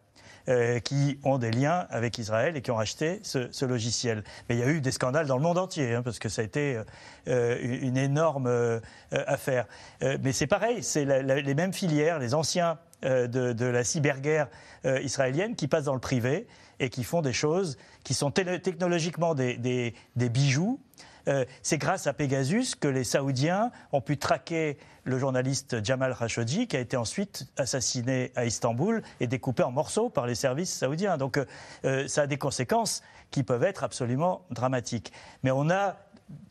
Euh, 0.49 0.81
qui 0.81 1.19
ont 1.25 1.37
des 1.37 1.51
liens 1.51 1.87
avec 1.91 2.17
Israël 2.17 2.57
et 2.57 2.63
qui 2.63 2.71
ont 2.71 2.79
acheté 2.79 3.21
ce, 3.23 3.65
logiciel. 3.67 4.25
Mais 4.49 4.55
il 4.57 4.61
y 4.61 4.63
a 4.63 4.69
eu 4.69 4.81
des 4.81 4.93
scandales 4.93 5.27
dans 5.27 5.37
le 5.37 5.43
monde 5.43 5.59
entier, 5.59 5.95
hein, 5.95 6.03
parce 6.03 6.19
que 6.19 6.31
ça 6.31 6.41
a 6.41 6.45
été 6.47 6.81
euh, 7.29 7.59
une 7.83 7.99
énorme 7.99 8.47
euh, 8.47 8.81
affaire. 9.11 9.67
mais 10.01 10.33
c'est 10.33 10.47
pareil, 10.47 10.83
c'est 10.83 11.05
les 11.05 11.55
mêmes 11.55 11.75
filières, 11.75 12.19
les 12.19 12.35
anciens 12.35 12.79
de, 13.03 13.65
la 13.65 13.85
cyberguerre 13.85 14.49
israélienne 14.85 15.55
qui 15.55 15.69
passent 15.69 15.85
dans 15.85 15.95
le 15.95 16.01
privé 16.01 16.47
et 16.81 16.89
qui 16.89 17.05
font 17.05 17.21
des 17.21 17.35
choses 17.35 17.77
qui 18.03 18.15
sont 18.15 18.31
technologiquement 18.31 19.35
des 19.35 19.93
bijoux 20.17 20.81
euh, 21.29 21.45
c'est 21.63 21.79
grâce 21.79 22.07
à 22.07 22.13
Pegasus 22.13 22.75
que 22.79 22.89
les 22.89 23.05
Saoudiens 23.05 23.71
ont 23.93 24.01
pu 24.01 24.19
traquer 24.19 24.79
le 25.05 25.19
journaliste 25.19 25.85
Jamal 25.85 26.15
Khashoggi, 26.17 26.67
qui 26.67 26.77
a 26.77 26.81
été 26.81 26.97
ensuite 26.97 27.47
assassiné 27.57 28.33
à 28.37 28.45
Istanbul 28.45 29.03
et 29.21 29.27
découpé 29.27 29.63
en 29.63 29.71
morceaux 29.71 30.11
par 30.11 30.27
les 30.27 30.35
services 30.35 30.73
saoudiens. 30.73 31.17
Donc 31.17 31.37
euh, 31.37 31.45
euh, 31.85 32.09
ça 32.09 32.23
a 32.23 32.27
des 32.27 32.39
conséquences 32.39 33.03
qui 33.31 33.43
peuvent 33.43 33.65
être 33.65 33.85
absolument 33.85 34.47
dramatiques. 34.51 35.13
Mais 35.43 35.51
on 35.51 35.71
a 35.71 35.97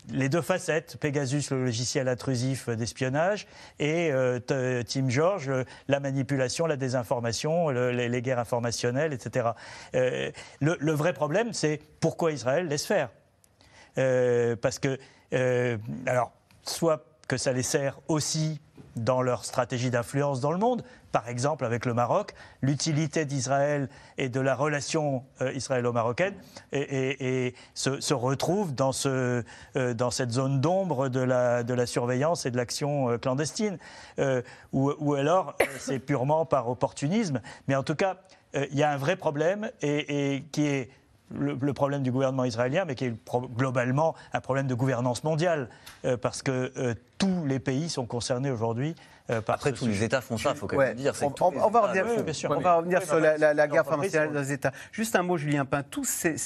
les 0.10 0.30
deux 0.30 0.42
facettes, 0.42 0.98
Pegasus, 0.98 1.52
le 1.52 1.66
logiciel 1.66 2.08
intrusif 2.08 2.68
d'espionnage, 2.70 3.46
et 3.78 4.12
Tim 4.48 5.08
George, 5.08 5.52
la 5.88 6.00
manipulation, 6.00 6.66
la 6.66 6.78
désinformation, 6.78 7.70
les, 7.70 8.22
guerres 8.24 8.40
informationnelles, 8.40 9.14
etc. 9.14 9.50
le, 9.94 10.92
vrai 10.94 11.14
problème, 11.14 11.54
c'est 11.54 11.80
pourquoi 12.00 12.32
Israël 12.32 12.68
laisse 12.68 12.88
faire? 12.88 13.10
Euh, 13.98 14.56
parce 14.56 14.80
que, 14.80 14.98
euh, 15.34 15.78
alors, 16.06 16.32
soit 16.64 17.06
que 17.28 17.38
ça 17.38 17.52
les 17.52 17.64
sert 17.64 18.00
aussi 18.08 18.62
dans 18.96 19.22
leur 19.22 19.46
stratégie 19.46 19.92
d'influence 19.92 20.40
dans 20.42 20.52
le 20.52 20.58
monde, 20.58 20.84
par 21.12 21.30
exemple 21.30 21.66
avec 21.66 21.86
le 21.86 21.94
Maroc, 21.94 22.34
l'utilité 22.62 23.26
d'Israël 23.26 23.90
et 24.18 24.28
de 24.28 24.40
la 24.40 24.56
relation 24.56 25.24
euh, 25.42 25.54
israélo-marocaine 25.54 26.34
et, 26.72 27.54
se, 27.76 28.14
retrouve 28.14 28.74
dans, 28.74 28.92
ce, 28.92 29.44
dans 29.76 30.10
cette 30.10 30.32
zone 30.32 30.62
d'ombre 30.62 31.10
de 31.10 31.20
la, 31.20 31.86
surveillance 31.86 32.48
et 32.48 32.52
de 32.52 32.58
l'action 32.58 33.20
clandestine, 33.20 33.78
ou, 34.74 34.94
ou, 34.98 35.14
alors 35.14 35.56
c'est 35.78 36.00
purement 36.00 36.46
par 36.46 36.68
opportunisme. 36.68 37.42
Mais 37.68 37.76
en 37.76 37.84
tout 37.84 37.96
cas, 37.96 38.18
il 38.56 38.76
y 38.76 38.82
a 38.82 38.90
un 38.90 38.98
vrai 38.98 39.16
problème 39.16 39.70
et 39.82 40.46
qui 40.52 40.66
est 40.66 40.90
le, 41.34 41.74
problème 41.74 42.04
du 42.04 42.12
gouvernement 42.12 42.46
israélien, 42.46 42.86
mais 42.86 42.96
qui 42.96 43.06
est 43.06 43.16
globalement 43.56 44.16
un 44.34 44.42
problème 44.42 44.68
de 44.68 44.76
gouvernance 44.76 45.24
mondiale, 45.24 45.70
euh, 46.06 46.18
parce 46.18 46.42
que 46.42 46.72
euh, 46.78 46.94
tous 47.18 47.46
les 47.46 47.60
pays 47.60 47.90
sont 47.90 48.06
concernés 48.06 48.52
aujourd'hui 48.52 48.96
euh, 49.30 49.42
Après, 49.48 49.74
tous 49.74 49.88
les 49.88 50.04
États 50.04 50.22
font 50.22 50.38
ça, 50.38 50.52
il 50.52 50.58
faut 50.58 50.68
quand 50.68 50.78
même 50.78 50.96
dire. 50.96 51.14
On, 51.22 51.70
va 51.70 51.82
revenir, 51.82 52.06
on 52.50 52.60
va 52.60 52.76
revenir 52.76 53.04
sur 53.04 53.20
la, 53.20 53.68
guerre 53.68 53.86
pharmaceutique 53.86 54.32
des 54.32 54.52
États. 54.54 54.72
Juste 54.92 55.16
un 55.16 55.24
mot, 55.24 55.38
Julien 55.38 55.66
Pain. 55.66 55.84
Toutes 55.84 56.06
ces, 56.06 56.38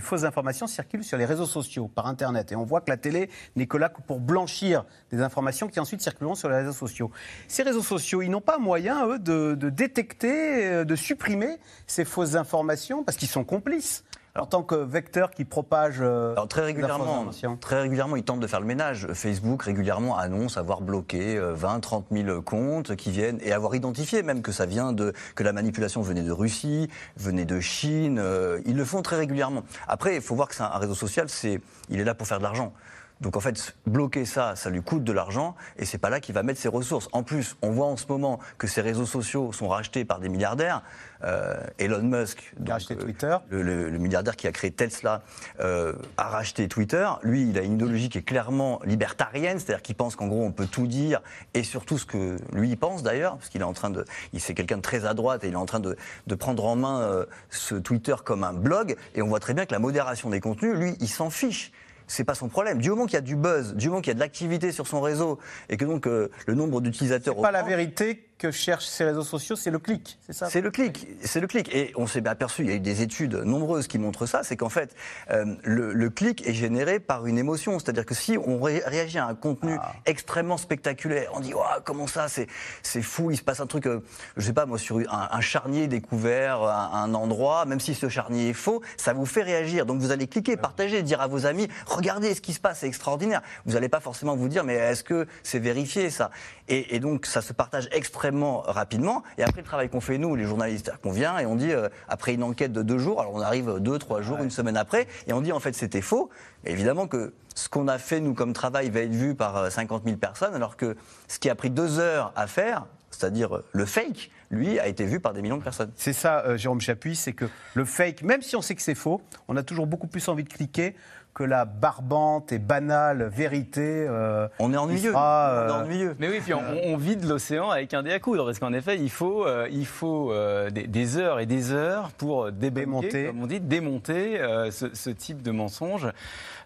fausses 0.00 0.24
informations 0.24 0.66
circulent 0.66 1.04
sur 1.04 1.18
les 1.18 1.26
réseaux 1.26 1.46
sociaux, 1.46 1.88
par 1.88 2.06
Internet. 2.06 2.52
Et 2.52 2.56
on 2.56 2.64
voit 2.64 2.80
que 2.80 2.90
la 2.90 2.96
télé 2.96 3.28
n'est 3.56 3.66
que 3.66 3.76
là 3.76 3.90
pour 3.90 4.20
blanchir 4.20 4.84
des 5.12 5.20
informations 5.20 5.68
qui 5.68 5.80
ensuite 5.80 6.00
circuleront 6.00 6.34
sur 6.34 6.48
les 6.48 6.56
réseaux 6.56 6.72
sociaux. 6.72 7.10
Ces 7.48 7.62
réseaux 7.62 7.82
sociaux, 7.82 8.22
ils 8.22 8.30
n'ont 8.30 8.40
pas 8.40 8.58
moyen, 8.58 9.06
eux, 9.06 9.18
de, 9.18 9.54
de 9.54 9.68
détecter, 9.68 10.66
euh, 10.66 10.84
de 10.84 10.96
supprimer 10.96 11.58
ces 11.86 12.04
fausses 12.04 12.34
informations 12.34 13.04
parce 13.04 13.18
qu'ils 13.18 13.28
sont 13.28 13.44
complices 13.44 14.04
en 14.40 14.46
tant 14.46 14.62
que 14.62 14.74
vecteur 14.74 15.30
qui 15.30 15.44
propage 15.44 15.98
euh, 16.00 16.34
très 16.48 16.62
régulièrement, 16.64 17.26
très 17.60 17.80
régulièrement, 17.80 18.16
ils 18.16 18.24
tentent 18.24 18.40
de 18.40 18.46
faire 18.46 18.60
le 18.60 18.66
ménage. 18.66 19.08
Facebook 19.12 19.62
régulièrement 19.62 20.16
annonce 20.16 20.56
avoir 20.56 20.80
bloqué 20.80 21.38
20, 21.38 21.80
30 21.80 22.06
000 22.10 22.42
comptes 22.42 22.96
qui 22.96 23.10
viennent 23.10 23.38
et 23.42 23.52
avoir 23.52 23.74
identifié 23.74 24.22
même 24.22 24.42
que 24.42 24.52
ça 24.52 24.66
vient 24.66 24.92
de 24.92 25.12
que 25.34 25.42
la 25.42 25.52
manipulation 25.52 26.02
venait 26.02 26.22
de 26.22 26.32
Russie, 26.32 26.88
venait 27.16 27.44
de 27.44 27.60
Chine. 27.60 28.18
Euh, 28.18 28.60
ils 28.66 28.76
le 28.76 28.84
font 28.84 29.02
très 29.02 29.16
régulièrement. 29.16 29.62
Après, 29.88 30.16
il 30.16 30.20
faut 30.20 30.34
voir 30.34 30.48
que 30.48 30.54
c'est 30.54 30.62
un 30.62 30.78
réseau 30.78 30.94
social, 30.94 31.28
c'est 31.28 31.60
il 31.88 32.00
est 32.00 32.04
là 32.04 32.14
pour 32.14 32.26
faire 32.26 32.38
de 32.38 32.42
l'argent. 32.42 32.72
Donc 33.20 33.36
en 33.36 33.40
fait, 33.40 33.76
bloquer 33.86 34.24
ça, 34.24 34.56
ça 34.56 34.70
lui 34.70 34.82
coûte 34.82 35.04
de 35.04 35.12
l'argent 35.12 35.54
et 35.76 35.84
c'est 35.84 35.98
pas 35.98 36.08
là 36.08 36.20
qu'il 36.20 36.34
va 36.34 36.42
mettre 36.42 36.60
ses 36.60 36.68
ressources. 36.68 37.08
En 37.12 37.22
plus, 37.22 37.56
on 37.60 37.70
voit 37.70 37.86
en 37.86 37.96
ce 37.96 38.06
moment 38.08 38.40
que 38.56 38.66
ces 38.66 38.80
réseaux 38.80 39.06
sociaux 39.06 39.52
sont 39.52 39.68
rachetés 39.68 40.04
par 40.06 40.20
des 40.20 40.30
milliardaires. 40.30 40.82
Euh, 41.22 41.62
Elon 41.78 42.02
Musk, 42.02 42.54
euh, 42.66 42.94
Twitter. 42.94 43.36
Le, 43.50 43.90
milliardaire 43.98 44.36
qui 44.36 44.46
a 44.46 44.52
créé 44.52 44.70
Tesla, 44.70 45.22
euh, 45.60 45.92
a 46.16 46.28
racheté 46.28 46.66
Twitter. 46.66 47.06
Lui, 47.22 47.50
il 47.50 47.58
a 47.58 47.62
une 47.62 47.74
idéologie 47.74 48.08
qui 48.08 48.18
est 48.18 48.22
clairement 48.22 48.80
libertarienne, 48.86 49.58
c'est-à-dire 49.58 49.82
qu'il 49.82 49.96
pense 49.96 50.16
qu'en 50.16 50.28
gros 50.28 50.42
on 50.42 50.52
peut 50.52 50.66
tout 50.66 50.86
dire 50.86 51.20
et 51.52 51.62
surtout 51.62 51.98
ce 51.98 52.06
que 52.06 52.36
lui 52.54 52.74
pense 52.76 53.02
d'ailleurs, 53.02 53.36
parce 53.36 53.50
qu'il 53.50 53.60
est 53.60 53.64
en 53.64 53.74
train 53.74 53.90
de, 53.90 54.06
il 54.32 54.40
c'est 54.40 54.54
quelqu'un 54.54 54.78
de 54.78 54.82
très 54.82 55.04
à 55.04 55.12
droite 55.12 55.44
et 55.44 55.48
il 55.48 55.52
est 55.52 55.56
en 55.56 55.66
train 55.66 55.80
de, 55.80 55.96
de 56.26 56.34
prendre 56.34 56.64
en 56.64 56.76
main 56.76 57.26
ce 57.50 57.74
Twitter 57.74 58.14
comme 58.24 58.42
un 58.42 58.54
blog. 58.54 58.96
Et 59.14 59.20
on 59.20 59.28
voit 59.28 59.40
très 59.40 59.52
bien 59.52 59.66
que 59.66 59.72
la 59.72 59.78
modération 59.78 60.30
des 60.30 60.40
contenus, 60.40 60.74
lui, 60.74 60.96
il 61.00 61.08
s'en 61.08 61.28
fiche 61.28 61.72
c'est 62.10 62.24
pas 62.24 62.34
son 62.34 62.48
problème. 62.48 62.78
Du 62.78 62.90
moment 62.90 63.06
qu'il 63.06 63.14
y 63.14 63.18
a 63.18 63.22
du 63.22 63.36
buzz, 63.36 63.74
du 63.74 63.88
moment 63.88 64.00
qu'il 64.00 64.08
y 64.08 64.10
a 64.12 64.14
de 64.14 64.20
l'activité 64.20 64.72
sur 64.72 64.86
son 64.86 65.00
réseau 65.00 65.38
et 65.68 65.76
que 65.76 65.84
donc 65.84 66.06
euh, 66.06 66.28
le 66.46 66.54
nombre 66.54 66.80
d'utilisateurs. 66.80 67.34
C'est 67.36 67.42
pas 67.42 67.52
la 67.52 67.62
vérité 67.62 68.29
que 68.40 68.50
cherchent 68.50 68.86
ces 68.86 69.04
réseaux 69.04 69.22
sociaux, 69.22 69.54
c'est 69.54 69.70
le 69.70 69.78
clic, 69.78 70.18
c'est 70.26 70.32
ça 70.32 70.48
C'est 70.48 70.62
le 70.62 70.70
clic, 70.70 71.06
c'est 71.22 71.40
le 71.40 71.46
clic. 71.46 71.72
Et 71.74 71.92
on 71.96 72.06
s'est 72.06 72.26
aperçu, 72.26 72.62
il 72.62 72.68
y 72.68 72.72
a 72.72 72.76
eu 72.76 72.80
des 72.80 73.02
études 73.02 73.34
nombreuses 73.34 73.86
qui 73.86 73.98
montrent 73.98 74.24
ça, 74.24 74.42
c'est 74.42 74.56
qu'en 74.56 74.70
fait, 74.70 74.96
euh, 75.30 75.56
le, 75.62 76.08
clic 76.08 76.46
est 76.48 76.54
généré 76.54 77.00
par 77.00 77.26
une 77.26 77.36
émotion. 77.36 77.78
C'est-à-dire 77.78 78.06
que 78.06 78.14
si 78.14 78.38
on 78.38 78.60
réagit 78.62 79.18
à 79.18 79.26
un 79.26 79.34
contenu 79.34 79.76
ah. 79.78 79.92
extrêmement 80.06 80.56
spectaculaire, 80.56 81.30
on 81.34 81.40
dit 81.40 81.52
comment 81.84 82.06
ça, 82.06 82.26
c'est 82.28 83.02
fou, 83.02 83.30
il 83.30 83.36
se 83.36 83.42
passe 83.42 83.60
un 83.60 83.66
truc, 83.66 83.86
euh, 83.86 84.00
je 84.38 84.46
sais 84.46 84.54
pas 84.54 84.64
moi, 84.64 84.78
sur 84.78 84.98
un, 84.98 85.40
charnier 85.42 85.86
découvert, 85.86 86.62
un, 86.62 87.04
un, 87.04 87.14
endroit, 87.14 87.66
même 87.66 87.80
si 87.80 87.94
ce 87.94 88.08
charnier 88.08 88.48
est 88.48 88.54
faux, 88.54 88.82
ça 88.96 89.12
vous 89.12 89.26
fait 89.26 89.42
réagir. 89.42 89.84
Donc 89.84 90.00
vous 90.00 90.12
allez 90.12 90.26
cliquer, 90.26 90.56
partager, 90.56 91.02
dire 91.02 91.20
à 91.20 91.26
vos 91.26 91.44
amis, 91.44 91.68
regardez 91.86 92.34
ce 92.34 92.40
qui 92.40 92.54
se 92.54 92.60
passe, 92.60 92.78
c'est 92.80 92.88
extraordinaire. 92.88 93.42
Vous 93.66 93.74
n'allez 93.74 93.90
pas 93.90 94.00
forcément 94.00 94.34
vous 94.34 94.48
dire, 94.48 94.64
mais 94.64 94.74
est-ce 94.74 95.04
que 95.04 95.26
c'est 95.42 95.58
vérifié 95.58 96.08
ça? 96.08 96.30
Et, 96.68 97.00
donc 97.00 97.26
ça 97.26 97.42
se 97.42 97.52
partage 97.52 97.88
extrêmement 97.90 98.29
rapidement. 98.36 99.22
Et 99.38 99.42
après 99.42 99.60
le 99.60 99.66
travail 99.66 99.88
qu'on 99.88 100.00
fait 100.00 100.18
nous, 100.18 100.34
les 100.36 100.44
journalistes, 100.44 100.92
qu'on 101.02 101.12
vient 101.12 101.38
et 101.38 101.46
on 101.46 101.56
dit, 101.56 101.72
euh, 101.72 101.88
après 102.08 102.34
une 102.34 102.42
enquête 102.42 102.72
de 102.72 102.82
deux 102.82 102.98
jours, 102.98 103.20
alors 103.20 103.34
on 103.34 103.40
arrive 103.40 103.78
deux, 103.78 103.98
trois 103.98 104.22
jours, 104.22 104.38
une 104.38 104.50
semaine 104.50 104.76
après, 104.76 105.06
et 105.26 105.32
on 105.32 105.40
dit 105.40 105.52
en 105.52 105.60
fait 105.60 105.74
c'était 105.74 106.00
faux. 106.00 106.30
évidemment 106.64 107.06
que 107.06 107.34
ce 107.54 107.68
qu'on 107.68 107.88
a 107.88 107.98
fait 107.98 108.20
nous 108.20 108.34
comme 108.34 108.52
travail 108.52 108.90
va 108.90 109.00
être 109.00 109.12
vu 109.12 109.34
par 109.34 109.70
50 109.70 110.02
euh, 110.02 110.04
000 110.06 110.18
personnes, 110.18 110.54
alors 110.54 110.76
que 110.76 110.96
ce 111.28 111.38
qui 111.38 111.50
a 111.50 111.54
pris 111.54 111.70
deux 111.70 111.98
heures 111.98 112.32
à 112.36 112.46
faire, 112.46 112.86
c'est-à-dire 113.10 113.56
euh, 113.56 113.64
le 113.72 113.84
fake, 113.84 114.30
lui, 114.50 114.78
a 114.80 114.88
été 114.88 115.04
vu 115.04 115.20
par 115.20 115.32
des 115.32 115.42
millions 115.42 115.58
de 115.58 115.62
personnes. 115.62 115.92
C'est 115.94 116.12
ça, 116.12 116.56
Jérôme 116.56 116.80
Chapuis, 116.80 117.14
c'est 117.14 117.32
que 117.32 117.44
le 117.74 117.84
fake, 117.84 118.22
même 118.22 118.42
si 118.42 118.56
on 118.56 118.62
sait 118.62 118.74
que 118.74 118.82
c'est 118.82 118.96
faux, 118.96 119.22
on 119.46 119.56
a 119.56 119.62
toujours 119.62 119.86
beaucoup 119.86 120.08
plus 120.08 120.26
envie 120.28 120.42
de 120.42 120.48
cliquer 120.48 120.96
que 121.40 121.44
la 121.44 121.64
barbante 121.64 122.52
et 122.52 122.58
banale 122.58 123.30
vérité. 123.32 124.04
Euh, 124.06 124.46
on 124.58 124.74
est 124.74 124.76
ennuyeux. 124.76 125.14
Euh, 125.16 125.70
ennuyeux. 125.70 126.14
Mais 126.18 126.28
oui, 126.28 126.40
puis 126.44 126.52
on, 126.52 126.98
vide 126.98 127.24
l'océan 127.24 127.70
avec 127.70 127.94
un 127.94 128.02
dé 128.02 128.12
à 128.12 128.18
coudre, 128.18 128.44
parce 128.44 128.58
qu'en 128.58 128.74
effet, 128.74 128.98
il 128.98 129.10
faut, 129.10 129.46
euh, 129.46 129.66
il 129.72 129.86
faut 129.86 130.34
des, 130.70 131.16
heures 131.16 131.40
et 131.40 131.46
des 131.46 131.72
heures 131.72 132.10
pour 132.10 132.52
démonter, 132.52 133.28
comme 133.28 133.42
on 133.42 133.46
dit, 133.46 133.58
démonter 133.58 134.38
ce, 134.70 135.10
type 135.10 135.40
de 135.40 135.50
mensonges. 135.50 136.12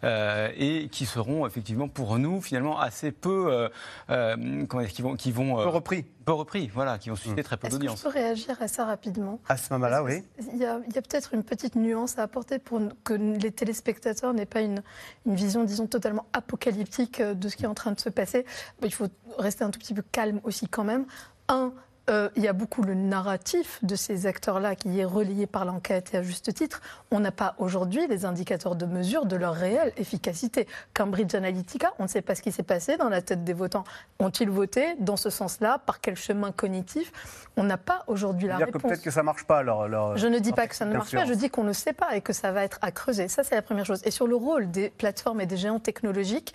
et 0.02 0.88
qui 0.90 1.06
seront 1.06 1.46
effectivement 1.46 1.86
pour 1.86 2.18
nous 2.18 2.40
finalement 2.40 2.80
assez 2.80 3.12
peu 3.12 3.70
comment 4.08 4.84
qui 4.84 5.02
vont 5.02 5.14
qui 5.14 5.30
vont 5.30 5.56
peu 5.56 5.68
repris 5.68 6.04
peu 6.24 6.32
repris, 6.32 6.70
voilà, 6.72 6.98
qui 6.98 7.10
vont 7.10 7.16
susciter 7.16 7.42
très 7.42 7.56
peu 7.56 7.68
d'audience. 7.68 7.98
Je 7.98 8.04
peux 8.04 8.08
réagir 8.08 8.56
à 8.60 8.68
ça 8.68 8.84
rapidement? 8.84 9.38
À 9.48 9.56
ce 9.56 9.72
moment-là, 9.74 10.02
oui. 10.02 10.24
Il 10.52 10.58
y 10.58 10.64
a, 10.64 10.76
a 10.76 10.78
peut-être 10.78 11.34
une 11.34 11.44
petite 11.44 11.76
nuance 11.76 12.18
à 12.18 12.22
apporter 12.22 12.58
pour 12.58 12.80
que 13.04 13.14
les 13.14 13.52
téléspectateurs 13.52 14.34
n'aient 14.34 14.46
pas 14.46 14.62
une, 14.64 14.82
vision, 15.26 15.64
disons, 15.64 15.86
totalement 15.86 16.26
apocalyptique 16.32 17.20
euh, 17.20 17.34
de 17.34 17.48
ce 17.48 17.56
qui 17.56 17.64
est 17.64 17.68
en 17.68 17.74
train 17.74 17.92
de 17.92 18.00
se 18.00 18.08
passer. 18.08 18.44
Il 18.82 18.92
faut 18.92 19.08
rester 19.38 19.64
un 19.64 19.70
tout 19.70 19.78
petit 19.78 19.94
peu 19.94 20.02
calme 20.12 20.40
aussi 20.44 20.68
quand 20.68 20.84
même. 20.84 21.06
Un, 21.48 21.72
euh, 22.10 22.28
il 22.36 22.42
y 22.42 22.48
a 22.48 22.52
beaucoup 22.52 22.82
le 22.82 22.94
narratif 22.94 23.78
de 23.82 23.96
ces 23.96 24.26
acteurs-là 24.26 24.74
qui 24.74 25.00
est 25.00 25.04
relayé 25.04 25.46
par 25.46 25.64
l'enquête 25.64 26.12
et 26.12 26.18
à 26.18 26.22
juste 26.22 26.52
titre. 26.52 26.82
On 27.10 27.20
n'a 27.20 27.32
pas 27.32 27.54
aujourd'hui 27.58 28.06
les 28.08 28.26
indicateurs 28.26 28.76
de 28.76 28.84
mesure 28.84 29.24
de 29.24 29.36
leur 29.36 29.54
réelle 29.54 29.92
efficacité. 29.96 30.66
Cambridge 30.92 31.34
Analytica, 31.34 31.92
on 31.98 32.02
ne 32.02 32.08
sait 32.08 32.20
pas 32.20 32.34
ce 32.34 32.42
qui 32.42 32.52
s'est 32.52 32.62
passé 32.62 32.98
dans 32.98 33.08
la 33.08 33.22
tête 33.22 33.42
des 33.42 33.54
votants. 33.54 33.84
Ont-ils 34.18 34.50
voté 34.50 34.96
dans 34.98 35.16
ce 35.16 35.30
sens-là? 35.30 35.78
Par 35.78 36.00
quel 36.00 36.16
chemin 36.16 36.52
cognitif? 36.52 37.10
On 37.56 37.64
n'a 37.64 37.78
pas 37.78 38.04
aujourd'hui 38.06 38.48
la 38.48 38.56
réponse. 38.56 38.82
Peut-être 38.82 39.02
que 39.02 39.10
ça 39.10 39.20
ne 39.20 39.26
marche 39.26 39.44
pas. 39.44 39.62
Je 40.16 40.26
ne 40.26 40.38
dis 40.38 40.52
pas 40.52 40.66
que 40.66 40.74
ça 40.74 40.84
ne 40.84 40.92
marche 40.92 41.12
pas, 41.12 41.24
je 41.24 41.34
dis 41.34 41.48
qu'on 41.48 41.64
ne 41.64 41.72
sait 41.72 41.92
pas 41.92 42.14
et 42.16 42.20
que 42.20 42.32
ça 42.32 42.52
va 42.52 42.64
être 42.64 42.78
à 42.82 42.90
creuser. 42.90 43.28
Ça, 43.28 43.44
c'est 43.44 43.54
la 43.54 43.62
première 43.62 43.86
chose. 43.86 44.02
Et 44.04 44.10
sur 44.10 44.26
le 44.26 44.36
rôle 44.36 44.70
des 44.70 44.90
plateformes 44.90 45.40
et 45.40 45.46
des 45.46 45.56
géants 45.56 45.80
technologiques, 45.80 46.52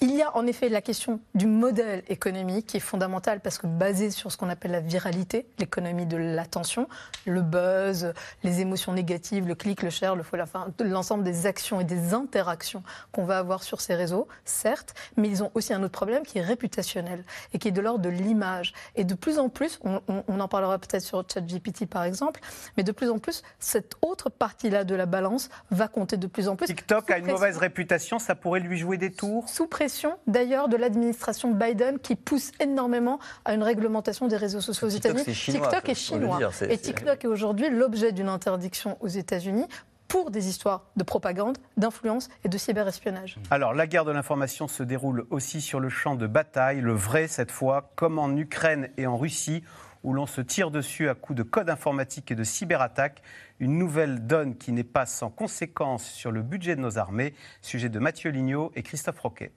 il 0.00 0.14
y 0.14 0.22
a 0.22 0.36
en 0.36 0.46
effet 0.46 0.68
la 0.68 0.80
question 0.80 1.20
du 1.34 1.46
modèle 1.46 2.02
économique 2.08 2.66
qui 2.66 2.78
est 2.78 2.80
fondamental 2.80 3.40
parce 3.40 3.58
que 3.58 3.66
basé 3.66 4.10
sur 4.10 4.32
ce 4.32 4.36
qu'on 4.36 4.48
appelle 4.48 4.72
la 4.72 4.80
viralité, 4.88 5.46
l'économie 5.58 6.06
de 6.06 6.16
l'attention, 6.16 6.88
le 7.26 7.42
buzz, 7.42 8.12
les 8.42 8.60
émotions 8.60 8.92
négatives, 8.92 9.46
le 9.46 9.54
clic, 9.54 9.82
le 9.82 9.90
share, 9.90 10.16
le 10.16 10.22
faux, 10.22 10.36
l'ensemble 10.80 11.22
des 11.22 11.46
actions 11.46 11.80
et 11.80 11.84
des 11.84 12.14
interactions 12.14 12.82
qu'on 13.12 13.24
va 13.24 13.38
avoir 13.38 13.62
sur 13.62 13.80
ces 13.80 13.94
réseaux, 13.94 14.26
certes, 14.44 14.94
mais 15.16 15.28
ils 15.28 15.42
ont 15.42 15.50
aussi 15.54 15.72
un 15.72 15.82
autre 15.82 15.92
problème 15.92 16.24
qui 16.24 16.38
est 16.38 16.42
réputationnel 16.42 17.24
et 17.52 17.58
qui 17.58 17.68
est 17.68 17.72
de 17.72 17.80
l'ordre 17.80 18.00
de 18.00 18.08
l'image. 18.08 18.72
Et 18.96 19.04
de 19.04 19.14
plus 19.14 19.38
en 19.38 19.48
plus, 19.48 19.78
on, 19.84 20.40
en 20.40 20.48
parlera 20.48 20.78
peut-être 20.78 21.02
sur 21.02 21.24
ChatGPT 21.32 21.86
par 21.86 22.04
exemple, 22.04 22.40
mais 22.76 22.82
de 22.82 22.92
plus 22.92 23.10
en 23.10 23.18
plus, 23.18 23.42
cette 23.58 23.94
autre 24.02 24.30
partie-là 24.30 24.84
de 24.84 24.94
la 24.94 25.06
balance 25.06 25.50
va 25.70 25.88
compter 25.88 26.16
de 26.16 26.26
plus 26.26 26.48
en 26.48 26.56
plus. 26.56 26.66
TikTok 26.66 27.10
a 27.10 27.18
une 27.18 27.26
mauvaise 27.26 27.58
réputation, 27.58 28.18
ça 28.18 28.34
pourrait 28.34 28.60
lui 28.60 28.78
jouer 28.78 28.96
des 28.96 29.12
tours? 29.12 29.48
Sous 29.48 29.66
pression, 29.66 30.16
d'ailleurs, 30.26 30.68
de 30.68 30.76
l'administration 30.76 31.50
Biden 31.50 31.98
qui 31.98 32.14
pousse 32.14 32.52
énormément 32.60 33.18
à 33.44 33.54
une 33.54 33.62
réglementation 33.62 34.28
des 34.28 34.36
réseaux 34.36 34.60
sociaux 34.60 34.77
aux 34.82 34.88
États-Unis. 34.88 35.24
TikTok 35.24 35.88
est 35.88 35.94
chinois. 35.94 36.38
et 36.68 36.78
TikTok 36.78 37.24
est 37.24 37.28
aujourd'hui 37.28 37.70
l'objet 37.70 38.12
d'une 38.12 38.28
interdiction 38.28 38.96
aux 39.00 39.08
États-Unis 39.08 39.66
pour 40.08 40.30
des 40.30 40.48
histoires 40.48 40.86
de 40.96 41.04
propagande, 41.04 41.58
d'influence 41.76 42.28
et 42.44 42.48
de 42.48 42.58
cyberespionnage. 42.58 43.38
Alors, 43.50 43.74
la 43.74 43.86
guerre 43.86 44.06
de 44.06 44.10
l'information 44.10 44.66
se 44.66 44.82
déroule 44.82 45.26
aussi 45.30 45.60
sur 45.60 45.80
le 45.80 45.90
champ 45.90 46.16
de 46.16 46.26
bataille, 46.26 46.80
le 46.80 46.94
vrai 46.94 47.28
cette 47.28 47.50
fois, 47.50 47.92
comme 47.94 48.18
en 48.18 48.34
Ukraine 48.34 48.88
et 48.96 49.06
en 49.06 49.18
Russie, 49.18 49.62
où 50.02 50.12
l'on 50.14 50.26
se 50.26 50.40
tire 50.40 50.70
dessus 50.70 51.08
à 51.08 51.14
coups 51.14 51.36
de 51.36 51.42
code 51.42 51.68
informatique 51.68 52.30
et 52.30 52.34
de 52.34 52.44
cyberattaques. 52.44 53.22
Une 53.60 53.76
nouvelle 53.76 54.26
donne 54.26 54.56
qui 54.56 54.72
n'est 54.72 54.84
pas 54.84 55.06
sans 55.06 55.28
conséquences 55.30 56.04
sur 56.04 56.32
le 56.32 56.42
budget 56.42 56.76
de 56.76 56.80
nos 56.80 56.98
armées. 56.98 57.34
Sujet 57.60 57.88
de 57.88 57.98
Mathieu 57.98 58.30
Lignot 58.30 58.72
et 58.74 58.82
Christophe 58.82 59.18
Roquet. 59.18 59.52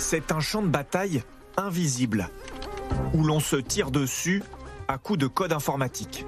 C'est 0.00 0.32
un 0.32 0.40
champ 0.40 0.62
de 0.62 0.68
bataille 0.68 1.22
invisible, 1.58 2.30
où 3.12 3.22
l'on 3.22 3.38
se 3.38 3.54
tire 3.54 3.90
dessus 3.90 4.42
à 4.88 4.96
coups 4.96 5.18
de 5.18 5.26
code 5.26 5.52
informatique. 5.52 6.24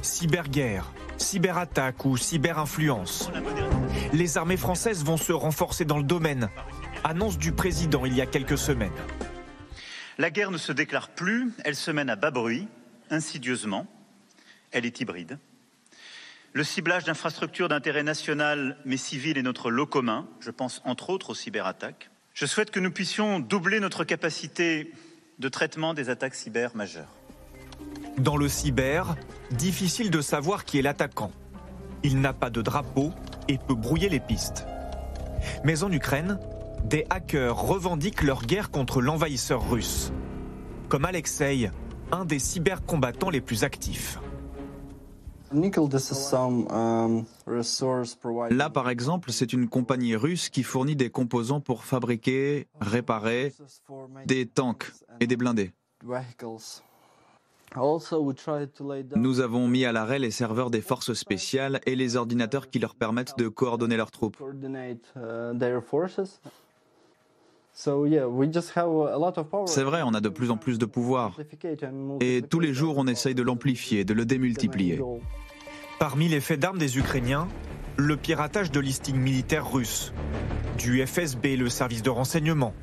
Cyberguerre, 0.00 0.90
cyberattaque 1.18 2.06
ou 2.06 2.16
cyberinfluence. 2.16 3.30
Les 4.14 4.38
armées 4.38 4.56
françaises 4.56 5.04
vont 5.04 5.18
se 5.18 5.32
renforcer 5.32 5.84
dans 5.84 5.98
le 5.98 6.02
domaine. 6.04 6.48
Annonce 7.04 7.36
du 7.38 7.52
président 7.52 8.06
il 8.06 8.14
y 8.16 8.22
a 8.22 8.26
quelques 8.26 8.58
semaines. 8.58 8.90
La 10.16 10.30
guerre 10.30 10.50
ne 10.50 10.58
se 10.58 10.72
déclare 10.72 11.10
plus, 11.10 11.52
elle 11.64 11.76
se 11.76 11.90
mène 11.90 12.10
à 12.10 12.16
bas 12.16 12.30
bruit, 12.30 12.66
insidieusement. 13.10 13.86
Elle 14.72 14.86
est 14.86 15.00
hybride. 15.00 15.38
Le 16.54 16.64
ciblage 16.64 17.04
d'infrastructures 17.04 17.68
d'intérêt 17.68 18.02
national 18.02 18.78
mais 18.86 18.96
civil 18.96 19.36
est 19.36 19.42
notre 19.42 19.70
lot 19.70 19.86
commun. 19.86 20.26
Je 20.40 20.50
pense 20.50 20.80
entre 20.86 21.10
autres 21.10 21.30
aux 21.30 21.34
cyberattaques. 21.34 22.09
Je 22.34 22.46
souhaite 22.46 22.70
que 22.70 22.80
nous 22.80 22.90
puissions 22.90 23.40
doubler 23.40 23.80
notre 23.80 24.04
capacité 24.04 24.92
de 25.38 25.48
traitement 25.48 25.94
des 25.94 26.10
attaques 26.10 26.34
cyber 26.34 26.76
majeures. 26.76 27.14
Dans 28.18 28.36
le 28.36 28.48
cyber, 28.48 29.16
difficile 29.50 30.10
de 30.10 30.20
savoir 30.20 30.64
qui 30.64 30.78
est 30.78 30.82
l'attaquant. 30.82 31.32
Il 32.02 32.20
n'a 32.20 32.32
pas 32.32 32.50
de 32.50 32.62
drapeau 32.62 33.12
et 33.48 33.58
peut 33.58 33.74
brouiller 33.74 34.08
les 34.08 34.20
pistes. 34.20 34.66
Mais 35.64 35.82
en 35.82 35.90
Ukraine, 35.90 36.38
des 36.84 37.06
hackers 37.10 37.56
revendiquent 37.56 38.22
leur 38.22 38.42
guerre 38.42 38.70
contre 38.70 39.00
l'envahisseur 39.00 39.68
russe. 39.68 40.12
Comme 40.88 41.04
Alexei, 41.04 41.70
un 42.12 42.24
des 42.24 42.38
cybercombattants 42.38 43.30
les 43.30 43.40
plus 43.40 43.64
actifs. 43.64 44.18
Um, 45.52 47.24
Là, 48.50 48.70
par 48.70 48.88
exemple, 48.88 49.32
c'est 49.32 49.52
une 49.52 49.68
compagnie 49.68 50.14
russe 50.14 50.48
qui 50.48 50.62
fournit 50.62 50.94
des 50.94 51.10
composants 51.10 51.60
pour 51.60 51.84
fabriquer, 51.84 52.68
réparer 52.80 53.52
des 54.26 54.46
tanks 54.46 54.92
et 55.18 55.26
des 55.26 55.36
blindés. 55.36 55.72
Nous 59.16 59.40
avons 59.40 59.68
mis 59.68 59.84
à 59.84 59.92
l'arrêt 59.92 60.18
les 60.18 60.30
serveurs 60.30 60.70
des 60.70 60.80
forces 60.80 61.14
spéciales 61.14 61.80
et 61.86 61.94
les 61.96 62.16
ordinateurs 62.16 62.68
qui 62.68 62.78
leur 62.78 62.94
permettent 62.94 63.38
de 63.38 63.48
coordonner 63.48 63.96
leurs 63.96 64.10
troupes. 64.10 64.36
C'est 69.66 69.82
vrai, 69.82 70.02
on 70.04 70.12
a 70.12 70.20
de 70.20 70.28
plus 70.28 70.50
en 70.50 70.56
plus 70.56 70.78
de 70.78 70.86
pouvoir. 70.86 71.38
Et 72.20 72.42
tous 72.42 72.60
les 72.60 72.74
jours, 72.74 72.96
on 72.98 73.06
essaye 73.06 73.34
de 73.34 73.42
l'amplifier, 73.42 74.04
de 74.04 74.12
le 74.12 74.24
démultiplier. 74.24 75.00
Parmi 75.98 76.28
les 76.28 76.40
faits 76.40 76.60
d'armes 76.60 76.78
des 76.78 76.98
Ukrainiens, 76.98 77.48
le 77.96 78.16
piratage 78.16 78.70
de 78.70 78.80
listings 78.80 79.18
militaires 79.18 79.70
russes, 79.70 80.12
du 80.78 81.06
FSB, 81.06 81.56
le 81.56 81.68
service 81.68 82.02
de 82.02 82.10
renseignement, 82.10 82.74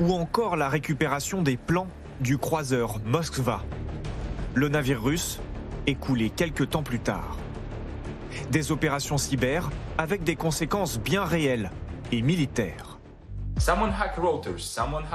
ou 0.00 0.12
encore 0.12 0.56
la 0.56 0.68
récupération 0.68 1.42
des 1.42 1.56
plans 1.56 1.88
du 2.20 2.38
croiseur 2.38 3.00
Moskva. 3.04 3.64
Le 4.54 4.68
navire 4.68 5.02
russe 5.02 5.40
est 5.86 5.94
coulé 5.94 6.30
quelques 6.30 6.70
temps 6.70 6.82
plus 6.82 7.00
tard. 7.00 7.36
Des 8.50 8.72
opérations 8.72 9.18
cyber 9.18 9.70
avec 9.98 10.22
des 10.22 10.36
conséquences 10.36 10.98
bien 10.98 11.24
réelles 11.24 11.70
et 12.12 12.22
militaires. 12.22 12.87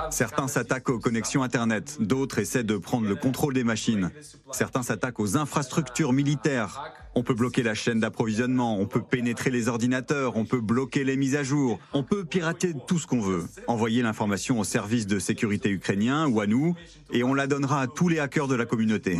Certains 0.09 0.47
s'attaquent 0.47 0.89
aux 0.89 0.99
connexions 0.99 1.43
Internet, 1.43 1.97
d'autres 1.99 2.39
essaient 2.39 2.63
de 2.63 2.77
prendre 2.77 3.07
le 3.07 3.15
contrôle 3.15 3.53
des 3.53 3.63
machines. 3.63 4.11
Certains 4.51 4.83
s'attaquent 4.83 5.19
aux 5.19 5.37
infrastructures 5.37 6.13
militaires. 6.13 6.93
On 7.15 7.23
peut 7.23 7.35
bloquer 7.35 7.61
la 7.61 7.75
chaîne 7.75 7.99
d'approvisionnement, 7.99 8.79
on 8.79 8.87
peut 8.87 9.01
pénétrer 9.01 9.51
les 9.51 9.67
ordinateurs, 9.67 10.35
on 10.35 10.45
peut 10.45 10.61
bloquer 10.61 11.03
les 11.03 11.15
mises 11.15 11.35
à 11.35 11.43
jour, 11.43 11.79
on 11.93 12.01
peut 12.01 12.25
pirater 12.25 12.73
tout 12.87 12.97
ce 12.97 13.05
qu'on 13.05 13.21
veut, 13.21 13.45
envoyer 13.67 14.01
l'information 14.01 14.59
au 14.59 14.63
service 14.63 15.05
de 15.05 15.19
sécurité 15.19 15.69
ukrainien 15.69 16.27
ou 16.27 16.41
à 16.41 16.47
nous, 16.47 16.75
et 17.11 17.23
on 17.23 17.35
la 17.35 17.45
donnera 17.45 17.81
à 17.81 17.87
tous 17.87 18.09
les 18.09 18.19
hackers 18.19 18.47
de 18.47 18.55
la 18.55 18.65
communauté. 18.65 19.19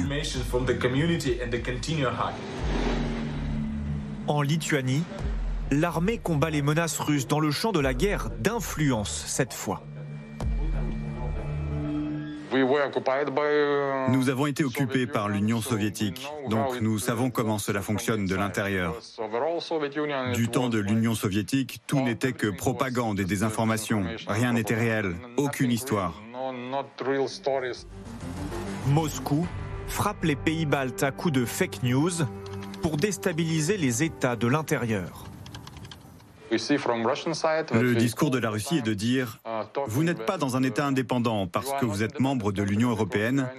En 4.26 4.42
Lituanie, 4.42 5.04
l'armée 5.80 6.18
combat 6.18 6.50
les 6.50 6.62
menaces 6.62 7.00
russes 7.00 7.28
dans 7.28 7.40
le 7.40 7.52
champ 7.52 7.72
de 7.72 7.80
la 7.80 7.94
guerre 7.94 8.30
d'influence 8.40 9.24
cette 9.28 9.54
fois. 9.54 9.84
Nous 14.10 14.30
avons 14.30 14.46
été 14.46 14.64
occupés 14.64 15.08
par 15.08 15.28
l'Union 15.28 15.60
soviétique, 15.60 16.28
donc 16.50 16.80
nous 16.82 17.00
savons 17.00 17.32
comment 17.32 17.58
cela 17.58 17.82
fonctionne 17.82 18.26
de 18.26 18.36
l'intérieur. 18.36 18.96
Du 20.36 20.48
temps 20.50 20.70
de 20.70 20.78
l'Union 20.78 21.16
soviétique, 21.16 21.82
tout 21.88 22.02
n'était 22.02 22.34
que 22.34 22.48
propagande 22.48 23.20
et 23.20 23.26
désinformation. 23.26 24.04
Rien 24.28 24.54
n'était 24.54 24.76
réel, 24.76 25.16
aucune 25.38 25.72
histoire. 25.72 26.22
Moscou 28.88 29.48
frappe 29.88 30.24
les 30.24 30.36
pays 30.36 30.66
baltes 30.68 31.02
à 31.02 31.12
coups 31.12 31.34
de 31.34 31.46
fake 31.46 31.82
news 31.82 32.12
pour 32.84 32.98
déstabiliser 32.98 33.78
les 33.78 34.04
États 34.04 34.36
de 34.36 34.48
l'intérieur. 34.48 35.33
Le 36.54 37.94
discours 37.96 38.32
de 38.32 38.38
la 38.38 38.50
Russie 38.50 38.78
est 38.78 38.82
de 38.82 38.94
dire 38.94 39.40
vous 39.88 40.04
n'êtes 40.04 40.26
pas 40.26 40.38
dans 40.38 40.56
un 40.56 40.64
État 40.64 40.86
indépendant 40.86 41.48
parce 41.48 41.74
que 41.74 41.86
vous 41.86 42.04
êtes 42.04 42.20
membre 42.20 42.52
de 42.52 42.64
l'Union 42.64 42.90
européenne 42.90 43.50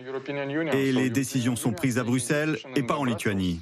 et 0.73 0.93
les 0.93 1.11
décisions 1.11 1.57
sont 1.57 1.73
prises 1.73 1.99
à 1.99 2.05
Bruxelles 2.05 2.59
et 2.77 2.83
pas 2.83 2.97
en 2.97 3.05
Lituanie. 3.05 3.61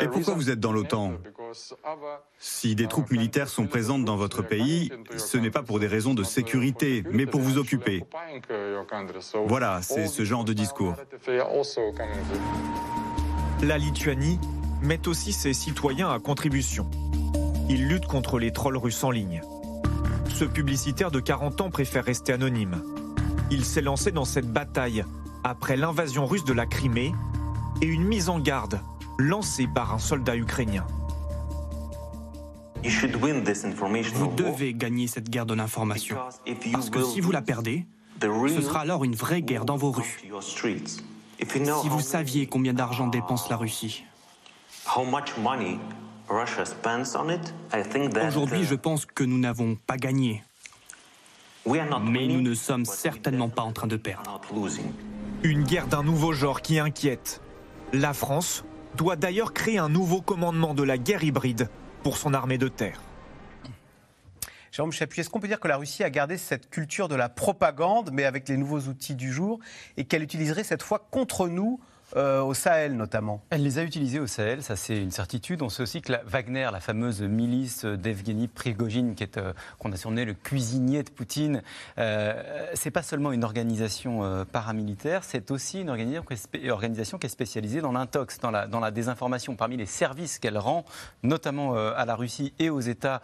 Et 0.00 0.08
pourquoi 0.08 0.34
vous 0.34 0.50
êtes 0.50 0.60
dans 0.60 0.72
l'OTAN? 0.72 1.12
Si 2.38 2.74
des 2.74 2.86
troupes 2.86 3.10
militaires 3.10 3.48
sont 3.48 3.66
présentes 3.66 4.04
dans 4.04 4.16
votre 4.16 4.42
pays, 4.42 4.90
ce 5.16 5.36
n'est 5.36 5.50
pas 5.50 5.62
pour 5.62 5.80
des 5.80 5.86
raisons 5.86 6.14
de 6.14 6.22
sécurité, 6.22 7.04
mais 7.10 7.26
pour 7.26 7.40
vous 7.40 7.58
occuper. 7.58 8.04
Voilà, 9.46 9.82
c'est 9.82 10.06
ce 10.06 10.24
genre 10.24 10.44
de 10.44 10.52
discours. 10.52 10.94
La 13.62 13.78
Lituanie 13.78 14.38
met 14.82 15.06
aussi 15.08 15.32
ses 15.32 15.52
citoyens 15.52 16.10
à 16.10 16.18
contribution. 16.18 16.90
Il 17.68 17.86
lutte 17.88 18.06
contre 18.06 18.38
les 18.38 18.52
trolls 18.52 18.76
russes 18.76 19.04
en 19.04 19.10
ligne. 19.10 19.40
Ce 20.34 20.44
publicitaire 20.44 21.10
de 21.10 21.20
40 21.20 21.60
ans 21.60 21.70
préfère 21.70 22.04
rester 22.04 22.32
anonyme. 22.32 22.82
Il 23.50 23.64
s'est 23.64 23.82
lancé 23.82 24.10
dans 24.10 24.24
cette 24.24 24.50
bataille 24.50 25.04
après 25.44 25.76
l'invasion 25.76 26.26
russe 26.26 26.44
de 26.44 26.52
la 26.52 26.66
Crimée 26.66 27.12
et 27.80 27.86
une 27.86 28.04
mise 28.04 28.28
en 28.28 28.38
garde 28.38 28.80
lancée 29.18 29.68
par 29.72 29.94
un 29.94 29.98
soldat 29.98 30.36
ukrainien. 30.36 30.86
Vous 32.82 34.32
devez 34.36 34.74
gagner 34.74 35.06
cette 35.06 35.30
guerre 35.30 35.46
de 35.46 35.54
l'information. 35.54 36.16
Parce 36.72 36.90
que 36.90 37.02
si 37.02 37.20
vous 37.20 37.30
la 37.30 37.42
perdez, 37.42 37.86
ce 38.20 38.60
sera 38.60 38.80
alors 38.80 39.04
une 39.04 39.14
vraie 39.14 39.42
guerre 39.42 39.64
dans 39.64 39.76
vos 39.76 39.92
rues. 39.92 40.20
Si 41.40 41.88
vous 41.88 42.00
saviez 42.00 42.46
combien 42.46 42.72
d'argent 42.72 43.06
dépense 43.06 43.48
la 43.50 43.56
Russie, 43.56 44.04
Aujourd'hui, 48.26 48.64
je 48.64 48.74
pense 48.74 49.06
que 49.06 49.24
nous 49.24 49.38
n'avons 49.38 49.76
pas 49.76 49.96
gagné. 49.96 50.42
Mais 51.66 52.26
nous 52.26 52.40
ne 52.40 52.54
sommes 52.54 52.84
certainement 52.84 53.48
pas 53.48 53.62
en 53.62 53.72
train 53.72 53.86
de 53.86 53.96
perdre. 53.96 54.40
Une 55.42 55.64
guerre 55.64 55.86
d'un 55.86 56.02
nouveau 56.02 56.32
genre 56.32 56.62
qui 56.62 56.78
inquiète. 56.78 57.40
La 57.92 58.12
France 58.12 58.64
doit 58.96 59.16
d'ailleurs 59.16 59.52
créer 59.52 59.78
un 59.78 59.88
nouveau 59.88 60.20
commandement 60.20 60.74
de 60.74 60.82
la 60.82 60.98
guerre 60.98 61.22
hybride 61.22 61.68
pour 62.02 62.16
son 62.16 62.34
armée 62.34 62.58
de 62.58 62.68
terre. 62.68 63.00
Jérôme 64.72 64.92
Chapuis, 64.92 65.20
est-ce 65.20 65.30
qu'on 65.30 65.40
peut 65.40 65.48
dire 65.48 65.60
que 65.60 65.68
la 65.68 65.76
Russie 65.76 66.02
a 66.02 66.10
gardé 66.10 66.38
cette 66.38 66.70
culture 66.70 67.08
de 67.08 67.14
la 67.14 67.28
propagande, 67.28 68.10
mais 68.12 68.24
avec 68.24 68.48
les 68.48 68.56
nouveaux 68.56 68.80
outils 68.80 69.14
du 69.14 69.30
jour, 69.30 69.60
et 69.98 70.04
qu'elle 70.04 70.22
utiliserait 70.22 70.64
cette 70.64 70.82
fois 70.82 71.06
contre 71.10 71.46
nous 71.46 71.78
euh, 72.16 72.42
au 72.42 72.54
Sahel 72.54 72.96
notamment 72.96 73.42
Elle 73.50 73.62
les 73.62 73.78
a 73.78 73.82
utilisés 73.82 74.20
au 74.20 74.26
Sahel, 74.26 74.62
ça 74.62 74.76
c'est 74.76 74.96
une 74.96 75.10
certitude. 75.10 75.62
On 75.62 75.68
sait 75.68 75.82
aussi 75.82 76.02
que 76.02 76.12
la 76.12 76.22
Wagner, 76.24 76.68
la 76.72 76.80
fameuse 76.80 77.22
milice 77.22 77.84
d'Evgeny 77.84 78.48
Prigogine, 78.48 79.14
qui 79.14 79.22
est 79.22 79.38
euh, 79.38 79.52
qu'on 79.78 79.92
a 79.92 79.96
surnommé 79.96 80.24
le 80.24 80.34
cuisinier 80.34 81.02
de 81.02 81.10
Poutine, 81.10 81.62
euh, 81.98 82.70
c'est 82.74 82.90
pas 82.90 83.02
seulement 83.02 83.32
une 83.32 83.44
organisation 83.44 84.24
euh, 84.24 84.44
paramilitaire, 84.44 85.24
c'est 85.24 85.50
aussi 85.50 85.80
une 85.80 85.90
organisation 85.90 87.18
qui 87.18 87.26
est 87.26 87.30
spécialisée 87.30 87.80
dans 87.80 87.92
l'intox, 87.92 88.38
dans 88.38 88.50
la, 88.50 88.90
désinformation. 88.90 89.56
Parmi 89.56 89.76
les 89.76 89.86
services 89.86 90.38
qu'elle 90.38 90.58
rend, 90.58 90.84
notamment 91.22 91.74
à 91.74 92.04
la 92.04 92.14
Russie 92.14 92.52
et 92.58 92.68
aux 92.68 92.80
États 92.80 93.22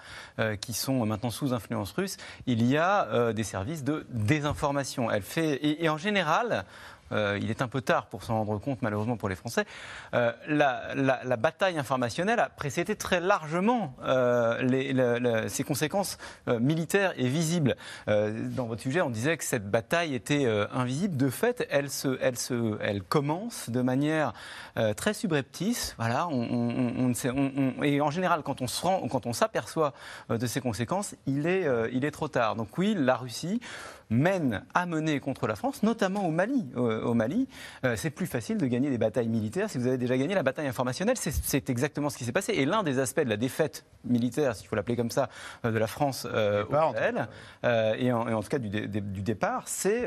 qui 0.60 0.72
sont 0.72 1.04
maintenant 1.04 1.30
sous 1.30 1.52
influence 1.52 1.92
russe, 1.92 2.16
il 2.46 2.64
y 2.64 2.76
a 2.76 3.32
des 3.32 3.42
services 3.42 3.84
de 3.84 4.06
désinformation. 4.10 5.10
Elle 5.10 5.22
fait 5.22 5.58
et 5.82 5.88
en 5.88 5.98
général. 5.98 6.64
Euh, 7.12 7.38
il 7.40 7.50
est 7.50 7.62
un 7.62 7.68
peu 7.68 7.80
tard 7.80 8.06
pour 8.06 8.22
s'en 8.22 8.36
rendre 8.38 8.58
compte, 8.58 8.82
malheureusement 8.82 9.16
pour 9.16 9.28
les 9.28 9.34
Français, 9.34 9.64
euh, 10.14 10.32
la, 10.46 11.36
bataille 11.36 11.78
informationnelle 11.78 12.40
a 12.40 12.48
précédé 12.48 12.96
très 12.96 13.20
largement 13.20 13.94
euh, 14.04 15.48
ses 15.48 15.64
conséquences 15.64 16.18
militaires 16.46 17.12
et 17.16 17.28
visibles. 17.28 17.76
dans 18.06 18.66
votre 18.66 18.82
sujet, 18.82 19.00
on 19.00 19.10
disait 19.10 19.36
que 19.36 19.44
cette 19.44 19.70
bataille 19.70 20.14
était 20.14 20.46
invisible. 20.72 21.16
De 21.16 21.30
fait, 21.30 21.66
elle, 21.70 21.90
se, 21.90 22.18
elle, 22.20 22.36
se, 22.36 22.76
elle 22.80 23.02
commence 23.02 23.70
de 23.70 23.80
manière 23.80 24.32
très 24.96 25.14
subreptice. 25.14 25.94
Voilà, 25.96 26.28
et 27.82 28.00
en 28.00 28.10
général, 28.10 28.42
quand 28.42 28.62
on 28.62 28.66
se 28.66 28.82
rend, 28.82 29.06
quand 29.08 29.26
on 29.26 29.32
s'aperçoit 29.32 29.92
de 30.28 30.46
ses 30.46 30.60
conséquences, 30.60 31.14
il 31.26 31.46
est, 31.46 31.66
il 31.92 32.04
est 32.04 32.10
trop 32.10 32.28
tard. 32.28 32.56
Donc 32.56 32.76
oui, 32.78 32.94
la 32.96 33.16
Russie 33.16 33.60
mène 34.10 34.64
à 34.74 34.86
mener 34.86 35.20
contre 35.20 35.46
la 35.46 35.56
France, 35.56 35.82
notamment 35.82 36.26
au 36.26 36.30
Mali. 36.30 36.66
Au, 36.76 37.14
Mali, 37.14 37.48
euh, 37.84 37.96
c'est 37.96 38.10
plus 38.10 38.26
facile 38.26 38.58
de 38.58 38.66
gagner 38.66 38.90
des 38.90 38.98
batailles 38.98 39.28
militaires 39.28 39.68
si 39.68 39.78
vous 39.78 39.86
avez 39.86 39.98
déjà 39.98 40.16
gagné 40.16 40.34
la 40.34 40.42
bataille 40.42 40.66
informationnelle. 40.66 41.16
C'est 41.18 41.70
exactement 41.70 42.10
ce 42.10 42.16
qui 42.16 42.24
s'est 42.24 42.32
passé. 42.32 42.52
Et 42.52 42.64
l'un 42.64 42.82
des 42.82 42.98
aspects 42.98 43.20
de 43.20 43.28
la 43.28 43.36
défaite 43.36 43.84
militaire, 44.04 44.54
s'il 44.56 44.68
faut 44.68 44.76
l'appeler 44.76 44.96
comme 44.96 45.10
ça, 45.10 45.28
euh, 45.64 45.72
de 45.72 45.78
la 45.78 45.86
France 45.86 46.26
euh, 46.30 46.64
au 46.64 46.92
Sahel, 46.94 47.28
et, 47.98 48.12
en, 48.12 48.42
tout 48.42 48.48
cas 48.48 48.58
du, 48.58 48.88
départ, 49.22 49.64
c'est 49.66 50.06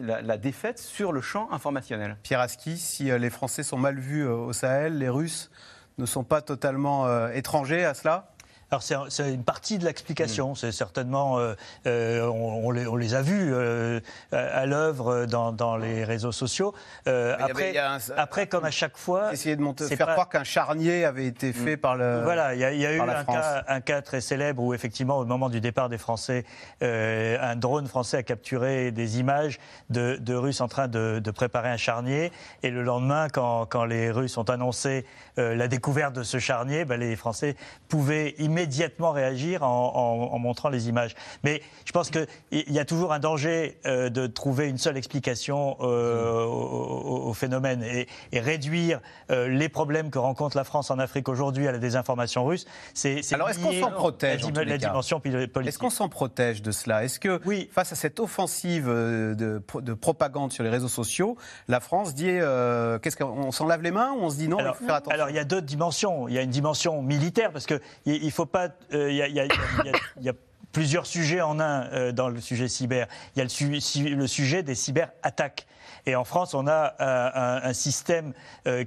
la, 0.00 0.22
la, 0.22 0.36
défaite 0.38 0.78
sur 0.78 1.12
le 1.12 1.20
champ 1.20 1.50
informationnel. 1.52 2.16
Pierre 2.22 2.40
Aski, 2.40 2.76
si 2.78 3.04
les 3.04 3.30
Français 3.30 3.62
sont 3.62 3.78
mal 3.78 3.98
vus 3.98 4.26
au 4.26 4.52
Sahel, 4.52 4.98
les 4.98 5.08
Russes 5.08 5.50
ne 5.98 6.06
sont 6.06 6.24
pas 6.24 6.40
totalement 6.40 7.28
étrangers 7.30 7.84
à 7.84 7.94
cela 7.94 8.31
alors 8.72 9.10
c'est 9.10 9.34
une 9.34 9.44
partie 9.44 9.78
de 9.78 9.84
l'explication. 9.84 10.52
Mm. 10.52 10.56
C'est 10.56 10.72
certainement, 10.72 11.38
euh, 11.38 11.54
euh, 11.86 12.26
on, 12.26 12.70
les, 12.70 13.14
a 13.14 13.20
vus 13.20 13.52
euh, 13.52 14.00
à 14.32 14.64
l'œuvre 14.64 15.26
dans, 15.26 15.76
les 15.76 16.04
réseaux 16.04 16.32
sociaux. 16.32 16.74
après, 17.06 17.74
après, 18.16 18.46
comme 18.46 18.64
à 18.64 18.70
chaque 18.70 18.96
fois, 18.96 19.32
essayer 19.32 19.56
de 19.56 19.86
faire 19.88 20.12
croire 20.12 20.28
qu'un 20.30 20.44
charnier 20.44 21.04
avait 21.04 21.26
été 21.26 21.50
mm. 21.50 21.52
fait 21.52 21.76
par 21.76 21.96
le. 21.96 22.22
Voilà, 22.22 22.54
il 22.54 22.60
y 22.60 22.86
a, 22.86 22.94
eu 22.94 23.00
un 23.00 23.80
cas, 23.80 24.00
très 24.00 24.22
célèbre 24.22 24.62
où 24.62 24.72
effectivement, 24.72 25.18
au 25.18 25.26
moment 25.26 25.50
du 25.50 25.60
départ 25.60 25.90
des 25.90 25.98
Français, 25.98 26.44
un 26.80 27.56
drone 27.56 27.86
français 27.86 28.18
a 28.18 28.22
capturé 28.22 28.90
des 28.90 29.18
images 29.18 29.58
de, 29.90 30.34
Russes 30.34 30.62
en 30.62 30.68
train 30.68 30.88
de, 30.88 31.30
préparer 31.30 31.68
un 31.68 31.76
charnier. 31.76 32.32
Et 32.62 32.70
le 32.70 32.82
lendemain, 32.82 33.28
quand, 33.28 33.84
les 33.84 34.10
Russes 34.10 34.38
ont 34.38 34.48
annoncé 34.48 35.04
la 35.36 35.68
découverte 35.68 36.14
de 36.14 36.22
ce 36.22 36.38
charnier, 36.38 36.86
ben, 36.86 36.98
les 36.98 37.16
Français 37.16 37.56
pouvaient 37.88 38.34
immédiatement 38.38 38.61
immédiatement 38.62 39.10
réagir 39.10 39.62
en, 39.62 40.38
montrant 40.38 40.68
les 40.68 40.88
images. 40.88 41.14
Mais 41.42 41.62
je 41.84 41.92
pense 41.92 42.10
qu'il 42.10 42.26
y 42.50 42.78
a 42.78 42.84
toujours 42.84 43.12
un 43.12 43.18
danger 43.18 43.78
euh, 43.86 44.08
de 44.08 44.26
trouver 44.26 44.68
une 44.68 44.78
seule 44.78 44.96
explication 44.96 45.76
euh, 45.80 46.44
au, 46.44 47.32
phénomène 47.32 47.82
et, 47.82 48.06
réduire 48.40 49.00
euh, 49.30 49.48
les 49.48 49.68
problèmes 49.68 50.10
que 50.10 50.18
rencontre 50.18 50.56
la 50.56 50.64
France 50.64 50.90
en 50.90 50.98
Afrique 50.98 51.28
aujourd'hui 51.28 51.68
à 51.68 51.72
la 51.72 51.78
désinformation 51.78 52.44
russe. 52.44 52.66
C'est 52.94 53.20
alors 53.32 53.50
est-ce 53.50 53.60
qu'on 53.60 53.72
s'en 53.72 53.90
protège 53.90 54.42
la, 54.52 54.78
dimension 54.78 55.20
politique 55.20 55.50
Est-ce 55.66 55.78
qu'on 55.78 55.90
s'en 55.90 56.08
protège 56.08 56.62
de 56.62 56.70
cela? 56.70 57.04
Est-ce 57.04 57.18
que 57.18 57.40
oui. 57.44 57.68
face 57.72 57.92
à 57.92 57.96
cette 57.96 58.20
offensive 58.20 58.86
de, 58.86 59.60
propagande 60.00 60.52
sur 60.52 60.64
les 60.64 60.70
réseaux 60.70 60.88
sociaux, 60.88 61.36
la 61.68 61.80
France 61.80 62.14
dit 62.14 62.26
qu'est-ce 63.02 63.16
qu'on 63.16 63.50
s'en 63.50 63.66
lave 63.66 63.82
les 63.82 63.90
mains 63.90 64.12
ou 64.12 64.22
on 64.22 64.30
se 64.30 64.36
dit 64.36 64.48
non 64.48 64.58
alors, 64.58 64.76
il 64.76 64.78
faut 64.78 64.86
faire 64.86 64.96
attention? 64.96 65.14
Alors 65.14 65.30
il 65.30 65.36
y 65.36 65.40
a 65.40 65.44
deux 65.44 65.62
dimensions. 65.62 66.28
Il 66.28 66.34
y 66.34 66.38
a 66.38 66.42
une 66.42 66.50
dimension 66.50 67.02
militaire 67.02 67.52
parce 67.52 67.66
que 67.66 67.80
il 68.06 68.30
faut 68.30 68.46
pas. 68.52 68.68
Euh, 68.92 69.10
il 69.10 69.16
y, 69.16 70.28
a, 70.28 70.32
plusieurs 70.72 71.04
sujets 71.04 71.42
en 71.42 71.60
un 71.60 71.86
euh, 71.92 72.12
dans 72.12 72.28
le 72.28 72.40
sujet 72.40 72.68
cyber. 72.68 73.06
Il 73.34 73.40
y 73.40 73.42
a 73.42 73.44
le, 73.44 74.26
sujet 74.26 74.62
des 74.62 74.74
cyberattaques. 74.74 75.66
Et 76.06 76.16
en 76.16 76.24
France, 76.24 76.54
on 76.54 76.66
a 76.66 76.94
un, 76.98 77.72
système 77.72 78.32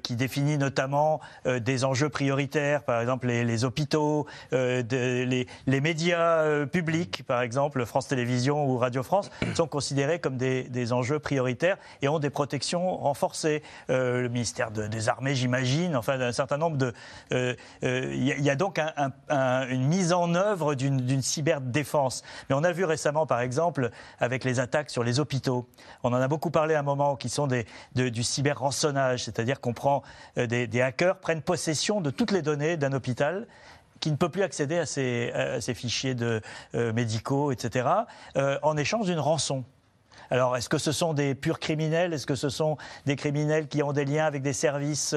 qui 0.04 0.16
définit 0.16 0.58
notamment 0.58 1.20
des 1.46 1.86
enjeux 1.86 2.10
prioritaires, 2.10 2.84
par 2.84 3.02
exemple 3.02 3.28
les, 3.28 3.66
hôpitaux, 3.66 4.28
les, 4.52 5.48
médias 5.68 6.66
publics, 6.66 7.24
par 7.26 7.42
exemple 7.42 7.86
France 7.86 8.08
Télévisions 8.08 8.68
ou 8.68 8.78
Radio 8.78 9.02
France, 9.02 9.30
sont 9.56 9.68
considérés 9.68 10.20
comme 10.20 10.38
des 10.38 10.94
enjeux 10.94 11.20
prioritaires 11.20 11.78
et 12.02 12.08
ont 12.08 12.20
des 12.20 12.30
protections 12.30 12.98
renforcées. 12.98 13.64
le 13.90 14.28
ministère 14.28 14.72
des 14.72 15.10
Armées, 15.10 15.36
j'imagine, 15.36 15.96
enfin 15.96 16.20
un 16.20 16.32
certain 16.32 16.58
nombre 16.58 16.78
de... 16.78 16.94
Il 17.82 18.24
y, 18.24 18.50
a 18.50 18.56
donc 18.56 18.80
une 19.30 19.88
mise 19.88 20.14
en 20.14 20.36
œuvre 20.36 20.76
d'une 20.76 21.22
cyberdéfense. 21.22 22.24
Mais 22.50 22.56
on 22.56 22.64
a 22.64 22.72
vu 22.72 22.86
récemment, 22.86 23.26
par 23.26 23.42
exemple, 23.42 23.92
avec 24.20 24.44
les 24.44 24.60
attaques 24.60 24.90
sur 24.90 25.04
les 25.04 25.20
hôpitaux, 25.20 25.68
on 26.04 26.14
en 26.14 26.22
a 26.22 26.28
beaucoup 26.28 26.52
parlé 26.52 26.76
à 26.76 26.80
un 26.80 26.84
moment, 26.84 27.05
qui 27.16 27.30
sont 27.30 27.46
des, 27.46 27.66
du 27.94 28.24
cyber-rançonnage, 28.24 29.24
c'est-à-dire 29.24 29.62
qu'on 29.62 29.74
prend 29.74 30.02
euh, 30.40 30.48
des, 30.48 30.82
hackers, 30.82 31.20
prennent 31.20 31.44
possession 31.44 32.02
de 32.02 32.10
toutes 32.10 32.32
les 32.32 32.42
données 32.42 32.78
d'un 32.78 32.94
hôpital 32.94 33.48
qui 34.00 34.12
ne 34.12 34.16
peut 34.16 34.30
plus 34.30 34.42
accéder 34.42 34.80
à 34.80 34.86
ces, 34.86 35.74
fichiers 35.76 36.16
euh, 36.22 36.42
médicaux, 36.94 37.52
etc., 37.52 37.88
euh, 38.36 38.58
en 38.64 38.76
échange 38.78 39.06
d'une 39.06 39.20
rançon. 39.20 39.64
Alors, 40.32 40.58
est-ce 40.58 40.70
que 40.70 40.80
ce 40.80 40.92
sont 40.92 41.14
des 41.14 41.36
purs 41.36 41.60
criminels? 41.60 42.12
Est-ce 42.12 42.26
que 42.26 42.36
ce 42.36 42.50
sont 42.50 42.78
des 43.06 43.16
criminels 43.16 43.68
qui 43.68 43.84
ont 43.84 43.94
des 43.94 44.06
liens 44.06 44.26
avec 44.26 44.42
des 44.42 44.54
services 44.54 45.16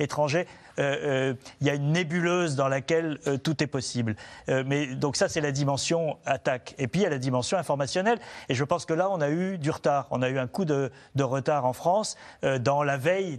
étrangers? 0.00 0.48
Euh, 0.78 0.96
euh, 1.04 1.34
il 1.60 1.66
y 1.66 1.70
a 1.70 1.74
une 1.74 1.92
nébuleuse 1.92 2.54
dans 2.54 2.68
laquelle 2.68 3.18
euh, 3.26 3.36
tout 3.36 3.62
est 3.62 3.66
possible. 3.66 4.16
mais 4.48 4.86
donc 4.86 5.16
ça, 5.16 5.28
c'est 5.28 5.40
la 5.40 5.52
dimension 5.52 6.18
attaque. 6.24 6.74
Et 6.78 6.88
puis 6.88 7.00
il 7.00 7.04
y 7.04 7.06
a 7.06 7.10
la 7.10 7.18
dimension 7.18 7.58
informationnelle. 7.58 8.18
Et 8.48 8.54
je 8.54 8.64
pense 8.64 8.86
que 8.86 8.94
là, 8.94 9.08
on 9.10 9.20
a 9.20 9.30
eu 9.30 9.58
du 9.58 9.70
retard. 9.70 10.06
On 10.10 10.22
a 10.22 10.28
eu 10.28 10.38
un 10.38 10.46
coup 10.46 10.64
de, 10.64 10.90
retard 11.18 11.66
en 11.66 11.72
France 11.72 12.16
dans 12.60 12.82
la 12.82 12.96
veille, 12.96 13.38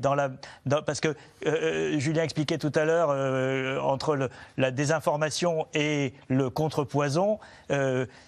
parce 0.85 0.99
que 0.99 1.15
Julien 1.97 2.23
expliquait 2.23 2.57
tout 2.57 2.71
à 2.75 2.85
l'heure 2.85 3.09
entre 3.83 4.29
la 4.57 4.71
désinformation 4.71 5.65
et 5.73 6.13
le 6.27 6.49
contrepoison. 6.49 7.39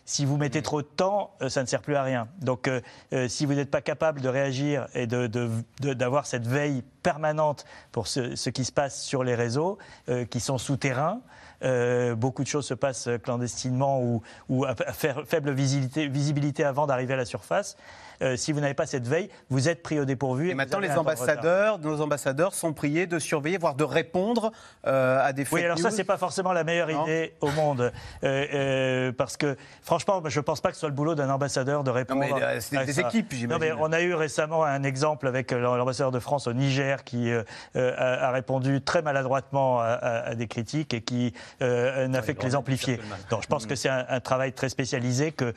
si 0.06 0.26
vous 0.26 0.38
mettez 0.38 0.62
trop 0.62 0.82
de 0.82 0.88
temps, 0.88 1.36
ça 1.48 1.62
ne 1.62 1.68
sert 1.68 1.82
plus 1.82 1.96
à 1.96 2.04
rien. 2.04 2.28
Donc, 2.42 2.70
si 3.28 3.46
vous 3.46 3.54
n'êtes 3.54 3.72
pas 3.72 3.82
capable 3.82 4.22
de 4.22 4.30
réagir 4.30 4.88
et 4.96 5.08
d'avoir 5.08 6.26
cette 6.26 6.48
veille 6.48 6.84
permanente 7.02 7.66
pour 7.92 8.08
ce, 8.08 8.50
qui 8.50 8.66
se 8.66 8.72
passe 8.72 9.02
sur 9.02 9.24
les 9.24 9.36
réseaux, 9.36 9.78
euh, 10.10 10.26
qui 10.26 10.40
sont 10.40 10.58
souterrains. 10.58 11.22
Euh, 11.64 12.16
beaucoup 12.16 12.44
de 12.44 12.48
choses 12.48 12.66
se 12.66 12.74
passent 12.74 13.10
clandestinement 13.24 14.02
ou, 14.50 14.66
à 14.66 14.76
faible 14.76 15.52
visibilité 15.52 16.64
avant 16.64 16.88
d'arriver 16.88 17.14
à 17.14 17.18
la 17.18 17.26
surface. 17.26 17.78
Euh, 18.22 18.36
si 18.36 18.52
vous 18.52 18.60
n'avez 18.60 18.74
pas 18.74 18.86
cette 18.86 19.08
veille, 19.08 19.30
vous 19.50 19.70
êtes 19.70 19.82
pris 19.82 20.00
au 20.00 20.06
dépourvu. 20.06 20.50
Et, 20.50 20.54
maintenant, 20.54 20.80
les 20.80 20.92
ambassadeurs, 20.92 21.80
nos 21.80 22.02
ambassadeurs 22.02 22.54
sont 22.54 22.74
priés 22.74 23.08
de 23.08 23.20
surveiller, 23.20 23.58
voire 23.58 23.76
de 23.76 23.84
répondre 23.84 24.52
euh, 24.88 25.24
à 25.24 25.34
des 25.34 25.46
fake 25.46 25.54
Oui, 25.54 25.66
alors 25.66 25.78
ça, 25.78 25.90
ça, 25.90 25.96
c'est 25.96 26.04
pas 26.04 26.18
forcément 26.18 26.54
la 26.54 26.64
meilleure 26.64 26.92
idée 26.92 27.34
au 27.42 27.50
monde. 27.52 27.92
Euh, 28.24 29.12
parce 29.12 29.38
que, 29.38 29.58
franchement, 29.82 30.22
je 30.26 30.40
ne 30.40 30.44
pense 30.44 30.62
pas 30.62 30.70
que 30.70 30.76
ce 30.76 30.82
soit 30.82 30.90
le 30.90 30.96
boulot 30.96 31.16
d'un 31.16 31.30
ambassadeur 31.30 31.84
de 31.84 31.92
répondre. 31.92 32.22
Non, 32.28 32.36
mais 32.40 32.60
c'est 32.60 32.86
des 32.86 33.00
équipes, 33.00 33.34
j'imagine. 33.34 33.76
on 33.80 33.92
a 33.92 34.02
eu 34.02 34.14
récemment 34.14 34.64
un 34.64 34.84
exemple 34.84 35.28
avec 35.28 35.52
l'ambassadeur 35.52 36.12
de 36.12 36.20
France 36.20 36.48
au 36.48 36.54
Niger 36.54 37.04
qui 37.04 37.32
a, 37.76 38.32
répondu 38.32 38.82
très 38.82 39.02
maladroitement 39.02 39.80
à, 39.82 40.36
des 40.36 40.48
critiques 40.48 40.94
et 40.94 41.02
qui 41.02 41.34
n'a 41.62 42.22
fait 42.22 42.36
que 42.36 42.46
les 42.46 42.56
amplifier. 42.56 43.00
Donc, 43.30 43.42
je 43.42 43.48
pense 43.48 43.66
que 43.66 43.76
c'est 43.76 43.90
un, 43.90 44.06
un, 44.08 44.20
travail 44.20 44.54
très 44.54 44.70
spécialisé 44.70 45.32
que, 45.32 45.54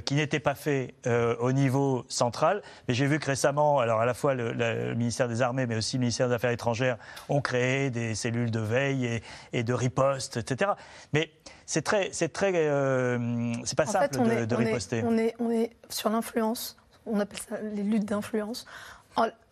qui 0.00 0.14
n'était 0.14 0.40
pas 0.40 0.54
fait 0.54 0.94
au 1.40 1.52
niveau 1.52 2.04
centrale. 2.08 2.62
Mais 2.86 2.94
j'ai 2.94 3.06
vu 3.06 3.18
que 3.18 3.26
récemment, 3.26 3.80
alors 3.80 4.00
à 4.00 4.06
la 4.06 4.14
fois 4.14 4.34
le, 4.34 4.94
ministère 4.94 5.28
des 5.28 5.42
Armées, 5.42 5.66
mais 5.66 5.76
aussi 5.76 5.96
le 5.96 6.00
ministère 6.00 6.28
des 6.28 6.34
Affaires 6.34 6.50
étrangères 6.50 6.96
ont 7.28 7.40
créé 7.40 7.90
des 7.90 8.14
cellules 8.14 8.50
de 8.50 8.60
veille 8.60 9.20
et, 9.52 9.62
de 9.62 9.72
riposte, 9.74 10.36
etc. 10.36 10.72
Mais 11.12 11.30
c'est 11.66 11.82
très, 11.82 12.10
c'est 12.12 12.32
très, 12.32 12.52
euh, 12.54 13.52
c'est 13.64 13.76
pas 13.76 13.86
simple 13.86 14.46
de, 14.46 14.54
riposter. 14.54 15.02
on, 15.04 15.16
est, 15.18 15.34
on 15.38 15.50
est 15.50 15.70
sur 15.88 16.10
l'influence. 16.10 16.76
On 17.06 17.20
appelle 17.20 17.38
ça 17.38 17.56
les 17.74 17.82
luttes 17.82 18.04
d'influence. 18.04 18.66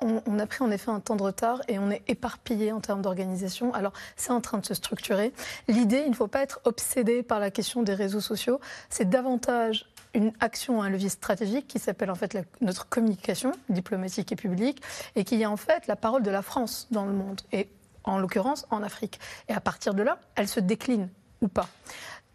On, 0.00 0.38
a 0.38 0.46
pris 0.46 0.62
en 0.62 0.70
effet 0.70 0.90
un 0.90 1.00
temps 1.00 1.16
de 1.16 1.22
retard 1.22 1.60
et 1.68 1.78
on 1.78 1.90
est 1.90 2.02
éparpillé 2.06 2.72
en 2.72 2.80
termes 2.80 3.02
d'organisation. 3.02 3.74
Alors, 3.74 3.92
c'est 4.14 4.30
en 4.30 4.40
train 4.40 4.58
de 4.58 4.66
se 4.66 4.74
structurer. 4.74 5.32
L'idée, 5.68 6.02
il 6.04 6.10
ne 6.10 6.14
faut 6.14 6.28
pas 6.28 6.42
être 6.42 6.60
obsédé 6.64 7.22
par 7.22 7.40
la 7.40 7.50
question 7.50 7.82
des 7.82 7.94
réseaux 7.94 8.20
sociaux. 8.20 8.60
C'est 8.90 9.08
davantage 9.08 9.86
une 10.16 10.32
action, 10.40 10.82
un 10.82 10.88
levier 10.88 11.10
stratégique 11.10 11.68
qui 11.68 11.78
s'appelle 11.78 12.10
en 12.10 12.14
fait 12.14 12.36
notre 12.60 12.88
communication 12.88 13.52
diplomatique 13.68 14.32
et 14.32 14.36
publique 14.36 14.82
et 15.14 15.24
qui 15.24 15.40
est 15.40 15.46
en 15.46 15.58
fait 15.58 15.86
la 15.86 15.94
parole 15.94 16.22
de 16.22 16.30
la 16.30 16.42
France 16.42 16.88
dans 16.90 17.04
le 17.04 17.12
monde 17.12 17.42
et 17.52 17.68
en 18.04 18.18
l'occurrence 18.18 18.66
en 18.70 18.82
Afrique. 18.82 19.20
Et 19.48 19.52
à 19.52 19.60
partir 19.60 19.94
de 19.94 20.02
là, 20.02 20.18
elle 20.34 20.48
se 20.48 20.60
décline 20.60 21.08
ou 21.42 21.48
pas. 21.48 21.68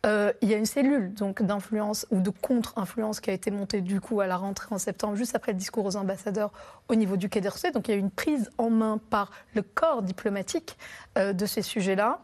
Euh, 0.06 0.32
il 0.42 0.50
y 0.50 0.54
a 0.54 0.58
une 0.58 0.66
cellule 0.66 1.14
donc 1.14 1.44
d'influence 1.44 2.08
ou 2.10 2.22
de 2.22 2.32
contre-influence 2.32 3.20
qui 3.20 3.30
a 3.30 3.34
été 3.34 3.52
montée 3.52 3.82
du 3.82 4.02
coup 4.02 4.20
à 4.20 4.28
la 4.28 4.38
rentrée 4.38 4.74
en 4.74 4.80
septembre, 4.80 5.16
juste 5.16 5.36
après 5.36 5.52
le 5.52 5.58
discours 5.58 5.86
aux 5.86 5.96
ambassadeurs 5.96 6.52
au 6.88 6.96
niveau 6.96 7.18
du 7.18 7.30
Quai 7.30 7.42
d'Orsay. 7.42 7.72
Donc 7.72 7.88
il 7.88 7.92
y 7.92 7.94
a 7.94 7.98
une 7.98 8.12
prise 8.12 8.50
en 8.58 8.70
main 8.70 9.00
par 9.10 9.32
le 9.54 9.62
corps 9.62 10.02
diplomatique 10.02 10.78
euh, 11.18 11.34
de 11.34 11.46
ces 11.46 11.62
sujets-là. 11.62 12.20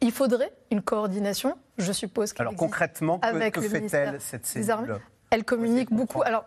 Il 0.00 0.12
faudrait 0.12 0.52
une 0.70 0.82
coordination, 0.82 1.56
je 1.78 1.92
suppose. 1.92 2.34
Alors 2.38 2.54
concrètement, 2.54 3.18
que, 3.18 3.48
que 3.50 3.60
fait-elle 3.62 4.20
cette 4.20 4.46
cellule 4.46 5.00
elle 5.30 5.44
communique 5.44 5.92
beaucoup. 5.92 6.22
Alors, 6.22 6.44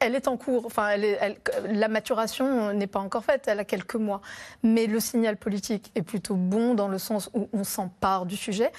elle 0.00 0.14
est 0.14 0.26
en 0.26 0.36
cours. 0.36 0.66
Enfin, 0.66 0.96
la 0.96 1.88
maturation 1.88 2.72
n'est 2.74 2.86
pas 2.86 2.98
encore 2.98 3.24
faite. 3.24 3.46
Elle 3.46 3.60
a 3.60 3.64
quelques 3.64 3.94
mois. 3.94 4.20
Mais 4.62 4.86
le 4.86 4.98
signal 4.98 5.36
politique 5.36 5.92
est 5.94 6.02
plutôt 6.02 6.34
bon 6.34 6.74
dans 6.74 6.88
le 6.88 6.98
sens 6.98 7.30
où 7.32 7.48
on 7.52 7.64
s'empare 7.64 8.26
du 8.26 8.36
sujet. 8.36 8.72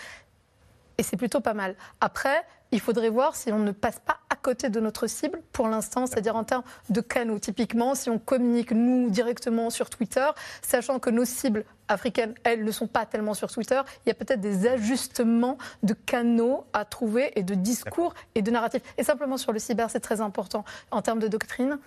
Et 0.97 1.03
c'est 1.03 1.17
plutôt 1.17 1.39
pas 1.39 1.53
mal. 1.53 1.75
Après, 2.01 2.43
il 2.73 2.79
faudrait 2.79 3.09
voir 3.09 3.35
si 3.35 3.51
on 3.51 3.59
ne 3.59 3.71
passe 3.71 3.99
pas 3.99 4.17
à 4.31 4.35
côté 4.35 4.69
de 4.69 4.79
notre 4.79 5.05
cible 5.05 5.41
pour 5.51 5.67
l'instant, 5.67 6.07
c'est-à-dire 6.07 6.35
en 6.35 6.43
termes 6.43 6.63
de 6.89 7.01
canaux. 7.01 7.37
Typiquement, 7.37 7.93
si 7.93 8.09
on 8.09 8.17
communique, 8.17 8.71
nous, 8.71 9.11
directement 9.11 9.69
sur 9.69 9.91
Twitter, 9.91 10.27
sachant 10.63 10.97
que 10.97 11.11
nos 11.11 11.23
cibles 11.23 11.65
africaines, 11.87 12.33
elles, 12.43 12.63
ne 12.63 12.71
sont 12.71 12.87
pas 12.87 13.05
tellement 13.05 13.35
sur 13.35 13.51
Twitter, 13.51 13.79
il 14.05 14.09
y 14.09 14.11
a 14.11 14.15
peut-être 14.15 14.41
des 14.41 14.67
ajustements 14.67 15.59
de 15.83 15.93
canaux 15.93 16.65
à 16.73 16.83
trouver 16.83 17.31
et 17.37 17.43
de 17.43 17.53
discours 17.53 18.15
et 18.33 18.41
de 18.41 18.49
narratifs. 18.49 18.81
Et 18.97 19.03
simplement 19.03 19.37
sur 19.37 19.53
le 19.53 19.59
cyber, 19.59 19.91
c'est 19.91 19.99
très 19.99 20.19
important 20.19 20.65
en 20.89 21.03
termes 21.03 21.19
de 21.19 21.27
doctrine 21.27 21.77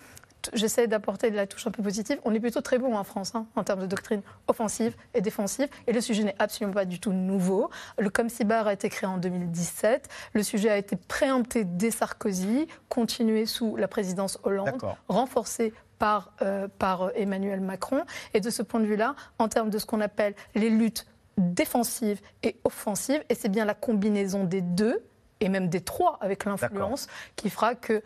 j'essaie 0.53 0.87
d'apporter 0.87 1.31
de 1.31 1.37
la 1.37 1.47
touche 1.47 1.67
un 1.67 1.71
peu 1.71 1.83
positive. 1.83 2.19
On 2.25 2.35
est 2.35 2.41
plutôt 2.41 2.61
très 2.61 2.79
bon 2.79 2.97
en 2.97 3.05
France 3.05 3.35
hein, 3.35 3.47
en 3.57 3.65
termes 3.65 3.81
de 3.81 3.87
doctrine 3.87 4.23
offensive 4.49 4.95
et 5.15 5.21
défensive. 5.21 5.69
Et 5.87 5.93
le 5.93 6.01
sujet 6.01 6.25
n'est 6.25 6.37
absolument 6.39 6.75
pas 6.75 6.85
du 6.85 7.01
tout 7.01 7.13
nouveau. 7.13 7.71
Le 7.99 8.11
ComCyber 8.11 8.67
a 8.67 8.73
été 8.73 8.89
créé 8.89 9.09
en 9.09 9.19
2017. 9.19 10.09
Le 10.33 10.43
sujet 10.43 10.71
a 10.71 10.77
été 10.77 10.97
préempté 10.97 11.65
dès 11.65 11.91
Sarkozy, 11.91 12.67
continué 12.89 13.47
sous 13.47 13.77
la 13.77 13.89
présidence 13.89 14.39
Hollande, 14.43 14.83
renforcé 15.09 15.73
par, 15.99 16.33
euh, 16.43 16.69
par 16.79 17.11
Emmanuel 17.15 17.61
Macron. 17.61 18.05
Et 18.35 18.41
de 18.41 18.51
ce 18.51 18.63
point 18.63 18.81
de 18.81 18.87
vue-là, 18.87 19.15
en 19.39 19.49
termes 19.49 19.71
de 19.71 19.79
ce 19.79 19.87
qu'on 19.87 20.01
appelle 20.01 20.35
les 20.55 20.71
luttes 20.71 21.07
défensives 21.39 22.21
et 22.43 22.57
offensives, 22.65 23.23
et 23.29 23.35
c'est 23.35 23.49
bien 23.49 23.65
la 23.65 23.75
combinaison 23.75 24.45
des 24.45 24.63
deux, 24.63 25.03
et 25.41 25.49
même 25.49 25.69
des 25.69 25.81
trois 25.81 26.19
avec 26.21 26.45
l'influence, 26.45 27.09
qui 27.37 27.51
fera 27.51 27.75
que 27.75 28.03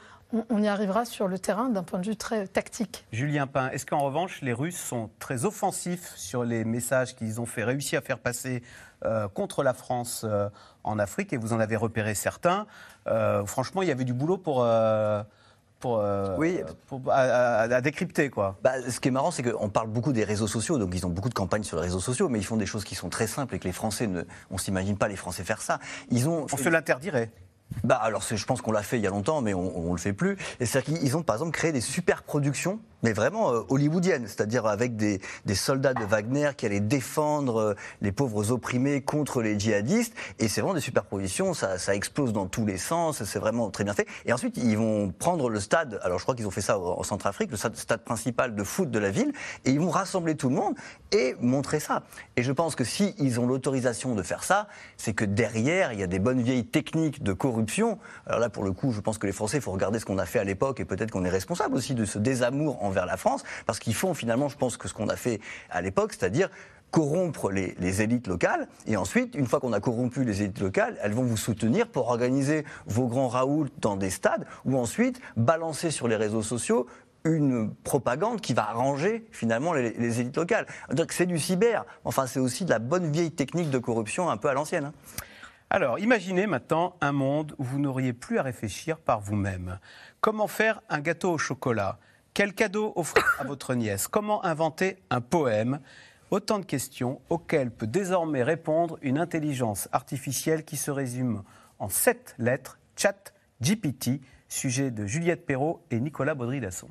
on 0.48 0.62
y 0.62 0.68
arrivera 0.68 1.04
sur 1.04 1.28
le 1.28 1.38
terrain 1.38 1.68
d'un 1.68 1.82
point 1.82 1.98
de 1.98 2.06
vue 2.06 2.16
très 2.16 2.46
tactique. 2.46 3.04
Julien 3.12 3.46
Pain, 3.46 3.70
est-ce 3.70 3.86
qu'en 3.86 4.00
revanche, 4.00 4.40
les 4.42 4.52
Russes 4.52 4.78
sont 4.78 5.10
très 5.18 5.44
offensifs 5.44 6.12
sur 6.16 6.44
les 6.44 6.64
messages 6.64 7.16
qu'ils 7.16 7.40
ont 7.40 7.46
fait, 7.46 7.64
réussi 7.64 7.96
à 7.96 8.00
faire 8.00 8.18
passer 8.18 8.62
euh, 9.04 9.28
contre 9.28 9.62
la 9.62 9.74
France 9.74 10.24
euh, 10.24 10.48
en 10.84 10.98
Afrique? 10.98 11.32
Et 11.32 11.36
vous 11.36 11.52
en 11.52 11.60
avez 11.60 11.76
repéré 11.76 12.14
certains. 12.14 12.66
Euh, 13.06 13.44
franchement, 13.44 13.82
il 13.82 13.88
y 13.88 13.92
avait 13.92 14.04
du 14.04 14.12
boulot 14.12 14.38
pour 14.38 14.66
pour, 15.80 16.04
oui. 16.36 16.60
à, 17.10 17.80
décrypter. 17.80 18.28
Quoi. 18.28 18.58
Bah, 18.62 18.82
ce 18.86 19.00
qui 19.00 19.08
est 19.08 19.10
marrant, 19.10 19.30
c'est 19.30 19.42
qu'on 19.42 19.70
parle 19.70 19.88
beaucoup 19.88 20.12
des 20.12 20.24
réseaux 20.24 20.46
sociaux, 20.46 20.76
donc 20.76 20.94
ils 20.94 21.06
ont 21.06 21.08
beaucoup 21.08 21.30
de 21.30 21.34
campagnes 21.34 21.62
sur 21.62 21.78
les 21.78 21.84
réseaux 21.84 22.00
sociaux, 22.00 22.28
mais 22.28 22.38
ils 22.38 22.44
font 22.44 22.58
des 22.58 22.66
choses 22.66 22.84
qui 22.84 22.94
sont 22.94 23.08
très 23.08 23.26
simples 23.26 23.54
et 23.54 23.58
que 23.58 23.64
les 23.64 23.72
Français, 23.72 24.06
ne, 24.06 24.24
on 24.50 24.56
ne 24.56 24.58
s'imagine 24.58 24.98
pas 24.98 25.08
les 25.08 25.16
Français 25.16 25.42
faire 25.42 25.62
ça. 25.62 25.78
Ils 26.10 26.28
ont 26.28 26.44
on 26.52 26.56
se 26.58 26.68
l'interdirait 26.68 27.30
bah 27.84 27.96
alors 27.96 28.22
je 28.22 28.44
pense 28.44 28.60
qu'on 28.60 28.72
l'a 28.72 28.82
fait 28.82 28.98
il 28.98 29.02
y 29.02 29.06
a 29.06 29.10
longtemps, 29.10 29.40
mais 29.40 29.54
on, 29.54 29.86
ne 29.86 29.90
le 29.92 29.96
fait 29.96 30.12
plus. 30.12 30.36
Et 30.58 30.66
c'est 30.66 30.82
qu'ils 30.82 31.16
ont 31.16 31.22
par 31.22 31.36
exemple 31.36 31.52
créé 31.52 31.72
des 31.72 31.80
super 31.80 32.22
productions 32.22 32.80
mais 33.02 33.14
vraiment 33.14 33.50
euh, 33.50 33.62
hollywoodienne, 33.70 34.26
c'est-à-dire 34.26 34.66
avec 34.66 34.94
des, 34.94 35.22
des, 35.46 35.54
soldats 35.54 35.94
de 35.94 36.04
Wagner 36.04 36.50
qui 36.54 36.66
allaient 36.66 36.80
défendre 36.80 37.60
euh, 37.60 37.74
les 38.02 38.12
pauvres 38.12 38.50
opprimés 38.50 39.00
contre 39.00 39.40
les 39.40 39.58
djihadistes. 39.58 40.12
Et 40.38 40.48
c'est 40.48 40.60
vraiment 40.60 40.74
des 40.74 40.82
superpositions, 40.82 41.54
ça, 41.54 41.78
ça 41.78 41.94
explose 41.94 42.34
dans 42.34 42.44
tous 42.44 42.66
les 42.66 42.76
sens, 42.76 43.24
c'est 43.24 43.38
vraiment 43.38 43.70
très 43.70 43.84
bien 43.84 43.94
fait. 43.94 44.06
Et 44.26 44.34
ensuite, 44.34 44.58
ils 44.58 44.76
vont 44.76 45.14
prendre 45.18 45.48
le 45.48 45.60
stade, 45.60 45.98
alors 46.02 46.18
je 46.18 46.24
crois 46.24 46.34
qu'ils 46.34 46.46
ont 46.46 46.50
fait 46.50 46.60
ça 46.60 46.78
en 46.78 47.02
Centrafrique, 47.02 47.50
le 47.50 47.56
stade, 47.56 47.74
stade, 47.74 48.04
principal 48.04 48.54
de 48.54 48.64
foot 48.64 48.90
de 48.90 48.98
la 48.98 49.10
ville, 49.10 49.32
et 49.64 49.70
ils 49.70 49.80
vont 49.80 49.88
rassembler 49.88 50.34
tout 50.34 50.50
le 50.50 50.56
monde 50.56 50.74
et 51.12 51.36
montrer 51.40 51.80
ça. 51.80 52.02
Et 52.36 52.42
je 52.42 52.52
pense 52.52 52.74
que 52.74 52.84
s'ils 52.84 53.40
ont 53.40 53.46
l'autorisation 53.46 54.14
de 54.14 54.22
faire 54.22 54.44
ça, 54.44 54.68
c'est 54.98 55.14
que 55.14 55.24
derrière, 55.24 55.94
il 55.94 56.00
y 56.00 56.02
a 56.02 56.06
des 56.06 56.18
bonnes 56.18 56.42
vieilles 56.42 56.66
techniques 56.66 57.22
de 57.22 57.32
corruption 57.32 57.59
Alors 58.26 58.40
là, 58.40 58.48
pour 58.48 58.64
le 58.64 58.72
coup, 58.72 58.92
je 58.92 59.00
pense 59.00 59.18
que 59.18 59.26
les 59.26 59.32
Français, 59.32 59.58
il 59.58 59.62
faut 59.62 59.72
regarder 59.72 59.98
ce 59.98 60.04
qu'on 60.04 60.18
a 60.18 60.26
fait 60.26 60.38
à 60.38 60.44
l'époque 60.44 60.80
et 60.80 60.84
peut-être 60.84 61.10
qu'on 61.10 61.24
est 61.24 61.30
responsable 61.30 61.76
aussi 61.76 61.94
de 61.94 62.04
ce 62.04 62.18
désamour 62.18 62.82
envers 62.82 63.06
la 63.06 63.16
France, 63.16 63.42
parce 63.66 63.78
qu'ils 63.78 63.94
font 63.94 64.14
finalement, 64.14 64.48
je 64.48 64.56
pense 64.56 64.76
que 64.76 64.88
ce 64.88 64.94
qu'on 64.94 65.08
a 65.08 65.16
fait 65.16 65.40
à 65.70 65.82
l'époque, 65.82 66.12
c'est-à-dire 66.12 66.50
corrompre 66.90 67.50
les, 67.50 68.02
élites 68.02 68.26
locales. 68.26 68.68
Et 68.86 68.96
ensuite, 68.96 69.34
une 69.34 69.46
fois 69.46 69.60
qu'on 69.60 69.72
a 69.72 69.80
corrompu 69.80 70.24
les 70.24 70.42
élites 70.42 70.60
locales, 70.60 70.98
elles 71.02 71.12
vont 71.12 71.22
vous 71.22 71.36
soutenir 71.36 71.86
pour 71.86 72.08
organiser 72.08 72.64
vos 72.86 73.06
grands 73.06 73.28
Raoul 73.28 73.68
dans 73.78 73.96
des 73.96 74.10
stades 74.10 74.44
ou 74.64 74.76
ensuite 74.76 75.20
balancer 75.36 75.90
sur 75.90 76.08
les 76.08 76.16
réseaux 76.16 76.42
sociaux 76.42 76.86
une 77.24 77.74
propagande 77.84 78.40
qui 78.40 78.54
va 78.54 78.68
arranger 78.70 79.26
finalement 79.30 79.72
les, 79.74 80.20
élites 80.20 80.36
locales. 80.36 80.66
Donc 80.92 81.12
c'est 81.12 81.26
du 81.26 81.38
cyber. 81.38 81.84
Enfin, 82.04 82.26
c'est 82.26 82.40
aussi 82.40 82.64
de 82.64 82.70
la 82.70 82.78
bonne 82.78 83.10
vieille 83.12 83.30
technique 83.30 83.70
de 83.70 83.78
corruption 83.78 84.30
un 84.30 84.36
peu 84.36 84.48
à 84.48 84.54
l'ancienne. 84.54 84.86
Hein. 84.86 84.92
Alors, 85.72 86.00
imaginez 86.00 86.48
maintenant 86.48 86.96
un 87.00 87.12
monde 87.12 87.54
où 87.58 87.62
vous 87.62 87.78
n'auriez 87.78 88.12
plus 88.12 88.38
à 88.40 88.42
réfléchir 88.42 88.98
par 88.98 89.20
vous-même. 89.20 89.78
Comment 90.20 90.48
faire 90.48 90.82
un 90.88 90.98
gâteau 90.98 91.30
au 91.30 91.38
chocolat? 91.38 92.00
Quel 92.34 92.54
cadeau 92.54 92.92
offrir 92.96 93.24
à 93.38 93.44
votre 93.44 93.74
nièce? 93.74 94.08
Comment 94.08 94.44
inventer 94.44 94.96
un 95.10 95.20
poème? 95.20 95.78
Autant 96.32 96.58
de 96.58 96.64
questions 96.64 97.20
auxquelles 97.30 97.70
peut 97.70 97.86
désormais 97.86 98.42
répondre 98.42 98.98
une 99.00 99.16
intelligence 99.16 99.88
artificielle 99.92 100.64
qui 100.64 100.76
se 100.76 100.90
résume 100.90 101.44
en 101.78 101.88
sept 101.88 102.34
lettres, 102.38 102.80
Chat 102.96 103.32
GPT, 103.62 104.20
sujet 104.48 104.90
de 104.90 105.06
Juliette 105.06 105.46
Perrault 105.46 105.84
et 105.92 106.00
Nicolas 106.00 106.34
Baudry-Dasson. 106.34 106.88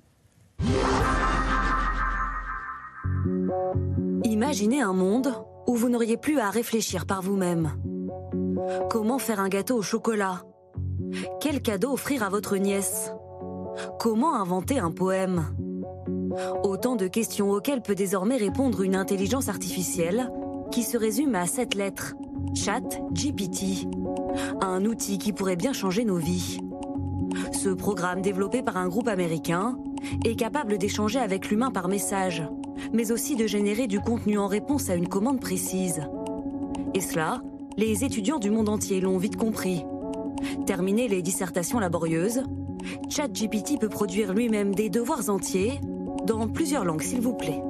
Imaginez 4.23 4.81
un 4.81 4.93
monde 4.93 5.33
où 5.67 5.75
vous 5.75 5.89
n'auriez 5.89 6.15
plus 6.15 6.39
à 6.39 6.49
réfléchir 6.49 7.05
par 7.05 7.21
vous-même. 7.21 7.73
Comment 8.89 9.19
faire 9.19 9.39
un 9.39 9.49
gâteau 9.49 9.77
au 9.77 9.81
chocolat? 9.81 10.43
Quel 11.39 11.61
cadeau 11.61 11.93
offrir 11.93 12.23
à 12.23 12.29
votre 12.29 12.57
nièce? 12.57 13.11
Comment 13.99 14.35
inventer 14.35 14.79
un 14.79 14.91
poème? 14.91 15.45
Autant 16.63 16.95
de 16.95 17.07
questions 17.07 17.51
auxquelles 17.51 17.81
peut 17.81 17.95
désormais 17.95 18.37
répondre 18.37 18.81
une 18.81 18.95
intelligence 18.95 19.49
artificielle 19.49 20.31
qui 20.71 20.83
se 20.83 20.97
résume 20.97 21.35
à 21.35 21.47
cette 21.47 21.75
lettre, 21.75 22.15
Chat 22.53 23.01
GPT, 23.11 23.87
un 24.61 24.85
outil 24.85 25.17
qui 25.17 25.33
pourrait 25.33 25.55
bien 25.55 25.73
changer 25.73 26.05
nos 26.05 26.17
vies. 26.17 26.59
Ce 27.51 27.69
programme 27.69 28.21
développé 28.21 28.61
par 28.61 28.77
un 28.77 28.87
groupe 28.87 29.07
américain 29.07 29.77
est 30.25 30.35
capable 30.35 30.77
d'échanger 30.77 31.19
avec 31.19 31.49
l'humain 31.49 31.71
par 31.71 31.87
message, 31.87 32.43
mais 32.93 33.11
aussi 33.11 33.35
de 33.35 33.47
générer 33.47 33.87
du 33.87 33.99
contenu 33.99 34.37
en 34.37 34.47
réponse 34.47 34.89
à 34.89 34.95
une 34.95 35.09
commande 35.09 35.39
précise. 35.41 36.01
Et 36.93 37.01
cela, 37.01 37.41
les 37.79 38.03
étudiants 38.03 38.39
du 38.39 38.49
monde 38.49 38.67
entier 38.67 38.99
l'ont 38.99 39.17
vite 39.17 39.37
compris. 39.37 39.85
Terminer 40.67 41.07
les 41.07 41.21
dissertations 41.21 41.79
laborieuses, 41.79 42.43
ChatGPT 43.09 43.79
peut 43.79 43.87
produire 43.87 44.33
lui-même 44.33 44.75
des 44.75 44.89
devoirs 44.89 45.29
entiers 45.29 45.79
dans 46.25 46.49
plusieurs 46.49 46.83
langues, 46.83 47.01
s'il 47.01 47.21
vous 47.21 47.33
plaît. 47.33 47.61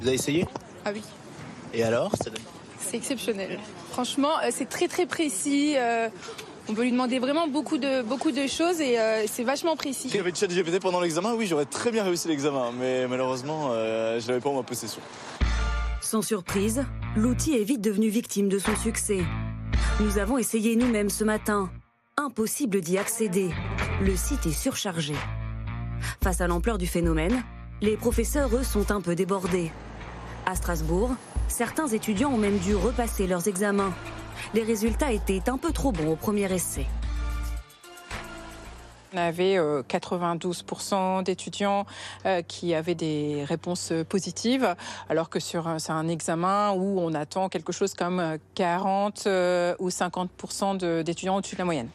Vous 0.00 0.06
avez 0.06 0.14
essayé? 0.14 0.46
Ah 0.86 0.90
oui. 0.94 1.02
Et 1.74 1.82
alors? 1.82 2.12
C'est 2.78 2.96
exceptionnel. 2.96 3.58
Franchement, 3.90 4.38
euh, 4.42 4.48
c'est 4.50 4.70
très 4.70 4.88
très 4.88 5.04
précis. 5.04 5.74
Euh, 5.76 6.08
on 6.66 6.72
peut 6.72 6.84
lui 6.84 6.92
demander 6.92 7.18
vraiment 7.18 7.46
beaucoup 7.46 7.76
de, 7.76 8.00
beaucoup 8.00 8.30
de 8.30 8.46
choses 8.46 8.80
et 8.80 8.98
euh, 8.98 9.24
c'est 9.26 9.44
vachement 9.44 9.76
précis. 9.76 10.08
Si 10.08 10.16
j'avais 10.16 10.34
chat 10.34 10.46
GPT 10.46 10.80
pendant 10.80 11.00
l'examen, 11.00 11.34
oui, 11.34 11.46
j'aurais 11.46 11.66
très 11.66 11.90
bien 11.90 12.02
réussi 12.04 12.28
l'examen, 12.28 12.72
mais 12.78 13.06
malheureusement, 13.06 13.68
je 13.74 14.26
l'avais 14.28 14.40
pas 14.40 14.48
en 14.48 14.54
ma 14.54 14.62
possession. 14.62 15.02
Sans 16.04 16.20
surprise, 16.20 16.84
l'outil 17.16 17.54
est 17.54 17.64
vite 17.64 17.80
devenu 17.80 18.08
victime 18.08 18.50
de 18.50 18.58
son 18.58 18.76
succès. 18.76 19.24
Nous 20.00 20.18
avons 20.18 20.36
essayé 20.36 20.76
nous-mêmes 20.76 21.08
ce 21.08 21.24
matin. 21.24 21.70
Impossible 22.18 22.82
d'y 22.82 22.98
accéder. 22.98 23.50
Le 24.02 24.14
site 24.14 24.44
est 24.44 24.52
surchargé. 24.52 25.14
Face 26.22 26.42
à 26.42 26.46
l'ampleur 26.46 26.76
du 26.76 26.86
phénomène, 26.86 27.42
les 27.80 27.96
professeurs, 27.96 28.54
eux, 28.54 28.62
sont 28.62 28.90
un 28.90 29.00
peu 29.00 29.14
débordés. 29.14 29.72
À 30.44 30.54
Strasbourg, 30.54 31.10
certains 31.48 31.88
étudiants 31.88 32.34
ont 32.34 32.38
même 32.38 32.58
dû 32.58 32.74
repasser 32.74 33.26
leurs 33.26 33.48
examens. 33.48 33.94
Les 34.52 34.62
résultats 34.62 35.10
étaient 35.10 35.48
un 35.48 35.56
peu 35.56 35.72
trop 35.72 35.90
bons 35.90 36.12
au 36.12 36.16
premier 36.16 36.52
essai. 36.52 36.84
On 39.14 39.16
avait 39.16 39.56
92% 39.56 40.94
euh, 40.94 41.22
d'étudiants 41.22 41.86
euh, 42.26 42.42
qui 42.42 42.74
avaient 42.74 42.96
des 42.96 43.44
réponses 43.44 43.92
positives, 44.08 44.74
alors 45.08 45.30
que 45.30 45.38
sur 45.38 45.72
c'est 45.78 45.92
un 45.92 46.08
examen 46.08 46.72
où 46.72 46.98
on 46.98 47.14
attend 47.14 47.48
quelque 47.48 47.72
chose 47.72 47.94
comme 47.94 48.38
40 48.54 49.24
euh, 49.26 49.74
ou 49.78 49.88
50% 49.88 51.02
d'étudiants 51.04 51.36
au-dessus 51.36 51.54
de 51.54 51.60
la 51.60 51.64
moyenne. 51.64 51.88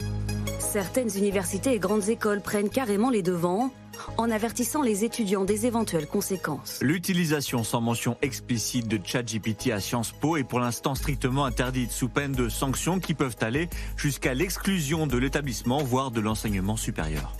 Certaines 0.60 1.10
universités 1.18 1.74
et 1.74 1.80
grandes 1.80 2.08
écoles 2.10 2.42
prennent 2.42 2.70
carrément 2.70 3.10
les 3.10 3.22
devants 3.22 3.72
en 4.18 4.30
avertissant 4.32 4.82
les 4.82 5.04
étudiants 5.04 5.46
des 5.46 5.66
éventuelles 5.66 6.08
conséquences. 6.08 6.80
L'utilisation 6.82 7.64
sans 7.64 7.82
mention 7.82 8.18
explicite 8.22 8.88
de 8.88 9.00
ChatGPT 9.04 9.72
à 9.72 9.80
Sciences 9.80 10.12
Po 10.12 10.38
est 10.38 10.44
pour 10.44 10.60
l'instant 10.60 10.96
strictement 10.96 11.46
interdite 11.46 11.92
sous 11.92 12.10
peine 12.10 12.32
de 12.32 12.50
sanctions 12.50 13.00
qui 13.00 13.14
peuvent 13.14 13.38
aller 13.42 13.70
jusqu'à 13.98 14.34
l'exclusion 14.34 15.08
de 15.08 15.18
l'établissement, 15.18 15.84
voire 15.84 16.12
de 16.12 16.22
l'enseignement 16.22 16.78
supérieur. 16.78 17.36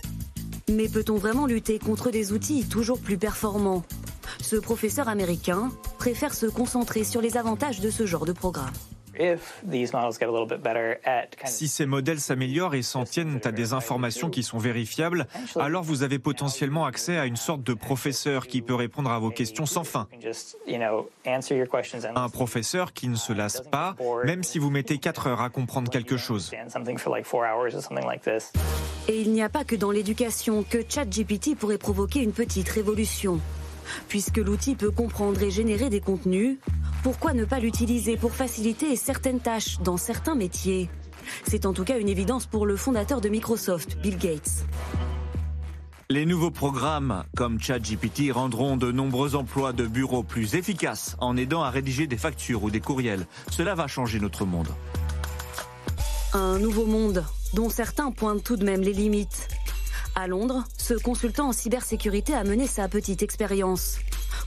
Mais 0.70 0.88
peut-on 0.88 1.16
vraiment 1.16 1.46
lutter 1.46 1.78
contre 1.78 2.10
des 2.10 2.32
outils 2.32 2.64
toujours 2.68 3.00
plus 3.00 3.18
performants? 3.18 3.82
Ce 4.40 4.56
professeur 4.56 5.08
américain 5.08 5.70
préfère 5.98 6.34
se 6.34 6.46
concentrer 6.46 7.04
sur 7.04 7.20
les 7.20 7.36
avantages 7.36 7.80
de 7.80 7.90
ce 7.90 8.06
genre 8.06 8.24
de 8.24 8.32
programme. 8.32 8.72
Si 11.44 11.68
ces 11.68 11.86
modèles 11.86 12.20
s'améliorent 12.20 12.74
et 12.74 12.82
s'en 12.82 13.04
tiennent 13.04 13.40
à 13.44 13.52
des 13.52 13.72
informations 13.72 14.30
qui 14.30 14.42
sont 14.42 14.58
vérifiables, 14.58 15.26
alors 15.56 15.82
vous 15.82 16.02
avez 16.02 16.18
potentiellement 16.18 16.86
accès 16.86 17.18
à 17.18 17.26
une 17.26 17.36
sorte 17.36 17.62
de 17.62 17.74
professeur 17.74 18.46
qui 18.46 18.62
peut 18.62 18.74
répondre 18.74 19.10
à 19.10 19.18
vos 19.18 19.30
questions 19.30 19.66
sans 19.66 19.84
fin. 19.84 20.08
Un 22.14 22.28
professeur 22.28 22.92
qui 22.92 23.08
ne 23.08 23.16
se 23.16 23.32
lasse 23.32 23.62
pas, 23.70 23.94
même 24.24 24.42
si 24.42 24.58
vous 24.58 24.70
mettez 24.70 24.98
4 24.98 25.26
heures 25.26 25.40
à 25.40 25.50
comprendre 25.50 25.90
quelque 25.90 26.16
chose. 26.16 26.50
Et 29.08 29.20
il 29.20 29.32
n'y 29.32 29.42
a 29.42 29.48
pas 29.48 29.64
que 29.64 29.76
dans 29.76 29.90
l'éducation 29.90 30.62
que 30.62 30.78
ChatGPT 30.88 31.56
pourrait 31.56 31.78
provoquer 31.78 32.20
une 32.22 32.32
petite 32.32 32.68
révolution. 32.68 33.40
Puisque 34.08 34.38
l'outil 34.38 34.74
peut 34.74 34.90
comprendre 34.90 35.42
et 35.42 35.50
générer 35.50 35.90
des 35.90 36.00
contenus, 36.00 36.58
pourquoi 37.02 37.32
ne 37.32 37.44
pas 37.44 37.60
l'utiliser 37.60 38.16
pour 38.16 38.32
faciliter 38.32 38.96
certaines 38.96 39.40
tâches 39.40 39.78
dans 39.80 39.96
certains 39.96 40.34
métiers? 40.34 40.88
C'est 41.46 41.66
en 41.66 41.72
tout 41.72 41.84
cas 41.84 41.98
une 41.98 42.08
évidence 42.08 42.46
pour 42.46 42.66
le 42.66 42.76
fondateur 42.76 43.20
de 43.20 43.28
Microsoft, 43.28 43.98
Bill 44.02 44.18
Gates. 44.18 44.64
Les 46.10 46.26
nouveaux 46.26 46.50
programmes 46.50 47.22
comme 47.36 47.60
ChatGPT 47.60 48.32
rendront 48.32 48.76
de 48.76 48.90
nombreux 48.90 49.36
emplois 49.36 49.72
de 49.72 49.86
bureau 49.86 50.24
plus 50.24 50.56
efficaces 50.56 51.14
en 51.20 51.36
aidant 51.36 51.62
à 51.62 51.70
rédiger 51.70 52.08
des 52.08 52.16
factures 52.16 52.64
ou 52.64 52.70
des 52.70 52.80
courriels. 52.80 53.26
Cela 53.48 53.76
va 53.76 53.86
changer 53.86 54.18
notre 54.18 54.44
monde. 54.44 54.66
Un 56.32 56.58
nouveau 56.58 56.84
monde 56.84 57.24
dont 57.54 57.70
certains 57.70 58.10
pointent 58.10 58.42
tout 58.42 58.56
de 58.56 58.64
même 58.64 58.82
les 58.82 58.92
limites. 58.92 59.48
À 60.14 60.26
Londres, 60.26 60.64
ce 60.76 60.94
consultant 60.94 61.48
en 61.48 61.52
cybersécurité 61.52 62.34
a 62.34 62.44
mené 62.44 62.66
sa 62.66 62.88
petite 62.88 63.22
expérience. 63.22 63.98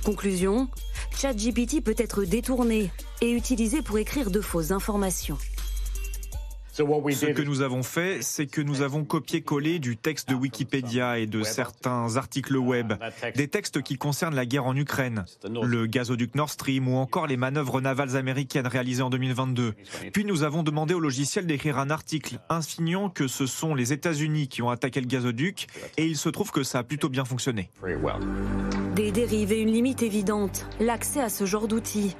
Conclusion, 0.03 0.67
ChatGPT 1.15 1.81
peut 1.81 1.95
être 1.97 2.23
détourné 2.23 2.91
et 3.21 3.31
utilisé 3.31 3.81
pour 3.81 3.97
écrire 3.97 4.29
de 4.31 4.41
fausses 4.41 4.71
informations. 4.71 5.37
Ce 6.73 7.31
que 7.31 7.41
nous 7.43 7.61
avons 7.61 7.83
fait, 7.83 8.23
c'est 8.23 8.47
que 8.47 8.59
nous 8.59 8.81
avons 8.81 9.03
copié-collé 9.03 9.77
du 9.77 9.95
texte 9.95 10.27
de 10.29 10.33
Wikipédia 10.33 11.19
et 11.19 11.27
de 11.27 11.43
certains 11.43 12.17
articles 12.17 12.57
web, 12.57 12.93
des 13.35 13.47
textes 13.47 13.83
qui 13.83 13.97
concernent 13.97 14.33
la 14.33 14.47
guerre 14.47 14.65
en 14.65 14.75
Ukraine, 14.75 15.25
le 15.43 15.85
gazoduc 15.85 16.33
Nord 16.33 16.49
Stream 16.49 16.87
ou 16.87 16.95
encore 16.95 17.27
les 17.27 17.37
manœuvres 17.37 17.79
navales 17.79 18.17
américaines 18.17 18.65
réalisées 18.65 19.03
en 19.03 19.11
2022. 19.11 19.75
Puis 20.13 20.25
nous 20.25 20.41
avons 20.41 20.63
demandé 20.63 20.95
au 20.95 20.99
logiciel 20.99 21.45
d'écrire 21.45 21.77
un 21.77 21.91
article 21.91 22.39
insinuant 22.49 23.11
que 23.11 23.27
ce 23.27 23.45
sont 23.45 23.75
les 23.75 23.93
États-Unis 23.93 24.47
qui 24.47 24.63
ont 24.63 24.71
attaqué 24.71 24.99
le 24.99 25.07
gazoduc 25.07 25.67
et 25.97 26.07
il 26.07 26.17
se 26.17 26.29
trouve 26.29 26.49
que 26.49 26.63
ça 26.63 26.79
a 26.79 26.83
plutôt 26.83 27.09
bien 27.09 27.23
fonctionné. 27.23 27.69
Des 28.95 29.11
dérives 29.11 29.51
et 29.51 29.59
une 29.59 29.71
limite 29.71 30.01
évidente, 30.01 30.65
l'accès 30.79 31.21
à 31.21 31.29
ce 31.29 31.45
genre 31.45 31.67
d'outils. 31.67 32.15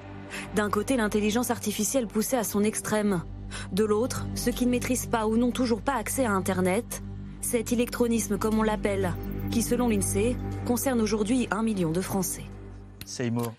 D'un 0.56 0.70
côté, 0.70 0.96
l'intelligence 0.96 1.50
artificielle 1.50 2.06
poussée 2.06 2.38
à 2.38 2.44
son 2.44 2.64
extrême. 2.64 3.24
De 3.72 3.84
l'autre, 3.84 4.26
ceux 4.36 4.52
qui 4.52 4.66
ne 4.66 4.72
maîtrisent 4.72 5.08
pas 5.08 5.28
ou 5.28 5.38
n'ont 5.38 5.52
toujours 5.52 5.82
pas 5.82 5.96
accès 5.96 6.26
à 6.26 6.32
Internet. 6.32 7.02
Cet 7.42 7.72
électronisme, 7.72 8.38
comme 8.38 8.60
on 8.60 8.64
l'appelle, 8.64 9.14
qui 9.52 9.62
selon 9.62 9.90
l'INSEE 9.90 10.36
concerne 10.66 11.02
aujourd'hui 11.02 11.48
un 11.52 11.64
million 11.64 11.92
de 11.92 12.02
Français. 12.02 12.46
Seymour. 13.06 13.54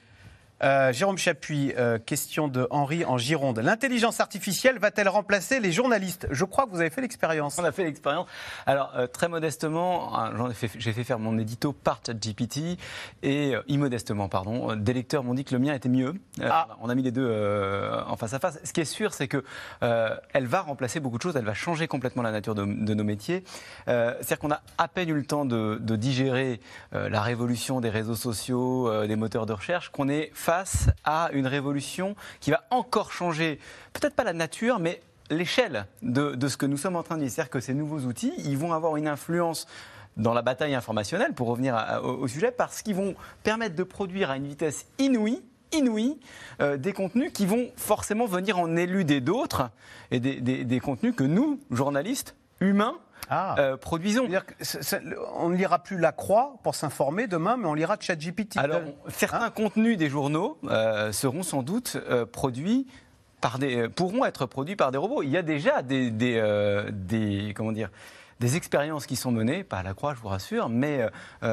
Euh, 0.62 0.92
Jérôme 0.92 1.18
Chapuis, 1.18 1.74
euh, 1.76 1.98
question 1.98 2.46
de 2.46 2.68
Henri 2.70 3.05
en 3.05 3.18
Gironde. 3.18 3.59
L'intelligence 3.59 4.20
artificielle 4.20 4.78
va-t-elle 4.78 5.09
remplacer 5.09 5.59
les 5.59 5.72
journalistes? 5.72 6.28
Je 6.30 6.44
crois 6.44 6.64
que 6.66 6.70
vous 6.70 6.80
avez 6.80 6.90
fait 6.90 7.00
l'expérience. 7.00 7.59
On 7.59 7.64
a 7.64 7.72
fait 7.72 7.84
l'expérience. 7.84 8.28
Alors, 8.64 8.92
euh, 8.96 9.09
très 9.09 9.28
modestement, 9.28 10.16
hein, 10.16 10.32
j'ai 10.78 10.92
fait, 10.92 11.05
faire 11.05 11.18
mon 11.18 11.38
édito 11.38 11.72
par 11.72 12.00
ChatGPT 12.07 12.78
et, 13.22 13.55
immodestement, 13.66 14.28
pardon, 14.28 14.76
des 14.76 14.92
lecteurs 14.92 15.24
m'ont 15.24 15.34
dit 15.34 15.44
que 15.44 15.55
le 15.55 15.61
mien 15.61 15.74
était 15.74 15.88
mieux. 15.88 16.14
Ah. 16.40 16.68
On 16.80 16.88
a 16.88 16.94
mis 16.94 17.02
les 17.02 17.11
deux 17.11 17.28
en 18.07 18.16
face 18.16 18.32
à 18.34 18.38
face. 18.38 18.61
Ce 18.62 18.72
qui 18.72 18.80
est 18.80 18.84
sûr, 18.84 19.12
c'est 19.12 19.28
que 19.28 19.42
elle 19.80 20.46
va 20.46 20.61
remplacer 20.61 21.00
beaucoup 21.00 21.18
de 21.18 21.22
choses, 21.22 21.36
elle 21.36 21.44
va 21.44 21.55
changer 21.55 21.88
complètement 21.88 22.22
la 22.22 22.30
nature 22.30 22.55
de, 22.55 22.64
nos 22.64 23.05
métiers. 23.05 23.44
C'est-à-dire 23.86 24.38
qu'on 24.38 24.50
a 24.50 24.62
à 24.78 24.88
peine 24.88 25.09
eu 25.09 25.14
le 25.14 25.24
temps 25.24 25.44
de, 25.44 25.78
de 25.80 25.96
digérer 25.96 26.61
la 26.92 27.20
révolution 27.20 27.80
des 27.80 27.90
réseaux 27.90 28.14
sociaux, 28.14 29.07
des 29.07 29.16
moteurs 29.16 29.46
de 29.46 29.52
recherche, 29.52 29.90
qu'on 29.90 30.09
est 30.09 30.30
face 30.45 30.88
à 31.05 31.30
une 31.32 31.47
révolution 31.47 32.16
qui 32.40 32.51
va 32.51 32.64
encore 32.70 33.12
changer, 33.12 33.59
peut-être 33.95 34.14
pas 34.14 34.24
la 34.24 34.34
nature, 34.34 34.78
mais 34.78 35.01
l'échelle 35.30 35.86
de, 36.03 36.36
ce 36.47 36.59
que 36.59 36.66
nous 36.66 36.76
sommes 36.76 36.97
en 36.97 37.03
train 37.03 37.16
de 37.16 37.22
dire. 37.22 37.30
C'est-à-dire 37.30 37.51
que 37.51 37.61
ces 37.61 37.72
nouveaux 37.72 38.01
outils, 38.01 38.34
ils 38.36 38.59
vont 38.59 38.74
avoir 38.74 38.99
une 38.99 39.09
influence 39.09 39.66
dans 40.18 40.34
la 40.34 40.42
bataille 40.42 40.74
informationnelle, 40.74 41.32
pour 41.32 41.49
revenir 41.49 42.03
au, 42.05 42.28
sujet, 42.28 42.53
parce 42.53 42.82
qu'ils 42.82 42.95
vont 42.95 43.14
permettre 43.42 43.74
de 43.74 43.82
produire 43.82 44.30
à 44.30 44.36
une 44.36 44.47
vitesse 44.47 44.86
inouïe 44.99 45.42
inouïe 45.72 46.20
euh, 46.61 46.76
des 46.76 46.92
contenus 46.92 47.32
qui 47.32 47.47
vont 47.47 47.70
forcément 47.76 48.26
venir 48.26 48.61
en 48.61 48.76
éluder 48.76 49.20
d'autres 49.20 49.70
et 50.12 50.20
des 50.20 50.80
contenus 50.80 51.16
que 51.16 51.24
nous, 51.24 51.59
journalistes, 51.72 52.36
humains, 52.61 52.95
ah. 53.30 53.54
Euh, 53.58 53.76
produisons. 53.76 54.28
on 55.34 55.48
ne 55.48 55.56
lira 55.56 55.78
plus 55.78 55.98
La 55.98 56.12
Croix 56.12 56.56
pour 56.62 56.74
s'informer 56.74 57.26
demain, 57.26 57.56
mais 57.56 57.66
on 57.66 57.74
lira 57.74 57.96
ChatGPT. 57.98 58.58
Alors, 58.58 58.82
certains 59.08 59.46
hein 59.46 59.50
contenus 59.50 59.96
des 59.96 60.08
journaux 60.08 60.58
euh, 60.64 61.12
seront 61.12 61.42
sans 61.42 61.62
doute 61.62 61.96
euh, 61.96 62.26
produits 62.26 62.86
par 63.40 63.58
des, 63.58 63.88
pourront 63.88 64.24
être 64.24 64.46
produits 64.46 64.76
par 64.76 64.90
des 64.90 64.98
robots. 64.98 65.22
Il 65.22 65.30
y 65.30 65.36
a 65.36 65.42
déjà 65.42 65.82
des, 65.82 66.10
des 66.10 67.52
comment 67.54 67.72
dire, 67.72 67.90
des 68.40 68.56
expériences 68.56 69.06
qui 69.06 69.16
sont 69.16 69.32
menées, 69.32 69.64
pas 69.64 69.78
à 69.78 69.82
la 69.82 69.94
croix, 69.94 70.14
je 70.14 70.20
vous 70.20 70.28
rassure, 70.28 70.68
mais 70.70 71.06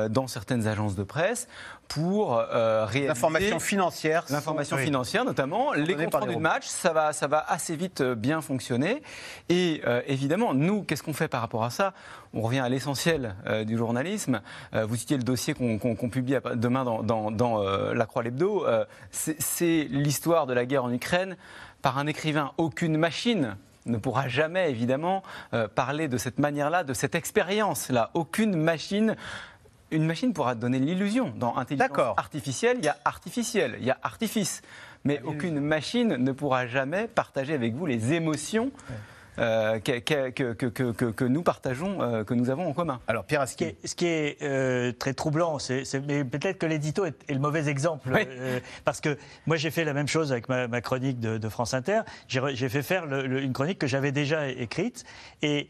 dans 0.09 0.27
certaines 0.27 0.67
agences 0.67 0.95
de 0.95 1.03
presse 1.03 1.49
pour 1.93 2.37
euh, 2.37 2.85
réaliser... 2.85 3.07
L'information 3.07 3.59
financière. 3.59 4.25
L'information 4.29 4.77
financière, 4.77 5.25
notamment. 5.25 5.73
Les 5.73 5.93
comptes 5.95 6.15
rendus 6.15 6.35
de 6.35 6.39
match, 6.39 6.65
ça 6.65 6.93
va, 6.93 7.11
ça 7.11 7.27
va 7.27 7.43
assez 7.45 7.75
vite 7.75 8.01
bien 8.01 8.39
fonctionner. 8.41 9.03
Et 9.49 9.81
évidemment, 10.07 10.53
nous, 10.53 10.83
qu'est-ce 10.83 11.03
qu'on 11.03 11.13
fait 11.13 11.27
par 11.27 11.41
rapport 11.41 11.65
à 11.65 11.69
ça? 11.69 11.93
On 12.33 12.41
revient 12.41 12.59
à 12.59 12.69
l'essentiel 12.69 13.35
du 13.65 13.77
journalisme. 13.77 14.41
vous 14.71 14.95
citiez 14.95 15.17
le 15.17 15.23
dossier 15.23 15.53
qu'on 15.53 16.09
publie 16.09 16.37
demain 16.55 16.85
dans, 16.85 17.31
dans 17.31 17.63
La 17.93 18.05
Croix 18.05 18.23
l'Hebdo. 18.23 18.65
C'est 19.11 19.87
l'histoire 19.89 20.47
de 20.47 20.53
la 20.53 20.65
guerre 20.65 20.85
en 20.85 20.93
Ukraine 20.93 21.35
par 21.81 21.97
un 21.97 22.07
écrivain. 22.07 22.51
Aucune 22.57 22.97
machine 22.97 23.57
ne 23.85 23.97
pourra 23.97 24.27
jamais, 24.27 24.69
évidemment, 24.69 25.23
euh, 25.53 25.67
parler 25.67 26.07
de 26.07 26.17
cette 26.17 26.39
manière-là, 26.39 26.83
de 26.83 26.93
cette 26.93 27.15
expérience-là. 27.15 28.11
Aucune 28.13 28.55
machine 28.55 29.15
une 29.91 30.05
machine 30.05 30.33
pourra 30.33 30.55
donner 30.55 30.79
l'illusion. 30.79 31.33
Dans 31.35 31.57
intelligence 31.57 32.17
artificielle, 32.17 32.77
il 32.79 32.85
y 32.85 32.89
a 32.89 32.97
artificiel, 33.05 33.77
il 33.79 33.85
y 33.85 33.91
a 33.91 33.97
artifice. 34.01 34.61
Mais 35.03 35.21
aucune 35.23 35.59
machine 35.59 36.15
ne 36.15 36.31
pourra 36.31 36.67
jamais 36.67 37.07
partager 37.07 37.53
avec 37.53 37.73
vous 37.73 37.85
les 37.85 38.13
émotions 38.13 38.71
euh, 39.39 39.79
que, 39.79 41.23
nous 41.23 41.41
partageons, 41.41 42.01
euh, 42.01 42.23
que 42.23 42.33
nous 42.33 42.49
avons 42.49 42.67
en 42.67 42.73
commun. 42.73 42.99
Alors, 43.07 43.23
Pierre 43.23 43.47
Ce 43.47 43.55
qui 43.55 43.63
est, 43.63 43.77
ce 43.85 43.95
qui 43.95 44.05
est 44.05 44.37
euh, 44.41 44.91
très 44.91 45.13
troublant, 45.13 45.57
c'est, 45.57 45.83
mais 46.05 46.23
peut-être 46.23 46.57
que 46.57 46.65
l'édito 46.65 47.05
est, 47.05 47.15
le 47.29 47.39
mauvais 47.39 47.67
exemple. 47.67 48.09
parce 48.85 48.99
que 48.99 49.17
moi, 49.47 49.55
j'ai 49.55 49.71
fait 49.71 49.85
la 49.85 49.93
même 49.93 50.07
chose 50.07 50.31
avec 50.31 50.49
ma, 50.49 50.81
chronique 50.81 51.19
de, 51.19 51.49
France 51.49 51.73
Inter. 51.73 52.01
J'ai, 52.27 52.69
fait 52.69 52.83
faire 52.83 53.05
une 53.05 53.53
chronique 53.53 53.79
que 53.79 53.87
j'avais 53.87 54.11
déjà 54.11 54.47
écrite. 54.49 55.05
Et 55.41 55.69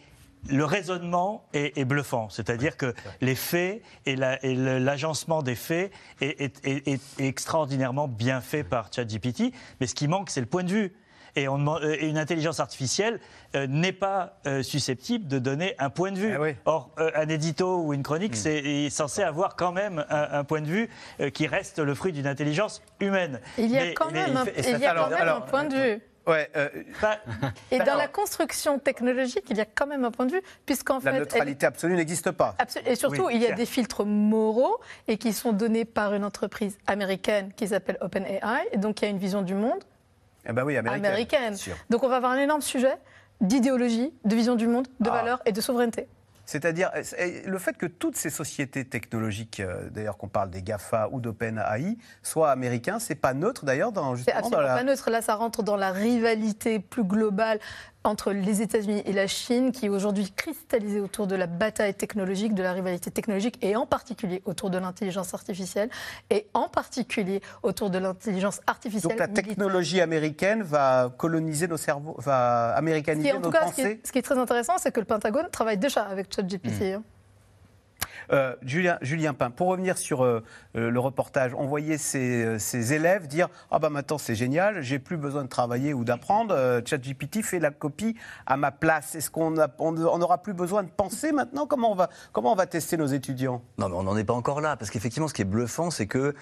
le 0.50 0.66
raisonnement 0.66 1.46
est, 1.54 1.86
bluffant, 1.86 2.30
c'est-à-dire 2.30 2.78
que 2.78 2.94
les 3.22 3.36
faits 3.36 3.82
et, 4.06 4.16
l'agencement 4.16 5.44
des 5.44 5.56
faits 5.56 5.92
est, 6.20 6.66
est, 6.66 7.02
extraordinairement 7.20 8.08
bien 8.08 8.42
fait 8.42 8.64
par 8.64 8.92
ChatGPT, 8.92 9.54
mais 9.80 9.88
ce 9.88 9.96
qui 9.96 10.08
manque, 10.08 10.30
c'est 10.30 10.42
le 10.42 10.48
point 10.48 10.64
de 10.64 10.72
vue. 10.72 10.94
Et, 11.36 11.48
euh, 11.48 11.98
une 12.02 12.18
intelligence 12.18 12.60
artificielle 12.60 13.20
euh, 13.56 13.68
n'est 13.68 13.94
pas 13.94 14.38
euh, 14.46 14.64
susceptible 14.64 15.28
de 15.28 15.40
donner 15.40 15.76
un 15.80 15.90
point 15.90 16.12
de 16.12 16.18
vue. 16.18 16.38
Eh 16.50 16.56
Or, 16.66 16.92
un 16.98 17.30
édito 17.30 17.82
ou 17.84 17.94
une 17.94 18.04
chronique, 18.04 18.34
hmm. 18.34 18.36
c'est 18.36 18.90
censé 18.90 19.24
avoir 19.24 19.56
quand 19.56 19.72
même 19.72 20.06
un, 20.10 20.44
point 20.44 20.62
de 20.62 20.68
vue 20.68 20.90
qui 21.34 21.48
reste 21.48 21.80
le 21.80 21.94
fruit 21.96 22.12
d'une 22.12 22.28
intelligence 22.28 22.82
humaine. 23.00 23.40
Il 23.58 23.72
y 23.72 23.78
a 23.78 23.94
quand 23.94 24.12
même, 24.12 24.38
un, 24.38 24.46
point 25.42 25.66
de 25.66 25.76
vue. 25.76 26.02
Ouais, 26.28 26.50
et 27.72 27.80
dans 27.80 27.96
la 27.96 28.08
construction 28.08 28.78
technologique, 28.80 29.46
il 29.50 29.58
y 29.58 29.62
a 29.62 29.66
quand 29.66 29.88
même 29.88 30.06
un 30.06 30.12
point 30.12 30.26
de 30.26 30.34
vue, 30.34 30.42
puisqu'en 30.66 31.00
fait. 31.00 31.12
La 31.12 31.20
neutralité 31.20 31.66
absolue 31.66 31.96
n'existe 31.96 32.32
pas. 32.32 32.56
et 32.86 32.96
surtout, 32.96 33.30
il 33.30 33.42
y 33.42 33.48
a 33.48 33.54
des 33.54 33.66
filtres 33.66 34.06
moraux 34.06 34.80
et 35.08 35.18
qui 35.18 35.34
sont 35.34 35.52
donnés 35.52 35.86
par 35.86 36.14
une 36.14 36.24
entreprise 36.24 36.78
américaine 36.88 37.52
qui 37.56 37.68
s'appelle 37.68 37.98
OpenAI. 38.02 38.68
Et 38.72 38.78
donc, 38.78 39.02
il 39.02 39.06
y 39.06 39.08
a 39.08 39.12
une 39.12 39.18
vision 39.18 39.42
du 39.42 39.56
monde 39.56 39.84
eh 40.48 40.54
ben 40.54 40.64
oui, 40.64 40.78
américaine. 40.78 41.56
Donc 41.90 42.04
on 42.04 42.08
va 42.08 42.18
avoir 42.18 42.32
un 42.32 42.40
énorme 42.40 42.62
sujet 42.62 42.96
d'idéologie, 43.42 44.14
de 44.24 44.36
vision 44.36 44.56
du 44.56 44.68
monde, 44.68 44.88
de 45.00 45.10
ah. 45.10 45.14
valeurs 45.14 45.42
et 45.46 45.52
de 45.52 45.62
souveraineté. 45.62 46.08
C'est-à-dire 46.52 46.92
le 47.46 47.58
fait 47.60 47.78
que 47.78 47.86
toutes 47.86 48.18
ces 48.18 48.30
sociétés 48.30 48.84
technologiques, 48.84 49.62
euh, 49.62 49.90
d'ailleurs 49.90 50.18
qu'on 50.18 50.28
parle 50.28 50.50
des 50.50 50.62
GAFA 50.62 51.08
ou 51.14 51.22
d'OpenAI, 51.22 51.98
soient 52.24 52.52
américains, 52.52 53.00
c'est 53.00 53.16
pas 53.16 53.34
neutre 53.34 53.64
d'ailleurs 53.64 53.94
dans 53.94 54.16
justement 54.16 54.50
dans 54.50 54.60
la... 54.60 54.76
pas 54.76 54.84
neutre. 54.84 55.10
Là, 55.10 55.22
ça 55.22 55.36
rentre 55.36 55.64
dans 55.64 55.78
la 55.78 55.92
rivalité 55.92 56.80
plus 56.80 57.06
globale 57.06 57.62
entre 58.04 58.32
les 58.32 58.62
États-Unis 58.62 59.04
et 59.06 59.14
la 59.14 59.28
Chine, 59.28 59.72
qui 59.72 59.86
est 59.86 59.90
aujourd'hui 59.90 60.32
cristallisée 60.36 61.00
autour 61.00 61.28
de 61.28 61.36
la 61.36 61.48
bataille 61.48 61.94
technologique, 61.94 62.56
de 62.56 62.64
la 62.64 62.74
rivalité 62.74 63.12
technologique, 63.12 63.58
et 63.62 63.76
en 63.76 63.86
particulier 63.86 64.42
autour 64.46 64.70
de 64.70 64.78
l'intelligence 64.78 65.34
artificielle, 65.34 65.90
et 66.30 66.48
en 66.54 66.68
particulier 66.68 67.42
autour 67.64 67.90
de 67.90 67.98
l'intelligence 67.98 68.62
artificielle. 68.66 69.12
Donc 69.12 69.20
la 69.20 69.28
technologie 69.28 70.02
américaine 70.02 70.64
va 70.64 71.14
coloniser 71.16 71.68
nos 71.68 71.78
cerveaux, 71.78 72.16
va 72.18 72.74
américaniser 72.76 73.34
nos 73.34 73.52
pensées. 73.52 74.02
Ce 74.04 74.12
qui, 74.12 74.20
est, 74.20 74.24
très 74.24 74.38
intéressant, 74.38 74.74
c'est 74.78 74.92
que 74.92 75.00
le 75.00 75.06
Pentagone 75.06 75.50
travaille 75.52 75.78
déjà 75.78 76.02
avec 76.04 76.34
ChatGPT. 76.34 76.98
Mmh. 76.98 77.04
Euh, 78.32 78.56
Julien, 78.62 78.98
Julien 79.02 79.34
Pain, 79.34 79.52
pour 79.52 79.68
revenir 79.68 79.98
sur 79.98 80.24
euh, 80.24 80.42
euh, 80.78 80.90
le 80.90 81.00
reportage, 81.00 81.54
on 81.58 81.68
voyait 81.68 81.98
ces, 81.98 82.94
élèves 82.94 83.28
dire 83.28 83.50
Ah 83.72 83.80
bah 83.80 83.90
maintenant 83.90 84.18
c'est 84.18 84.36
génial, 84.36 84.82
j'ai 84.82 85.00
plus 85.00 85.18
besoin 85.18 85.44
de 85.44 85.50
travailler 85.50 85.94
ou 85.94 86.06
d'apprendre, 86.06 86.82
ChatGPT 86.86 87.42
fait 87.42 87.60
la 87.60 87.72
copie 87.72 88.16
à 88.46 88.56
ma 88.58 88.72
place. 88.72 89.16
Est-ce 89.16 89.30
qu'on 89.30 89.52
n'aura 89.52 90.38
plus 90.42 90.54
besoin 90.54 90.84
de 90.84 90.90
penser 90.90 91.32
maintenant? 91.32 91.66
Comment 91.66 91.92
on, 91.92 91.96
va, 91.96 92.10
comment 92.32 92.54
on 92.54 92.56
va 92.56 92.68
tester 92.68 92.96
nos 92.96 93.08
étudiants? 93.08 93.62
Non, 93.78 93.90
mais 93.90 93.96
on 93.96 94.04
n'en 94.04 94.16
est 94.16 94.24
pas 94.24 94.34
encore 94.34 94.62
là, 94.62 94.78
parce 94.78 94.92
qu'effectivement, 94.92 95.28
ce 95.28 95.34
qui 95.34 95.42
est 95.42 95.46
bluffant, 95.46 95.92
c'est 95.92 96.08
que 96.08 96.34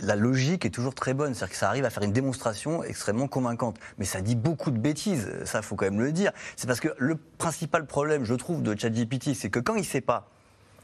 la 0.00 0.16
logique 0.16 0.64
est 0.64 0.70
toujours 0.70 0.94
très 0.94 1.12
bonne, 1.12 1.34
c'est-à-dire 1.34 1.52
que 1.52 1.58
ça 1.58 1.68
arrive 1.68 1.84
à 1.84 1.90
faire 1.90 2.02
une 2.02 2.12
démonstration 2.12 2.82
extrêmement 2.82 3.28
convaincante. 3.28 3.78
Mais 3.98 4.04
ça 4.04 4.20
dit 4.20 4.36
beaucoup 4.36 4.70
de 4.70 4.78
bêtises, 4.78 5.30
ça 5.44 5.60
faut 5.60 5.76
quand 5.76 5.84
même 5.84 6.00
le 6.00 6.12
dire. 6.12 6.32
C'est 6.56 6.66
parce 6.66 6.80
que 6.80 6.88
le 6.98 7.16
principal 7.16 7.84
problème, 7.86 8.24
je 8.24 8.34
trouve, 8.34 8.62
de 8.62 8.78
ChatGPT, 8.78 9.34
c'est 9.34 9.50
que 9.50 9.58
quand 9.58 9.74
il 9.74 9.80
ne 9.80 9.86
sait 9.86 10.00
pas, 10.00 10.28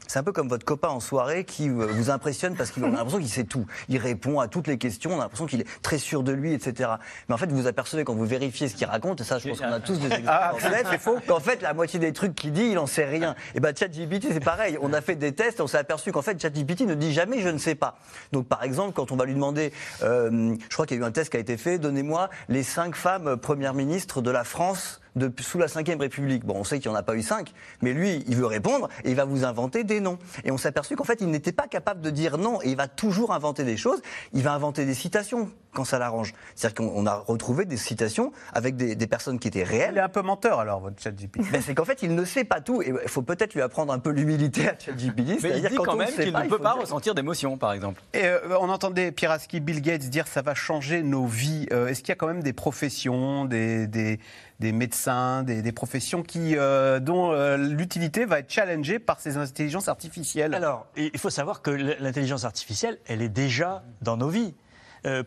c'est 0.09 0.17
un 0.17 0.23
peu 0.23 0.31
comme 0.31 0.49
votre 0.49 0.65
copain 0.65 0.87
en 0.87 0.99
soirée 0.99 1.43
qui 1.43 1.69
euh, 1.69 1.85
vous 1.85 2.09
impressionne 2.09 2.55
parce 2.55 2.71
qu'il 2.71 2.83
a 2.83 2.87
l'impression 2.87 3.19
qu'il 3.19 3.29
sait 3.29 3.43
tout. 3.43 3.67
Il 3.89 3.99
répond 3.99 4.39
à 4.39 4.47
toutes 4.47 4.65
les 4.65 4.79
questions, 4.79 5.11
on 5.11 5.19
a 5.19 5.23
l'impression 5.23 5.45
qu'il 5.45 5.61
est 5.61 5.67
très 5.83 5.99
sûr 5.99 6.23
de 6.23 6.31
lui, 6.31 6.53
etc. 6.53 6.89
Mais 7.27 7.35
en 7.35 7.37
fait, 7.37 7.51
vous 7.51 7.67
apercevez 7.67 8.03
quand 8.03 8.15
vous 8.15 8.25
vérifiez 8.25 8.67
ce 8.67 8.73
qu'il 8.73 8.87
raconte, 8.87 9.21
et 9.21 9.23
ça, 9.23 9.37
je 9.37 9.47
pense 9.47 9.59
qu'on 9.59 9.71
a 9.71 9.79
tous 9.79 9.99
des 9.99 10.05
exemples. 10.11 10.23
Ah, 10.27 10.53
c'est 10.89 10.97
faux. 10.99 11.19
Qu'en 11.27 11.39
fait, 11.39 11.61
la 11.61 11.75
moitié 11.75 11.99
des 11.99 12.11
trucs 12.11 12.33
qu'il 12.33 12.53
dit, 12.53 12.69
il 12.71 12.79
en 12.79 12.87
sait 12.87 13.05
rien. 13.05 13.35
Et 13.53 13.59
ben, 13.59 13.75
ChatGPT, 13.75 14.29
c'est 14.33 14.43
pareil. 14.43 14.79
On 14.81 14.93
a 14.93 15.01
fait 15.01 15.15
des 15.15 15.31
tests 15.33 15.59
et 15.59 15.61
on 15.61 15.67
s'est 15.67 15.77
aperçu 15.77 16.11
qu'en 16.11 16.23
fait, 16.23 16.41
ChatGPT 16.41 16.81
ne 16.81 16.95
dit 16.95 17.13
jamais 17.13 17.41
je 17.41 17.49
ne 17.49 17.59
sais 17.59 17.75
pas. 17.75 17.99
Donc, 18.31 18.47
par 18.47 18.63
exemple, 18.63 18.93
quand 18.93 19.11
on 19.11 19.15
va 19.15 19.25
lui 19.25 19.35
demander, 19.35 19.71
euh, 20.01 20.55
je 20.69 20.73
crois 20.73 20.87
qu'il 20.87 20.97
y 20.97 20.99
a 20.99 21.03
eu 21.03 21.07
un 21.07 21.11
test 21.11 21.29
qui 21.29 21.37
a 21.37 21.39
été 21.39 21.55
fait, 21.55 21.77
donnez-moi 21.77 22.31
les 22.47 22.63
cinq 22.63 22.95
femmes 22.95 23.37
premières 23.37 23.75
ministres 23.75 24.23
de 24.23 24.31
la 24.31 24.43
France 24.43 25.01
sous 25.39 25.57
la 25.57 25.67
Ve 25.67 25.99
République. 25.99 26.45
Bon, 26.45 26.55
on 26.57 26.63
sait 26.63 26.79
qu'il 26.79 26.89
n'y 26.91 26.95
en 26.95 26.99
a 26.99 27.03
pas 27.03 27.15
eu 27.15 27.21
cinq, 27.21 27.53
mais 27.81 27.93
lui, 27.93 28.23
il 28.27 28.35
veut 28.35 28.45
répondre 28.45 28.89
et 29.03 29.09
il 29.09 29.15
va 29.15 29.25
vous 29.25 29.43
inventer 29.45 29.83
des 29.83 29.99
noms. 29.99 30.17
Et 30.43 30.51
on 30.51 30.57
s'est 30.57 30.69
aperçu 30.69 30.95
qu'en 30.95 31.03
fait, 31.03 31.21
il 31.21 31.29
n'était 31.29 31.51
pas 31.51 31.67
capable 31.67 32.01
de 32.01 32.09
dire 32.09 32.37
non 32.37 32.61
et 32.61 32.69
il 32.69 32.75
va 32.75 32.87
toujours 32.87 33.33
inventer 33.33 33.63
des 33.63 33.77
choses. 33.77 34.01
Il 34.33 34.43
va 34.43 34.53
inventer 34.53 34.85
des 34.85 34.93
citations 34.93 35.49
quand 35.73 35.85
ça 35.85 35.99
l'arrange. 35.99 36.33
C'est-à-dire 36.55 36.75
qu'on 36.75 37.05
a 37.05 37.15
retrouvé 37.15 37.65
des 37.65 37.77
citations 37.77 38.31
avec 38.53 38.75
des, 38.75 39.07
personnes 39.07 39.39
qui 39.39 39.47
étaient 39.47 39.63
réelles. 39.63 39.93
Il 39.93 39.97
est 39.97 40.01
un 40.01 40.09
peu 40.09 40.21
menteur 40.21 40.59
alors, 40.59 40.79
votre 40.79 41.01
ChatGPT. 41.01 41.51
Ben, 41.51 41.61
c'est 41.61 41.73
qu'en 41.73 41.85
fait, 41.85 42.03
il 42.03 42.13
ne 42.13 42.25
sait 42.25 42.43
pas 42.43 42.61
tout. 42.61 42.81
Et 42.81 42.93
il 43.03 43.09
faut 43.09 43.21
peut-être 43.21 43.53
lui 43.53 43.61
apprendre 43.61 43.91
un 43.93 43.99
peu 43.99 44.11
l'humilité 44.11 44.69
à 44.69 44.75
ChatGPT. 44.77 45.41
Mais 45.43 45.57
il 45.57 45.67
dit 45.67 45.75
quand 45.75 45.95
même 45.95 46.13
qu'il 46.13 46.33
ne 46.33 46.47
peut 46.47 46.59
pas 46.59 46.73
ressentir 46.73 47.15
d'émotion, 47.15 47.57
par 47.57 47.73
exemple. 47.73 48.01
Et 48.13 48.25
euh, 48.25 48.39
on 48.59 48.69
entendait 48.69 49.11
Piraski, 49.11 49.59
Bill 49.59 49.81
Gates 49.81 50.09
dire 50.09 50.27
ça 50.27 50.41
va 50.41 50.53
changer 50.53 51.01
nos 51.01 51.25
vies. 51.25 51.67
Euh, 51.71 51.87
est-ce 51.87 52.01
qu'il 52.01 52.09
y 52.09 52.11
a 52.11 52.15
quand 52.15 52.27
même 52.27 52.43
des 52.43 52.53
professions, 52.53 53.45
des, 53.45 53.87
des, 53.87 54.19
médecins, 54.59 55.43
des, 55.43 55.71
professions 55.71 56.23
qui, 56.23 56.57
euh, 56.57 56.99
dont 56.99 57.31
l'utilité 57.57 58.25
va 58.25 58.39
être 58.39 58.51
challengée 58.51 58.99
par 58.99 59.19
ces 59.19 59.37
intelligences 59.37 59.87
artificielles 59.87 60.53
Alors, 60.53 60.87
il 60.97 61.17
faut 61.17 61.29
savoir 61.29 61.61
que 61.61 61.71
l'intelligence 61.71 62.45
artificielle, 62.45 62.97
elle 63.07 63.21
est 63.21 63.29
déjà 63.29 63.83
dans 64.01 64.17
nos 64.17 64.29
vies. 64.29 64.53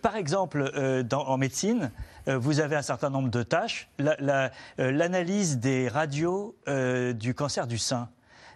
par 0.02 0.16
exemple, 0.16 0.70
en 1.10 1.38
médecine, 1.38 1.90
vous 2.26 2.60
avez 2.60 2.76
un 2.76 2.82
certain 2.82 3.10
nombre 3.10 3.30
de 3.30 3.42
tâches. 3.42 3.88
L'analyse 4.78 5.58
des 5.58 5.88
radios 5.88 6.54
du 7.14 7.34
cancer 7.34 7.66
du 7.66 7.78
sein. 7.78 8.08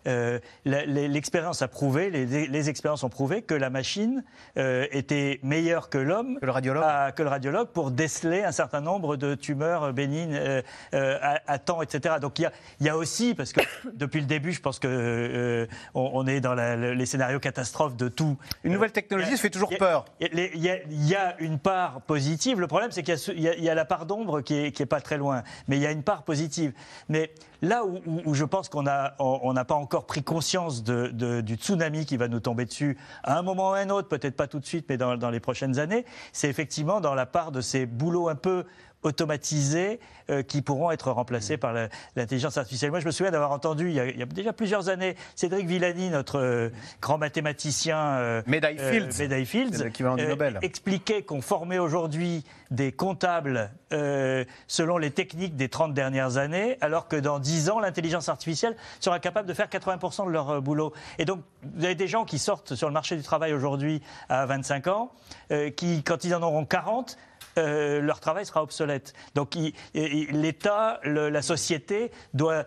Euh, 0.07 0.39
l'expérience 0.65 1.63
a 1.63 1.69
prouvé, 1.69 2.11
les, 2.11 2.69
expériences 2.69 3.05
ont 3.05 3.09
prouvé 3.09 3.43
que 3.43 3.55
la 3.55 3.71
machine 3.71 4.25
euh, 4.57 4.87
était 4.91 5.41
meilleure 5.43 5.89
que 5.89 5.99
l'homme, 5.99 6.39
que 6.41 6.47
le 6.47 6.53
radiologue, 6.53 7.13
que 7.15 7.23
le 7.23 7.29
radiologue 7.29 7.69
pour 7.69 7.91
déceler 7.91 8.43
un 8.43 8.53
certain 8.53 8.81
nombre 8.81 9.17
de 9.17 9.35
tumeurs 9.35 9.93
bénignes 9.93 10.35
euh, 10.35 11.19
à, 11.47 11.59
temps, 11.59 11.83
etc. 11.83 12.17
Donc 12.21 12.39
il 12.39 12.51
y, 12.81 12.89
a, 12.89 12.97
aussi, 12.97 13.35
parce 13.35 13.53
que 13.53 13.61
depuis 13.95 14.21
le 14.21 14.27
début, 14.27 14.53
je 14.53 14.61
pense 14.61 14.79
que 14.79 15.69
on, 15.95 16.27
est 16.27 16.41
dans 16.41 16.55
les 16.55 17.07
scénarios 17.07 17.41
catastrophes 17.41 17.97
de 17.97 18.09
tout. 18.09 18.37
Une 18.65 18.73
nouvelle 18.73 18.93
technologie, 18.93 19.33
ça 19.33 19.43
fait 19.43 19.51
toujours 19.51 19.77
peur. 19.77 20.05
Il 20.21 20.41
y, 20.55 21.15
a 21.15 21.41
une 21.41 21.59
part 21.59 22.01
positive. 22.03 22.61
Le 22.61 22.67
problème, 22.67 22.91
c'est 22.91 23.03
qu'il 23.03 23.41
y, 23.41 23.69
a 23.69 23.75
la 23.75 23.85
part 23.85 24.07
d'ombre 24.07 24.41
qui 24.41 24.55
est, 24.55 24.73
qui 24.73 24.83
est 24.83 24.87
pas 24.87 25.01
très 25.01 25.19
loin, 25.19 25.43
mais 25.69 25.77
il 25.77 25.83
y 25.83 25.87
a 25.87 25.93
une 25.93 26.03
part 26.03 26.23
positive. 26.23 26.73
Mais 27.09 27.31
Là 27.63 27.85
où, 27.85 28.35
je 28.35 28.45
pense 28.45 28.69
qu'on 28.69 28.83
n'a 28.83 29.15
pas 29.67 29.75
encore 29.75 30.07
pris 30.07 30.23
conscience 30.23 30.83
du 30.83 31.55
tsunami 31.55 32.07
qui 32.07 32.17
va 32.17 32.29
nous 32.29 32.41
tomber 32.41 32.65
dessus 32.65 32.97
à 33.23 33.39
un 33.39 33.43
moment 33.43 33.71
ou 33.71 33.75
à 33.75 33.79
un 33.79 33.91
autre, 33.91 34.09
peut-être 34.09 34.37
pas 34.37 34.47
tout 34.47 34.59
de 34.59 34.67
suite, 34.67 34.87
mais 34.89 34.97
dans, 34.97 35.17
dans 35.17 35.31
les 35.31 35.41
prochaines 35.41 35.79
années, 35.79 36.05
c'est 36.33 36.49
effectivement 36.49 37.01
dans 37.01 37.15
la 37.15 37.27
part 37.27 37.53
de 37.53 37.61
ces 37.61 37.87
boulots 37.87 38.29
un 38.29 38.35
peu 38.35 38.65
automatisés 39.07 40.01
euh, 40.31 40.43
qui 40.43 40.61
pourront 40.61 40.91
être 40.91 41.13
remplacés 41.13 41.57
par 41.57 41.73
l'intelligence 42.17 42.57
artificielle. 42.57 42.91
Moi, 42.91 42.99
je 42.99 43.07
me 43.07 43.13
souviens 43.13 43.31
d'avoir 43.31 43.53
entendu 43.53 43.89
il 43.91 43.95
y, 43.95 44.23
a, 44.23 44.27
déjà 44.27 44.53
plusieurs 44.53 44.89
années 44.89 45.15
Cédric 45.37 45.69
Villani, 45.69 46.11
notre 46.11 46.41
euh, 46.41 46.71
grand 47.01 47.17
mathématicien 47.17 47.97
euh, 47.97 48.43
Médaille 48.47 48.79
Fields, 48.79 49.17
médaille 49.21 49.47
Fields 49.47 49.93
Nobel. 50.01 50.59
expliquait 50.63 51.23
qu'on 51.23 51.41
formait 51.41 51.79
aujourd'hui 51.79 52.45
des 52.73 52.91
comptables 52.91 53.71
selon 54.67 54.99
les 54.99 55.13
techniques 55.13 55.55
des 55.55 55.69
30 55.69 55.95
dernières 55.95 56.37
années, 56.37 56.77
alors 56.81 57.07
que 57.07 57.15
dans 57.15 57.39
10 57.39 57.71
ans, 57.71 57.79
l'intelligence 57.79 58.29
artificielle 58.29 58.77
sera 58.99 59.21
capable 59.21 59.47
de 59.47 59.55
faire 59.55 59.69
80% 59.69 60.27
de 60.27 60.33
leur 60.33 60.61
boulot. 60.61 60.93
Et 61.19 61.25
donc, 61.25 61.43
vous 61.63 61.85
avez 61.85 61.95
des 61.95 62.09
gens 62.09 62.25
qui 62.25 62.41
sortent 62.41 62.75
sur 62.75 62.89
le 62.89 62.93
marché 62.93 63.17
du 63.17 63.23
travail 63.23 63.53
aujourd'hui 63.53 64.03
à 64.29 64.45
25 64.47 64.89
ans, 64.89 65.13
qui, 65.77 66.03
quand 66.03 66.25
ils 66.25 66.35
en 66.35 66.43
auront 66.43 66.65
40, 66.65 67.17
euh, 67.59 68.01
leur 68.01 68.21
travail 68.21 68.47
sera 68.47 68.63
obsolète. 68.63 69.15
Donc 69.35 69.55
l'État, 69.95 71.01
la 71.05 71.43
société 71.43 72.11
doit 72.35 72.65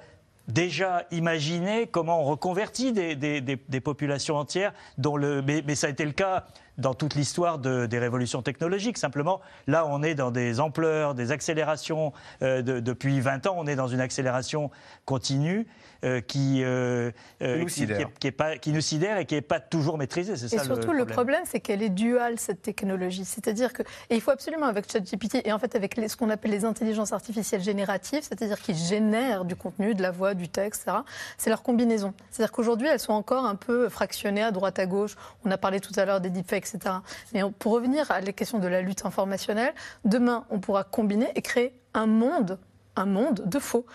déjà 0.49 1.05
imaginer 1.11 1.87
comment 1.87 2.21
on 2.21 2.25
reconvertit 2.25 2.91
des, 2.91 3.81
populations 3.83 4.35
entières, 4.35 4.73
dont 4.97 5.15
le, 5.15 5.41
mais, 5.41 5.75
ça 5.75 5.87
a 5.87 5.89
été 5.89 6.05
le 6.05 6.11
cas 6.11 6.45
dans 6.79 6.93
toute 6.93 7.15
l'histoire 7.15 7.59
des 7.59 7.99
révolutions 7.99 8.41
technologiques. 8.41 8.97
Simplement, 8.97 9.41
là, 9.67 9.85
on 9.85 10.01
est 10.03 10.15
dans 10.15 10.31
des 10.31 10.59
ampleurs, 10.59 11.13
des 11.13 11.31
accélérations. 11.31 12.13
Euh, 12.41 12.61
depuis 12.61 13.19
20 13.19 13.47
ans, 13.47 13.55
on 13.57 13.67
est 13.67 13.75
dans 13.75 13.87
une 13.87 14.01
accélération 14.01 14.71
continue. 15.05 15.67
Euh, 16.05 16.21
qui, 16.21 16.63
euh, 16.63 17.11
nous 17.41 17.65
qui, 17.65 17.83
est, 17.83 18.31
pas, 18.31 18.57
qui, 18.57 18.71
nous 18.71 18.79
sidère 18.79 19.17
et 19.17 19.25
qui 19.25 19.35
n'est 19.35 19.41
pas 19.41 19.59
toujours 19.59 19.97
maîtrisée. 19.97 20.37
C'est 20.37 20.47
ça 20.47 20.63
surtout, 20.63 20.93
le 20.93 21.05
problème, 21.05 21.41
c'est 21.43 21.59
qu'elle 21.59 21.83
est 21.83 21.89
duale, 21.89 22.39
cette 22.39 22.61
technologie. 22.61 23.25
C'est-à-dire 23.25 23.73
que, 23.73 23.83
et 24.09 24.15
il 24.15 24.21
faut 24.21 24.31
absolument, 24.31 24.67
avec 24.67 24.89
ChatGPT 24.89 25.45
et 25.45 25.51
en 25.51 25.59
fait 25.59 25.75
avec 25.75 25.99
ce 26.07 26.15
qu'on 26.15 26.29
appelle 26.29 26.51
les 26.51 26.63
intelligences 26.63 27.11
artificielles 27.11 27.61
génératives, 27.61 28.21
c'est-à-dire 28.21 28.61
qui 28.61 28.75
génèrent 28.75 29.43
du 29.43 29.57
contenu, 29.57 29.93
de 29.93 30.01
la 30.01 30.11
voix, 30.11 30.35
du 30.35 30.47
texte, 30.47 30.83
etc., 30.83 30.99
c'est 31.37 31.49
leur 31.49 31.63
combinaison. 31.63 32.13
C'est-à-dire 32.31 32.53
qu'aujourd'hui, 32.53 32.87
elles 32.87 33.01
sont 33.01 33.11
encore 33.11 33.43
un 33.43 33.55
peu 33.55 33.89
fractionnées 33.89 34.43
à 34.43 34.51
droite, 34.51 34.79
à 34.79 34.85
gauche. 34.85 35.17
On 35.43 35.51
a 35.51 35.57
parlé 35.57 35.81
tout 35.81 35.93
à 35.97 36.05
l'heure 36.05 36.21
des 36.21 36.29
deepfakes, 36.29 36.68
etc. 36.73 36.95
Mais 37.33 37.41
pour 37.59 37.73
revenir 37.73 38.09
à 38.11 38.21
la 38.21 38.31
question 38.31 38.59
de 38.59 38.67
la 38.67 38.81
lutte 38.81 39.05
informationnelle, 39.05 39.73
demain, 40.05 40.45
on 40.49 40.59
pourra 40.59 40.83
combiner 40.83 41.31
et 41.35 41.41
créer 41.41 41.73
un 41.93 42.07
monde 42.07 42.59
un 42.95 43.05
monde 43.05 43.43
de 43.45 43.59
faux 43.59 43.85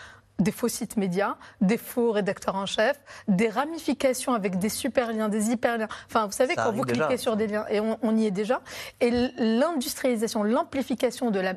des 0.40 0.50
faux 0.50 0.66
sites 0.66 0.96
médias, 0.96 1.36
des 1.60 1.78
faux 1.78 2.10
rédacteurs 2.10 2.56
en 2.56 2.66
chef, 2.66 3.00
des 3.28 3.48
ramifications 3.48 4.34
avec 4.34 4.58
des 4.58 4.68
super 4.68 5.12
liens, 5.12 5.28
des 5.28 5.50
hyperliens. 5.50 5.86
Enfin, 6.06 6.26
vous 6.26 6.32
savez, 6.32 6.56
quand 6.56 6.72
vous 6.72 6.82
cliquez 6.82 7.16
sur 7.18 7.36
des 7.36 7.46
liens, 7.46 7.64
et 7.68 7.78
on, 7.78 8.16
y 8.16 8.26
est 8.26 8.32
déjà, 8.32 8.60
et 9.00 9.10
l'industrialisation, 9.10 10.42
l'amplification 10.42 11.30
de 11.30 11.38
la 11.38 11.54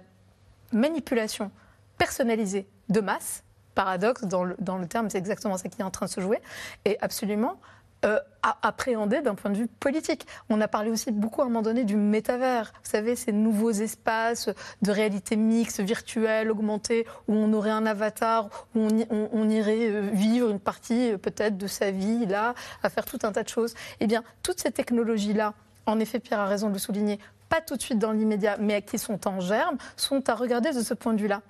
manipulation 0.71 1.49
personnalisée 1.97 2.67
de 2.89 3.01
masse, 3.01 3.43
paradoxe 3.73 4.25
dans 4.25 4.43
le, 4.43 4.55
dans 4.59 4.77
le 4.77 4.87
terme, 4.87 5.09
c'est 5.09 5.17
exactement 5.17 5.57
ça 5.57 5.69
qui 5.69 5.81
est 5.81 5.83
en 5.83 5.91
train 5.91 6.05
de 6.05 6.11
se 6.11 6.21
jouer, 6.21 6.39
est 6.85 6.97
absolument 7.01 7.59
euh, 8.07 8.19
appréhender 8.61 9.21
d'un 9.21 9.35
point 9.35 9.51
de 9.51 9.57
vue 9.57 9.67
politique. 9.67 10.25
On 10.49 10.61
a 10.61 10.69
parlé 10.69 10.89
aussi 10.89 11.11
beaucoup 11.11 11.41
à 11.41 11.45
un 11.45 11.47
moment 11.47 11.61
donné 11.61 11.83
du 11.83 11.97
métavers. 11.97 12.71
Vous 12.81 12.89
savez, 12.89 13.17
ces 13.17 13.33
nouveaux 13.33 13.71
espaces 13.71 14.49
de 14.81 14.91
réalité 14.91 15.35
mixte, 15.35 15.81
virtuelle, 15.81 16.49
augmentée, 16.49 17.05
où 17.27 17.33
on 17.35 17.51
aurait 17.51 17.71
un 17.71 17.85
avatar, 17.85 18.49
où 18.73 18.87
on, 19.09 19.49
irait 19.49 19.89
euh, 19.89 20.09
vivre 20.13 20.49
une 20.49 20.61
partie 20.61 21.11
euh, 21.11 21.17
peut-être 21.17 21.57
de 21.57 21.67
sa 21.67 21.91
vie 21.91 22.25
là, 22.25 22.53
à 22.83 22.89
faire 22.89 23.03
tout 23.03 23.19
un 23.23 23.33
tas 23.33 23.43
de 23.43 23.49
choses. 23.49 23.73
Eh 23.99 24.07
bien, 24.07 24.23
toutes 24.43 24.61
ces 24.61 24.71
technologies-là, 24.71 25.53
en 25.85 25.99
effet, 25.99 26.19
Pierre 26.19 26.39
a 26.39 26.45
raison 26.45 26.69
de 26.69 26.73
le 26.73 26.79
souligner, 26.79 27.19
pas 27.49 27.59
tout 27.59 27.75
de 27.75 27.81
suite 27.81 27.99
dans 27.99 28.13
l'immédiat, 28.13 28.55
mais 28.59 28.81
qui 28.81 28.97
sont 28.97 29.27
en 29.27 29.41
germe, 29.41 29.77
sont 29.97 30.29
à 30.29 30.35
regarder 30.35 30.71
de 30.71 30.81
ce 30.81 30.93
point 30.93 31.13
de 31.13 31.21
vue-là. 31.21 31.41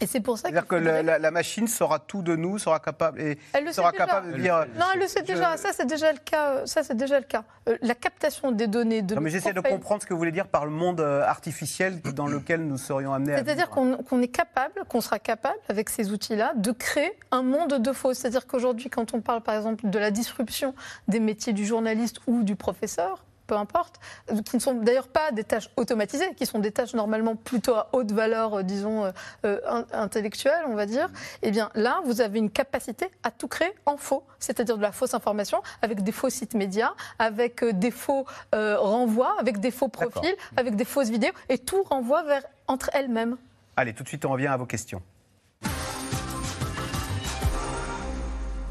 Et 0.00 0.06
c'est 0.06 0.20
pour 0.20 0.38
ça 0.38 0.48
C'est-à-dire 0.48 0.66
que 0.66 0.76
la, 0.76 1.30
machine 1.30 1.66
saura 1.66 1.98
tout 1.98 2.22
de 2.22 2.36
nous, 2.36 2.58
sera 2.58 2.80
capable 2.80 3.20
et 3.20 3.38
elle 3.52 3.72
sera 3.72 3.92
capable 3.92 4.32
de 4.32 4.38
dire. 4.38 4.66
Non, 4.78 4.86
elle 4.94 5.00
le 5.00 5.08
sait 5.08 5.22
déjà. 5.22 5.56
Ça, 5.56 5.70
c'est 5.72 5.86
déjà 5.86 6.12
le 6.12 6.18
cas. 6.18 6.66
Ça, 6.66 6.82
c'est 6.82 6.96
déjà 6.96 7.18
le 7.18 7.24
cas. 7.24 7.44
Euh, 7.68 7.76
la 7.82 7.94
captation 7.94 8.52
des 8.52 8.66
données 8.66 9.02
de. 9.02 9.14
Non, 9.14 9.20
mais 9.20 9.30
j'essaie 9.30 9.52
de 9.52 9.60
comprendre 9.60 10.02
ce 10.02 10.06
que 10.06 10.12
vous 10.12 10.18
voulez 10.18 10.32
dire 10.32 10.48
par 10.48 10.64
le 10.64 10.70
monde 10.70 11.00
euh, 11.00 11.22
artificiel 11.22 12.00
dans 12.00 12.26
lequel 12.26 12.66
nous 12.66 12.78
serions 12.78 13.12
amenés. 13.12 13.36
C'est-à-dire 13.36 13.70
qu'on 13.70 14.22
est 14.22 14.28
capable, 14.28 14.84
qu'on 14.88 15.00
sera 15.00 15.18
capable 15.18 15.58
avec 15.68 15.88
ces 15.88 16.10
outils-là, 16.10 16.52
de 16.56 16.72
créer 16.72 17.12
un 17.30 17.42
monde 17.42 17.74
de 17.74 17.92
faux. 17.92 18.14
C'est-à-dire 18.14 18.46
qu'aujourd'hui, 18.46 18.90
quand 18.90 19.14
on 19.14 19.20
parle, 19.20 19.42
par 19.42 19.56
exemple, 19.56 19.88
de 19.88 19.98
la 19.98 20.10
disruption 20.10 20.74
des 21.08 21.20
métiers 21.20 21.52
du 21.52 21.64
journaliste 21.64 22.18
ou 22.26 22.42
du 22.42 22.56
professeur, 22.56 23.24
peu 23.46 23.54
importe, 23.56 24.00
qui 24.44 24.56
ne 24.56 24.60
sont 24.60 24.74
d'ailleurs 24.74 25.08
pas 25.08 25.32
des 25.32 25.44
tâches 25.44 25.70
automatisées, 25.76 26.34
qui 26.34 26.46
sont 26.46 26.58
des 26.58 26.72
tâches 26.72 26.94
normalement 26.94 27.36
plutôt 27.36 27.74
à 27.74 27.88
haute 27.92 28.12
valeur, 28.12 28.54
euh, 28.54 28.62
disons, 28.62 29.04
euh, 29.04 29.12
euh, 29.44 29.84
intellectuelle, 29.92 30.62
on 30.66 30.74
va 30.74 30.86
dire, 30.86 31.08
eh 31.42 31.50
bien 31.50 31.70
là, 31.74 32.00
vous 32.04 32.20
avez 32.20 32.38
une 32.38 32.50
capacité 32.50 33.10
à 33.22 33.30
tout 33.30 33.48
créer 33.48 33.72
en 33.86 33.96
faux, 33.96 34.24
c'est-à-dire 34.38 34.76
de 34.76 34.82
la 34.82 34.92
fausse 34.92 35.14
information, 35.14 35.62
avec 35.82 36.02
des 36.02 36.12
faux 36.12 36.30
sites 36.30 36.54
médias, 36.54 36.92
avec 37.18 37.64
des 37.64 37.90
faux 37.90 38.26
renvois, 38.52 39.34
avec 39.38 39.58
des 39.58 39.70
faux 39.70 39.88
profils, 39.88 40.34
avec 40.56 40.76
des 40.76 40.84
fausses 40.84 41.10
vidéos, 41.10 41.32
et 41.48 41.58
tout 41.58 41.82
renvoie 41.82 42.22
vers 42.22 42.42
entre 42.66 42.90
elles-mêmes. 42.92 43.36
Allez, 43.76 43.94
tout 43.94 44.02
de 44.02 44.08
suite, 44.08 44.24
on 44.24 44.30
revient 44.30 44.48
à 44.48 44.56
vos 44.56 44.66
questions. 44.66 45.02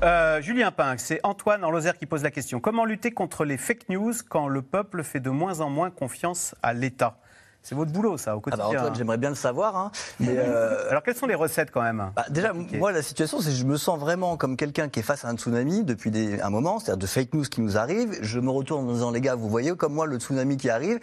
Euh, 0.04 0.41
Julien 0.41 0.72
Pink, 0.72 0.99
c'est 0.99 1.20
Antoine 1.22 1.64
en 1.64 1.70
Lozère 1.70 1.95
qui 1.95 2.08
pose 2.08 2.24
la 2.24 2.32
question. 2.32 2.60
Comment 2.60 2.86
lutter 2.86 3.12
contre 3.12 3.45
les 3.45 3.58
fake 3.58 3.88
news 3.89 4.14
quand 4.30 4.47
le 4.47 4.64
peuple 4.64 5.04
fait 5.04 5.20
de 5.20 5.30
moins 5.30 5.60
en 5.60 5.70
moins 5.70 5.91
confiance 5.91 6.56
à 6.64 6.74
l'État? 6.74 7.18
C'est 7.62 7.76
votre 7.76 7.91
boulot, 7.91 8.18
ça, 8.18 8.36
au 8.36 8.41
ah 8.43 8.49
bah, 8.49 8.58
quotidien. 8.58 8.80
Antoine, 8.80 8.95
j'aimerais 8.95 9.20
bien 9.20 9.30
le 9.30 9.36
savoir. 9.36 9.78
Hein, 9.78 9.91
euh, 10.28 10.89
Alors, 10.89 11.04
quelles 11.04 11.16
sont 11.16 11.28
les 11.28 11.36
recettes, 11.36 11.70
quand 11.70 11.84
même? 11.84 12.12
bah, 12.16 12.26
Déjà, 12.32 12.52
moi, 12.54 12.91
la 12.91 13.04
situation, 13.04 13.39
c'est 13.39 13.52
que 13.52 13.56
je 13.56 13.66
me 13.66 13.78
sens 13.78 13.99
vraiment 13.99 14.38
comme 14.38 14.58
quelqu'un 14.58 14.89
qui 14.89 15.02
est 15.02 15.04
face 15.04 15.24
à 15.24 15.28
un 15.30 15.38
tsunami 15.38 15.84
depuis 15.84 16.12
un 16.41 16.49
moment, 16.49 16.80
c'est-à-dire 16.80 16.97
de 16.97 17.06
fake 17.06 17.36
news 17.36 17.43
qui 17.43 17.62
nous 17.62 17.78
arrivent. 17.78 18.18
Je 18.24 18.39
me 18.39 18.49
retourne 18.49 18.89
en 18.89 18.93
disant, 18.93 19.12
les 19.12 19.22
gars, 19.22 19.36
vous 19.36 19.49
voyez, 19.49 19.76
comme 19.76 19.93
moi, 19.93 20.08
le 20.08 20.18
tsunami 20.18 20.58
qui 20.58 20.72
arrive 20.72 20.99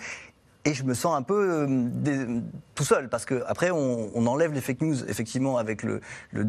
et 0.69 0.75
je 0.75 0.85
me 0.85 0.93
sens 0.93 1.16
un 1.16 1.23
peu 1.23 1.66
euh, 1.66 2.41
tout 2.75 2.85
seul 2.85 3.09
parce 3.09 3.25
que 3.25 3.43
après 3.47 3.71
on, 3.71 4.27
enlève 4.27 4.53
les 4.53 4.61
fake 4.61 4.83
news 4.83 5.09
effectivement 5.09 5.57
avec 5.57 5.83
le, 5.83 6.03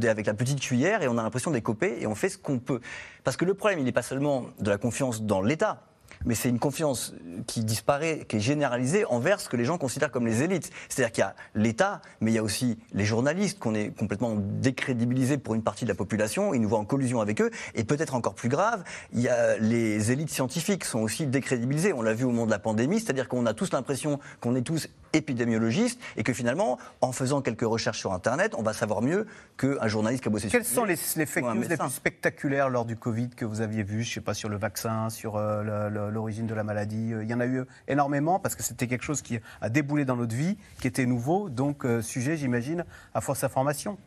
avec 0.03 0.25
la 0.25 0.33
petite 0.33 0.59
cuillère 0.59 1.01
et 1.01 1.07
on 1.07 1.17
a 1.17 1.23
l'impression 1.23 1.51
d'écoper 1.51 1.97
et 2.01 2.07
on 2.07 2.15
fait 2.15 2.27
ce 2.27 2.37
qu'on 2.37 2.59
peut. 2.59 2.81
Parce 3.23 3.37
que 3.37 3.45
le 3.45 3.53
problème 3.53 3.79
il 3.79 3.85
n'est 3.85 3.93
pas 3.93 4.01
seulement 4.01 4.47
de 4.59 4.69
la 4.69 4.77
confiance 4.77 5.23
dans 5.23 5.41
l'État 5.41 5.88
mais 6.25 6.35
c'est 6.35 6.49
une 6.49 6.59
confiance 6.59 7.13
qui 7.47 7.63
disparaît, 7.63 8.25
qui 8.27 8.37
est 8.37 8.39
généralisée 8.39 9.05
envers 9.05 9.39
ce 9.39 9.49
que 9.49 9.57
les 9.57 9.65
gens 9.65 9.77
considèrent 9.77 10.11
comme 10.11 10.27
les 10.27 10.43
élites. 10.43 10.71
C'est-à-dire 10.89 11.11
qu'il 11.11 11.21
y 11.21 11.25
a 11.25 11.35
l'État, 11.55 12.01
mais 12.21 12.31
il 12.31 12.35
y 12.35 12.37
a 12.37 12.43
aussi 12.43 12.77
les 12.93 13.05
journalistes 13.05 13.59
qu'on 13.59 13.75
est 13.75 13.95
complètement 13.95 14.35
décrédibilisés 14.35 15.37
pour 15.37 15.55
une 15.55 15.63
partie 15.63 15.85
de 15.85 15.89
la 15.89 15.95
population, 15.95 16.53
ils 16.53 16.61
nous 16.61 16.69
voient 16.69 16.79
en 16.79 16.85
collusion 16.85 17.21
avec 17.21 17.41
eux, 17.41 17.51
et 17.75 17.83
peut-être 17.83 18.15
encore 18.15 18.35
plus 18.35 18.49
grave, 18.49 18.83
il 19.13 19.21
y 19.21 19.29
a 19.29 19.57
les 19.57 20.11
élites 20.11 20.29
scientifiques 20.29 20.85
sont 20.85 20.99
aussi 20.99 21.25
décrédibilisées. 21.25 21.93
On 21.93 22.01
l'a 22.01 22.13
vu 22.13 22.25
au 22.25 22.29
moment 22.29 22.45
de 22.45 22.51
la 22.51 22.59
pandémie, 22.59 22.99
c'est-à-dire 22.99 23.27
qu'on 23.27 23.45
a 23.45 23.53
tous 23.53 23.71
l'impression 23.71 24.19
qu'on 24.41 24.55
est 24.55 24.61
tous 24.61 24.89
épidémiologistes 25.13 25.99
et 26.17 26.23
que 26.23 26.33
finalement, 26.33 26.77
en 27.01 27.11
faisant 27.11 27.41
quelques 27.41 27.61
recherches 27.61 27.99
sur 27.99 28.13
Internet, 28.13 28.53
on 28.57 28.63
va 28.63 28.73
savoir 28.73 29.01
mieux 29.01 29.27
qu'un 29.57 29.87
journaliste 29.87 30.23
qui 30.23 30.29
a 30.29 30.31
bossé 30.31 30.47
Quelles 30.47 30.65
sont 30.65 30.85
les, 30.85 30.95
les 31.15 31.25
fake 31.25 31.43
news 31.43 31.65
les 31.67 31.77
plus 31.77 31.89
spectaculaires 31.89 32.69
lors 32.69 32.85
du 32.85 32.95
Covid 32.95 33.29
que 33.29 33.45
vous 33.45 33.61
aviez 33.61 33.83
vu, 33.83 34.03
je 34.03 34.09
ne 34.09 34.13
sais 34.15 34.21
pas, 34.21 34.33
sur 34.33 34.49
le 34.49 34.57
vaccin, 34.57 35.09
sur 35.09 35.35
euh, 35.35 35.89
l'origine 36.09 36.47
de 36.47 36.53
la 36.53 36.63
maladie. 36.63 37.13
Euh, 37.13 37.23
il 37.23 37.29
y 37.29 37.33
en 37.33 37.39
a 37.39 37.45
eu 37.45 37.63
énormément 37.87 38.39
parce 38.39 38.55
que 38.55 38.63
c'était 38.63 38.87
quelque 38.87 39.03
chose 39.03 39.21
qui 39.21 39.39
a 39.61 39.69
déboulé 39.69 40.05
dans 40.05 40.15
notre 40.15 40.35
vie, 40.35 40.57
qui 40.79 40.87
était 40.87 41.05
nouveau, 41.05 41.49
donc 41.49 41.85
euh, 41.85 42.01
sujet, 42.01 42.37
j'imagine, 42.37 42.85
à 43.13 43.21
force 43.21 43.41
d'information. 43.41 43.97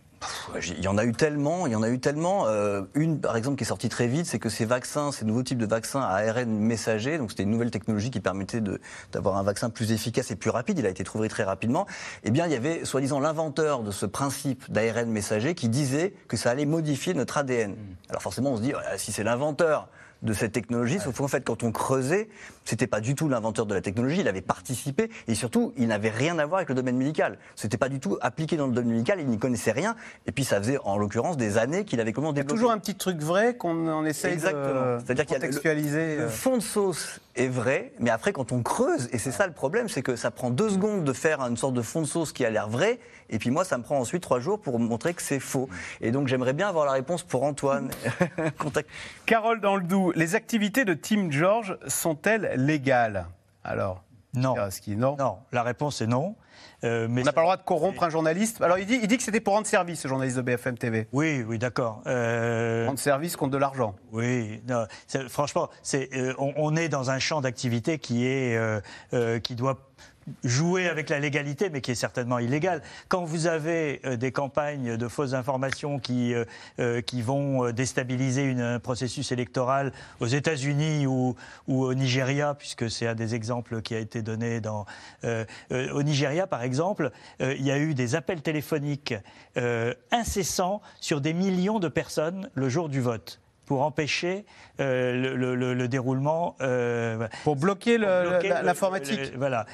Il 0.57 0.83
y 0.83 0.89
en 0.89 0.99
a 0.99 1.05
eu 1.05 1.13
tellement, 1.13 1.67
il 1.67 1.73
y 1.73 1.77
en 1.77 1.83
a 1.83 1.89
eu 1.89 1.99
tellement. 1.99 2.47
Euh, 2.47 2.83
une, 2.95 3.21
par 3.21 3.37
exemple, 3.37 3.57
qui 3.57 3.65
est 3.65 3.67
sortie 3.67 3.89
très 3.89 4.07
vite, 4.07 4.27
c'est 4.27 4.39
que 4.39 4.49
ces 4.49 4.65
vaccins, 4.65 5.13
ces 5.13 5.25
nouveaux 5.25 5.43
types 5.43 5.59
de 5.59 5.67
vaccins 5.67 6.01
à 6.01 6.17
ARN 6.17 6.49
messager, 6.49 7.19
donc 7.19 7.31
c'était 7.31 7.43
une 7.43 7.51
nouvelle 7.51 7.71
technologie 7.71 8.11
qui 8.11 8.21
permettait 8.21 8.61
d'avoir 9.13 9.37
un 9.37 9.43
vaccin 9.43 9.71
plus 9.71 9.93
efficace 9.93 10.31
et 10.31 10.37
plus 10.37 10.51
rapide. 10.51 10.79
Il 10.79 10.87
a 10.87 10.91
été 10.91 11.05
trouvé 11.05 11.29
très 11.29 11.45
rapidement. 11.45 11.87
Eh 12.25 12.31
bien, 12.31 12.47
il 12.47 12.53
y 12.53 12.57
avait 12.57 12.85
soi-disant 12.85 13.21
l'inventeur 13.21 13.83
de 13.83 13.91
ce 13.91 14.07
principe 14.07 14.71
d'ARN 14.71 15.11
messager 15.11 15.55
qui 15.55 15.69
disait 15.69 16.15
que 16.29 16.37
ça 16.37 16.51
allait 16.51 16.67
modifier 16.67 17.15
notre 17.15 17.39
ADN. 17.39 17.73
Mm. 17.73 17.77
Alors 18.11 18.23
forcément, 18.23 18.53
on 18.53 18.57
se 18.57 18.63
dit, 18.63 18.73
si 18.97 19.13
c'est 19.13 19.25
l'inventeur 19.25 19.89
de 20.23 20.33
cette 20.33 20.53
technologie, 20.53 21.01
sauf 21.01 21.17
qu'en 21.17 21.29
fait, 21.29 21.45
quand 21.45 21.63
on 21.65 21.73
creusait, 21.73 22.29
c'était 22.65 22.87
pas 22.87 23.01
du 23.01 23.15
tout 23.15 23.29
l'inventeur 23.29 23.67
de 23.67 23.75
la 23.75 23.81
technologie, 23.81 24.21
il 24.21 24.29
avait 24.29 24.41
participé 24.41 25.11
et 25.29 25.35
surtout, 25.35 25.73
il 25.77 25.89
n'avait 25.89 26.11
rien 26.11 26.39
à 26.39 26.47
voir 26.47 26.59
avec 26.59 26.69
le 26.69 26.75
domaine 26.75 26.97
médical. 26.97 27.39
C'était 27.57 27.77
pas 27.77 27.89
du 27.89 28.01
tout 28.01 28.19
appliqué 28.21 28.57
dans 28.57 28.67
le 28.67 28.73
domaine 28.73 28.93
médical, 28.93 29.21
il 29.21 29.27
n'y 29.27 29.39
connaissait 29.39 29.73
rien. 29.73 29.97
Et 30.27 30.33
puis, 30.33 30.45
ça 30.45 30.59
faisait 30.59 30.79
en 30.85 30.97
l'occurrence 30.97 31.37
des 31.37 31.59
années 31.59 31.85
qu'il 31.85 32.01
avait 32.01 32.13
comment 32.13 32.33
développer. 32.33 32.55
Toujours 32.55 32.71
un 32.71 32.79
petit 32.79 32.95
truc 32.95 33.21
vrai 33.21 33.57
qu'on 33.57 33.89
en 33.89 34.05
essaye 34.05 34.33
Exactement. 34.33 34.99
de 34.99 35.23
contextualiser. 35.23 36.17
Le, 36.17 36.23
le 36.23 36.29
fond 36.29 36.57
de 36.57 36.63
sauce 36.63 37.21
est 37.35 37.49
vrai, 37.49 37.93
mais 37.99 38.11
après, 38.11 38.33
quand 38.33 38.53
on 38.53 38.63
creuse, 38.63 39.09
et 39.13 39.19
c'est 39.19 39.31
ça 39.33 39.47
le 39.47 39.53
problème, 39.53 39.89
c'est 39.89 40.03
que 40.03 40.17
ça 40.17 40.31
prend 40.31 40.51
deux 40.51 40.69
secondes 40.69 41.05
de 41.05 41.13
faire 41.13 41.41
une 41.41 41.57
sorte 41.57 41.75
de 41.75 41.83
fond 41.83 42.03
de 42.03 42.07
sauce 42.07 42.33
qui 42.33 42.45
a 42.45 42.51
l'air 42.51 42.69
vrai, 42.69 42.99
et 43.31 43.39
puis 43.39 43.51
moi, 43.51 43.65
ça 43.65 43.79
me 43.79 43.83
prend 43.83 43.99
ensuite 43.99 44.23
trois 44.23 44.41
jours 44.41 44.61
pour 44.61 44.79
montrer 44.79 45.15
que 45.15 45.23
c'est 45.23 45.41
faux. 45.41 45.69
Et 46.03 46.11
donc, 46.11 46.29
j'aimerais 46.29 46.53
bien 46.53 46.69
avoir 46.69 46.85
la 46.85 46.93
réponse 46.93 47.23
pour 47.23 47.43
Antoine. 47.45 47.91
Carole 49.27 49.61
dans 49.61 49.77
le 49.77 49.83
Doubs, 49.83 50.13
les 50.15 50.35
activités 50.35 50.85
de 50.85 50.93
Team 50.93 51.33
George 51.33 51.79
sont-elles 51.87 52.52
légales 52.57 53.27
Alors 53.65 54.03
non. 54.35 54.55
non. 54.97 55.17
Non, 55.19 55.39
la 55.53 55.63
réponse 55.63 56.01
est 56.01 56.07
non. 56.07 56.37
Euh, 56.85 57.07
mais 57.09 57.21
on 57.21 57.25
n'a 57.25 57.33
pas 57.33 57.43
le 57.43 57.47
droit 57.47 57.57
de 57.57 57.63
corrompre 57.63 58.03
un 58.03 58.09
journaliste. 58.09 58.61
Alors 58.63 58.79
il 58.79 58.87
dit, 58.87 58.99
il 59.03 59.07
dit 59.07 59.17
que 59.17 59.23
c'était 59.23 59.41
pour 59.41 59.55
rendre 59.55 59.67
service, 59.67 60.01
ce 60.01 60.09
journaliste 60.09 60.37
de 60.39 60.43
BFM 60.43 60.79
TV. 60.79 61.07
Oui, 61.13 61.45
oui, 61.47 61.59
d'accord. 61.59 62.03
Euh... 62.07 62.87
Rendre 62.87 62.99
service 62.99 63.37
contre 63.37 63.53
de 63.53 63.59
l'argent. 63.59 63.95
Oui, 64.11 64.63
non, 64.67 64.87
franchement, 65.29 65.69
c'est, 65.83 66.09
euh, 66.15 66.35
on, 66.39 66.55
on, 66.57 66.77
est 66.77 66.89
dans 66.89 67.11
un 67.11 67.19
champ 67.19 67.41
d'activité 67.41 67.99
qui 67.99 68.27
est, 68.27 68.59
qui 69.43 69.55
doit 69.55 69.79
jouer 70.45 70.89
avec 70.89 71.09
la 71.09 71.19
légalité, 71.19 71.71
mais 71.71 71.81
qui 71.81 71.91
est 71.91 71.97
certainement 71.97 72.39
illégale. 72.39 72.83
Quand 73.09 73.25
vous 73.25 73.47
avez 73.47 74.01
euh, 74.05 74.17
des 74.17 74.33
campagnes 74.33 74.97
de 74.97 75.09
fausses 75.09 75.35
informations 75.35 75.99
qui, 75.99 76.35
euh, 76.35 76.45
euh, 76.81 77.01
vont 77.23 77.71
déstabiliser 77.71 78.51
un 78.59 78.81
processus 78.81 79.33
électoral 79.33 79.93
aux 80.21 80.27
États-Unis 80.27 81.07
ou, 81.07 81.37
ou, 81.69 81.85
au 81.85 81.95
Nigeria, 81.95 82.55
puisque 82.55 82.91
c'est 82.91 83.07
un 83.07 83.15
des 83.15 83.35
exemples 83.35 83.83
qui 83.83 83.95
a 83.95 83.99
été 83.99 84.23
donné 84.23 84.61
au 85.23 86.03
Nigeria, 86.03 86.47
par 86.47 86.63
exemple, 86.63 87.11
il 87.39 87.63
y 87.63 87.71
a 87.71 87.79
eu 87.79 87.95
des 87.95 88.15
appels 88.17 88.43
téléphoniques 88.43 89.15
incessants 90.11 90.81
sur 91.01 91.21
des 91.21 91.33
millions 91.33 91.79
de 91.79 91.89
personnes 91.89 92.51
le 92.55 92.69
jour 92.69 92.89
du 92.89 93.01
vote 93.01 93.42
pour 93.67 93.83
empêcher 93.83 94.45
euh, 94.81 95.35
le, 95.37 95.89
déroulement. 95.89 96.57
Euh, 96.61 97.29
pour 97.45 97.57
bloquer 97.57 97.99
l'informatique. 97.99 99.33
Voilà. 99.37 99.67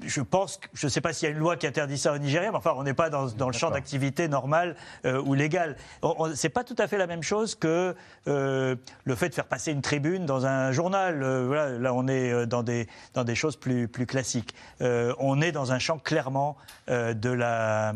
Euh, 0.00 0.06
je 0.06 0.20
pense, 0.20 0.60
je 0.74 0.86
ne 0.86 0.90
sais 0.90 1.00
pas 1.00 1.12
s'il 1.12 1.28
y 1.28 1.32
a 1.32 1.34
une 1.34 1.40
loi 1.40 1.56
qui 1.56 1.66
interdit 1.66 1.98
ça 1.98 2.12
au 2.12 2.18
Nigeria, 2.18 2.50
mais 2.50 2.56
enfin, 2.56 2.72
on 2.76 2.82
n'est 2.82 2.94
pas 2.94 3.10
dans, 3.10 3.26
le 3.26 3.52
champ 3.52 3.70
d'activité 3.70 4.28
normal 4.28 4.76
euh, 5.04 5.22
ou 5.22 5.34
légal. 5.34 5.76
C'est 6.34 6.48
pas 6.48 6.64
tout 6.64 6.76
à 6.78 6.86
fait 6.86 6.98
la 6.98 7.06
même 7.06 7.22
chose 7.22 7.54
que 7.54 7.94
euh, 8.26 8.76
le 9.04 9.14
fait 9.14 9.28
de 9.28 9.34
faire 9.34 9.46
passer 9.46 9.72
une 9.72 9.82
tribune 9.82 10.26
dans 10.26 10.46
un 10.46 10.72
journal. 10.72 11.22
Euh, 11.22 11.46
voilà, 11.46 11.70
là, 11.70 11.94
on 11.94 12.06
est 12.08 12.46
dans 12.46 12.62
des, 12.62 12.86
dans 13.14 13.24
des 13.24 13.34
choses 13.34 13.56
plus, 13.56 13.88
plus 13.88 14.06
classiques. 14.06 14.54
on 14.80 15.40
est 15.40 15.52
dans 15.52 15.72
un 15.72 15.78
champ 15.78 15.98
clairement 15.98 16.56
de 16.88 17.30
la, 17.30 17.92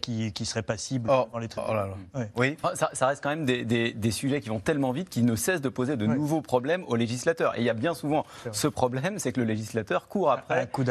qui, 0.00 0.32
qui, 0.32 0.46
serait 0.46 0.62
passible 0.62 1.10
oh, 1.12 1.28
dans 1.32 1.38
les 1.38 1.48
tribunes. 1.48 1.74
Oh 2.14 2.20
oui. 2.36 2.56
Ça, 2.74 2.90
ça, 2.92 3.06
reste 3.06 3.22
quand 3.22 3.30
même 3.30 3.44
des, 3.44 3.64
des, 3.64 3.92
des, 3.92 4.10
sujets 4.10 4.40
qui 4.40 4.48
vont 4.48 4.60
tellement 4.60 4.92
vite 4.92 5.08
qu'ils 5.08 5.24
ne 5.24 5.36
cessent 5.36 5.60
de 5.60 5.68
poser 5.68 5.96
de 5.96 6.06
nouveaux 6.06 6.40
problèmes 6.40 6.84
aux 6.86 6.96
législateurs. 6.96 7.56
Et 7.56 7.60
il 7.60 7.64
y 7.64 7.70
a 7.70 7.74
bien 7.74 7.94
souvent 7.94 8.24
ce 8.52 8.68
problème, 8.68 9.18
c'est 9.18 9.32
que 9.32 9.40
le 9.40 9.46
législateur 9.46 10.08
court 10.08 10.30
après. 10.30 10.60
Un 10.60 10.66
coup 10.66 10.84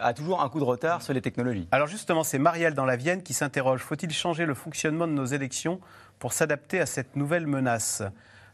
a 0.00 0.12
toujours 0.12 0.42
un 0.42 0.48
coup 0.48 0.60
de 0.60 0.64
retard 0.64 1.02
sur 1.02 1.12
les 1.12 1.20
technologies. 1.20 1.68
Alors 1.72 1.86
justement, 1.86 2.24
c'est 2.24 2.38
Marielle 2.38 2.74
dans 2.74 2.84
la 2.84 2.96
Vienne 2.96 3.22
qui 3.22 3.34
s'interroge. 3.34 3.80
Faut-il 3.80 4.12
changer 4.12 4.46
le 4.46 4.54
fonctionnement 4.54 5.06
de 5.06 5.12
nos 5.12 5.24
élections 5.24 5.80
pour 6.18 6.32
s'adapter 6.32 6.80
à 6.80 6.86
cette 6.86 7.16
nouvelle 7.16 7.46
menace? 7.46 8.02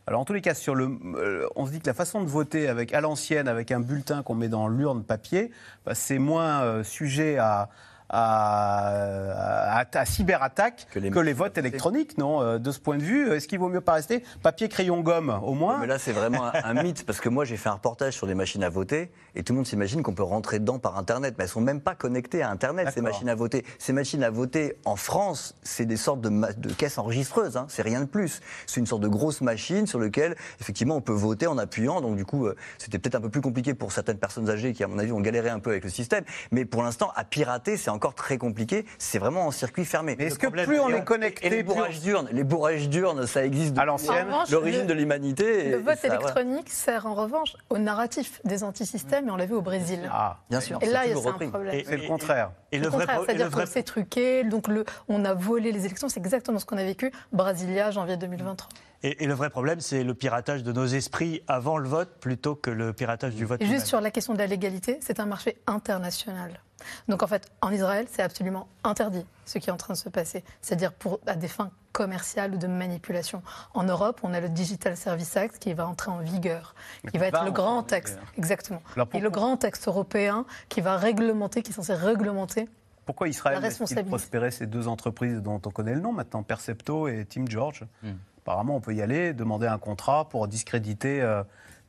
Alors 0.07 0.20
en 0.20 0.24
tous 0.24 0.32
les 0.32 0.40
cas, 0.40 0.55
sur 0.55 0.74
le, 0.74 0.90
euh, 1.14 1.47
on 1.55 1.66
se 1.66 1.70
dit 1.70 1.80
que 1.80 1.86
la 1.86 1.95
façon 1.95 2.22
de 2.22 2.28
voter 2.28 2.68
avec 2.68 2.93
à 2.93 3.01
l'ancienne, 3.01 3.47
avec 3.47 3.70
un 3.70 3.78
bulletin 3.78 4.22
qu'on 4.22 4.34
met 4.34 4.49
dans 4.49 4.66
l'urne 4.66 5.05
papier, 5.05 5.53
bah, 5.86 5.95
c'est 5.95 6.18
moins 6.18 6.62
euh, 6.62 6.82
sujet 6.82 7.38
à, 7.38 7.68
à, 8.13 9.85
à, 9.95 10.05
cyberattaque 10.05 10.87
que 10.93 10.99
les, 10.99 11.33
votes 11.33 11.57
électroniques, 11.57 12.19
non 12.19 12.43
euh, 12.43 12.59
De 12.59 12.71
ce 12.71 12.79
point 12.79 12.99
de 12.99 13.03
vue, 13.03 13.33
est-ce 13.33 13.49
qu'il 13.49 13.59
vaut 13.59 13.71
mieux 13.71 13.81
pas 13.81 13.95
rester 13.95 14.23
papier, 14.43 14.69
crayon, 14.69 15.01
gomme, 15.01 15.41
au 15.43 15.55
moins 15.55 15.79
Mais 15.79 15.87
là, 15.87 15.99
c'est 15.99 16.13
vraiment 16.13 16.51
un, 16.53 16.83
mythe, 16.83 17.07
parce 17.07 17.21
que 17.21 17.31
moi, 17.31 17.45
j'ai 17.45 17.57
fait 17.57 17.71
un 17.71 17.75
reportage 17.75 18.15
sur 18.15 18.27
des 18.27 18.35
machines 18.35 18.63
à 18.63 18.69
voter, 18.69 19.11
et 19.35 19.43
tout 19.43 19.55
le 19.55 19.59
monde 19.59 19.67
s'imagine 19.67 20.03
qu'on 20.03 20.13
peut 20.13 20.23
rentrer 20.23 20.59
dedans 20.59 20.79
par 20.79 20.99
Internet, 20.99 21.35
mais 21.39 21.45
elles 21.45 21.51
sont 21.51 21.63
même 21.63 21.81
pas 21.81 21.95
connectées 21.95 22.43
à 22.43 22.51
Internet, 22.51 22.91
ces 22.93 23.01
machines 23.01 23.29
à 23.29 23.35
voter. 23.35 23.65
Ces 23.79 23.95
machines 23.95 24.23
à 24.23 24.31
voter, 24.31 24.77
en 24.85 24.97
France, 24.97 25.57
c'est 25.63 25.87
des 25.87 25.97
sortes 25.97 26.21
de, 26.21 26.29
de 26.29 26.73
caisses 26.75 26.99
enregistreuses, 26.99 27.57
hein, 27.57 27.67
c'est 27.69 27.83
rien 27.83 28.01
de 28.03 28.07
plus. 28.07 28.41
C'est 28.67 28.81
une 28.81 28.87
sorte 28.87 29.03
de 29.03 29.09
grosse 29.09 29.41
machine 29.41 29.87
sur 29.87 29.99
laquelle, 29.99 30.37
effectivement, 30.61 30.97
on 30.97 31.01
peut 31.01 31.13
voter 31.13 31.47
en 31.47 31.57
appuyant, 31.57 32.03
donc 32.03 32.17
du 32.17 32.27
coup, 32.27 32.47
euh, 32.47 32.57
c'était 32.77 32.99
peut-être 32.99 33.15
un 33.15 33.21
peu 33.21 33.31
plus 33.31 33.41
compliqué 33.41 33.73
pour 33.73 33.91
certaines 33.91 34.19
personnes 34.19 34.51
âgées 34.51 34.75
qui, 34.75 34.85
à 34.85 34.89
mon 34.89 34.99
avis, 34.99 35.13
ont 35.13 35.21
galéré 35.21 35.49
un 35.49 35.61
peu 35.61 35.71
avec 35.71 35.85
le 35.85 35.91
système, 35.91 36.25
mais 36.51 36.67
pour 36.67 36.83
l'instant, 36.83 37.11
à 37.17 37.25
pirater, 37.25 37.77
c'est 37.79 37.91
encore 37.91 38.01
encore 38.03 38.14
très 38.16 38.36
compliqué. 38.36 38.84
C'est 38.98 39.20
vraiment 39.20 39.46
en 39.46 39.53
circuit 39.53 39.84
fermé. 39.84 40.16
Mais 40.18 40.24
est-ce 40.24 40.38
que 40.38 40.48
plus 40.48 40.80
on 40.80 40.88
est 40.88 41.05
connecté, 41.05 41.46
et 41.46 41.50
les 41.50 41.62
bourrages 41.62 42.00
d'urnes, 42.00 42.28
les 42.32 42.42
bourrages 42.42 42.88
d'urnes, 42.88 43.26
ça 43.28 43.44
existe 43.44 43.78
à 43.78 43.84
l'ancienne. 43.84 44.26
L'origine 44.50 44.86
de 44.86 44.92
l'humanité. 44.92 45.70
Le 45.70 45.76
vote 45.76 46.05
électronique 46.05 46.68
sert 46.68 47.07
en 47.07 47.14
revanche 47.14 47.57
au 47.70 47.78
narratif 47.78 48.40
des 48.44 48.64
antisystèmes, 48.64 49.28
et 49.28 49.30
on 49.30 49.36
l'a 49.36 49.46
vu 49.46 49.55
au 49.55 49.62
Brésil. 49.62 50.00
Ah, 50.11 50.38
bien 50.50 50.61
sûr. 50.61 50.78
Et 50.82 50.86
là, 50.86 51.07
il 51.07 51.12
y 51.12 51.14
a 51.14 51.16
un 51.16 51.48
problème. 51.48 51.82
C'est 51.86 51.96
le 51.96 52.09
contraire. 52.09 52.50
Et 52.72 52.78
le, 52.78 52.88
vrai 52.88 53.07
c'est-à-dire 53.07 53.50
que 53.50 53.66
c'est 53.66 53.82
truqué, 53.82 54.44
donc 54.44 54.66
le, 54.66 54.84
on 55.09 55.24
a 55.24 55.34
volé 55.34 55.70
les 55.70 55.84
élections. 55.84 56.09
C'est 56.09 56.20
exactement 56.20 56.59
ce 56.59 56.64
qu'on 56.64 56.78
a 56.78 56.84
vécu. 56.84 57.12
Brasilia, 57.32 57.90
janvier 57.90 58.16
2023. 58.16 58.68
Et, 59.05 59.26
le 59.26 59.34
vrai 59.34 59.50
problème, 59.50 59.80
c'est 59.80 60.05
le 60.05 60.14
piratage 60.14 60.62
de 60.62 60.72
nos 60.72 60.86
esprits 60.86 61.42
avant 61.48 61.76
le 61.76 61.88
vote 61.88 62.20
plutôt 62.20 62.55
que 62.55 62.70
le 62.70 62.92
piratage 62.92 63.34
du 63.34 63.44
vote. 63.44 63.61
Et 63.61 63.66
juste 63.66 63.86
sur 63.86 64.00
la 64.00 64.12
question 64.12 64.32
de 64.32 64.38
la 64.38 64.46
légalité, 64.46 64.98
c'est 65.03 65.18
un 65.18 65.26
marché 65.26 65.59
international. 65.66 66.61
Donc 67.09 67.22
en 67.22 67.26
fait, 67.26 67.51
en 67.61 67.70
Israël, 67.72 68.07
c'est 68.11 68.22
absolument 68.22 68.68
interdit 68.85 69.24
ce 69.45 69.59
qui 69.59 69.70
est 69.70 69.72
en 69.72 69.76
train 69.76 69.95
de 69.95 69.99
se 69.99 70.09
passer, 70.09 70.45
c'est-à-dire 70.61 70.93
pour 70.93 71.20
à 71.26 71.35
des 71.35 71.49
fins 71.49 71.70
commerciales 71.93 72.55
ou 72.55 72.57
de 72.57 72.66
manipulation. 72.66 73.43
En 73.74 73.85
Europe, 73.85 74.20
on 74.22 74.33
a 74.33 74.41
le 74.41 74.49
Digital 74.49 74.97
Service 74.97 75.37
Act 75.37 75.59
qui 75.59 75.74
va 75.74 75.87
entrer 75.87 76.11
en 76.11 76.18
vigueur, 76.18 76.74
qui 77.11 77.18
va 77.18 77.26
être 77.26 77.45
le 77.45 77.51
grand 77.51 77.83
texte, 77.83 78.18
exactement, 78.39 78.83
et 79.12 79.20
le 79.20 79.30
grand 79.30 79.57
texte 79.57 79.89
européen 79.89 80.47
qui 80.68 80.80
va 80.80 80.97
réglementer, 80.97 81.62
qui 81.62 81.70
est 81.70 81.74
censé 81.74 81.95
réglementer 81.95 82.68
pourquoi 83.05 83.28
Israël 83.28 83.61
laisse-t-il 83.61 84.05
prospérer 84.05 84.51
ces 84.51 84.66
deux 84.66 84.87
entreprises 84.87 85.43
dont 85.43 85.61
on 85.66 85.70
connaît 85.70 85.95
le 85.95 86.01
nom 86.01 86.12
maintenant, 86.12 86.43
Percepto 86.43 87.09
et 87.09 87.24
Team 87.24 87.49
George? 87.49 87.85
Hmm. 88.03 88.12
Apparemment, 88.43 88.76
on 88.76 88.80
peut 88.80 88.95
y 88.95 89.03
aller, 89.03 89.33
demander 89.33 89.66
un 89.66 89.78
contrat 89.78 90.28
pour 90.28 90.49
discréditer 90.49 91.20
euh, 91.20 91.43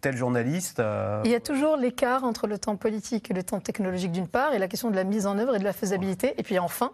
tel 0.04 0.18
journaliste. 0.18 0.80
Euh. 0.80 1.22
Il 1.24 1.32
y 1.32 1.36
a 1.36 1.39
toujours 1.39 1.78
l'écart 1.78 2.26
entre 2.26 2.45
le 2.45 2.60
temps 2.60 2.76
politique 2.76 3.32
et 3.32 3.34
le 3.34 3.41
temps 3.41 3.62
technologique 3.62 4.12
d'une 4.12 4.28
part, 4.28 4.54
et 4.54 4.60
la 4.60 4.68
question 4.68 4.91
de 4.91 4.95
la 4.95 5.06
mise 5.06 5.26
en 5.26 5.39
œuvre 5.39 5.56
et 5.56 5.60
de 5.60 5.64
la 5.64 5.74
faisabilité. 5.74 6.34
Et 6.38 6.43
puis 6.43 6.60
enfin, 6.60 6.91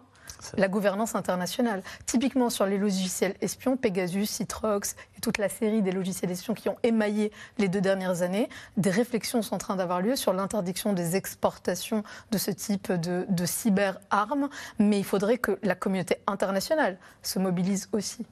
la 0.56 0.68
gouvernance 0.68 1.16
internationale. 1.16 1.82
Typiquement 2.06 2.50
sur 2.50 2.66
les 2.66 2.78
logiciels 2.78 3.34
espions, 3.40 3.76
Pegasus, 3.76 4.26
Citrox 4.26 4.94
et 5.16 5.20
toute 5.20 5.38
la 5.38 5.48
série 5.48 5.82
des 5.82 5.90
logiciels 5.90 6.30
espions 6.30 6.54
qui 6.54 6.68
ont 6.68 6.76
émaillé 6.84 7.32
les 7.58 7.68
deux 7.68 7.80
dernières 7.80 8.22
années, 8.22 8.48
des 8.76 8.90
réflexions 8.90 9.42
sont 9.42 9.56
en 9.56 9.58
train 9.58 9.76
d'avoir 9.76 10.00
lieu 10.00 10.14
sur 10.14 10.32
l'interdiction 10.32 10.92
des 10.92 11.16
exportations 11.16 12.04
de 12.30 12.38
ce 12.38 12.52
type 12.52 12.92
de, 12.92 13.26
de 13.28 13.44
cyber-armes, 13.44 14.48
mais 14.78 14.98
il 14.98 15.04
faudrait 15.04 15.38
que 15.38 15.58
la 15.64 15.74
communauté 15.74 16.18
internationale 16.28 16.96
se 17.22 17.40
mobilise 17.40 17.88
aussi. 17.92 18.24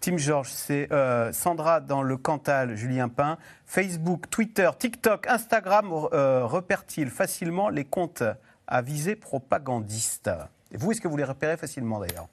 Tim 0.00 0.16
George, 0.16 0.48
c'est 0.50 0.92
euh, 0.92 1.32
Sandra 1.32 1.80
dans 1.80 2.02
le 2.02 2.16
Cantal, 2.16 2.76
Julien 2.76 3.08
Pain. 3.08 3.38
Facebook, 3.66 4.28
Twitter, 4.30 4.70
TikTok, 4.78 5.26
Instagram 5.26 5.90
euh, 6.12 6.44
repèrent-ils 6.44 7.10
facilement 7.10 7.68
les 7.68 7.84
comptes 7.84 8.22
à 8.66 8.82
visée 8.82 9.16
propagandiste 9.16 10.30
Et 10.72 10.76
vous, 10.76 10.92
est-ce 10.92 11.00
que 11.00 11.08
vous 11.08 11.16
les 11.16 11.24
repérez 11.24 11.56
facilement 11.56 12.00
d'ailleurs? 12.00 12.28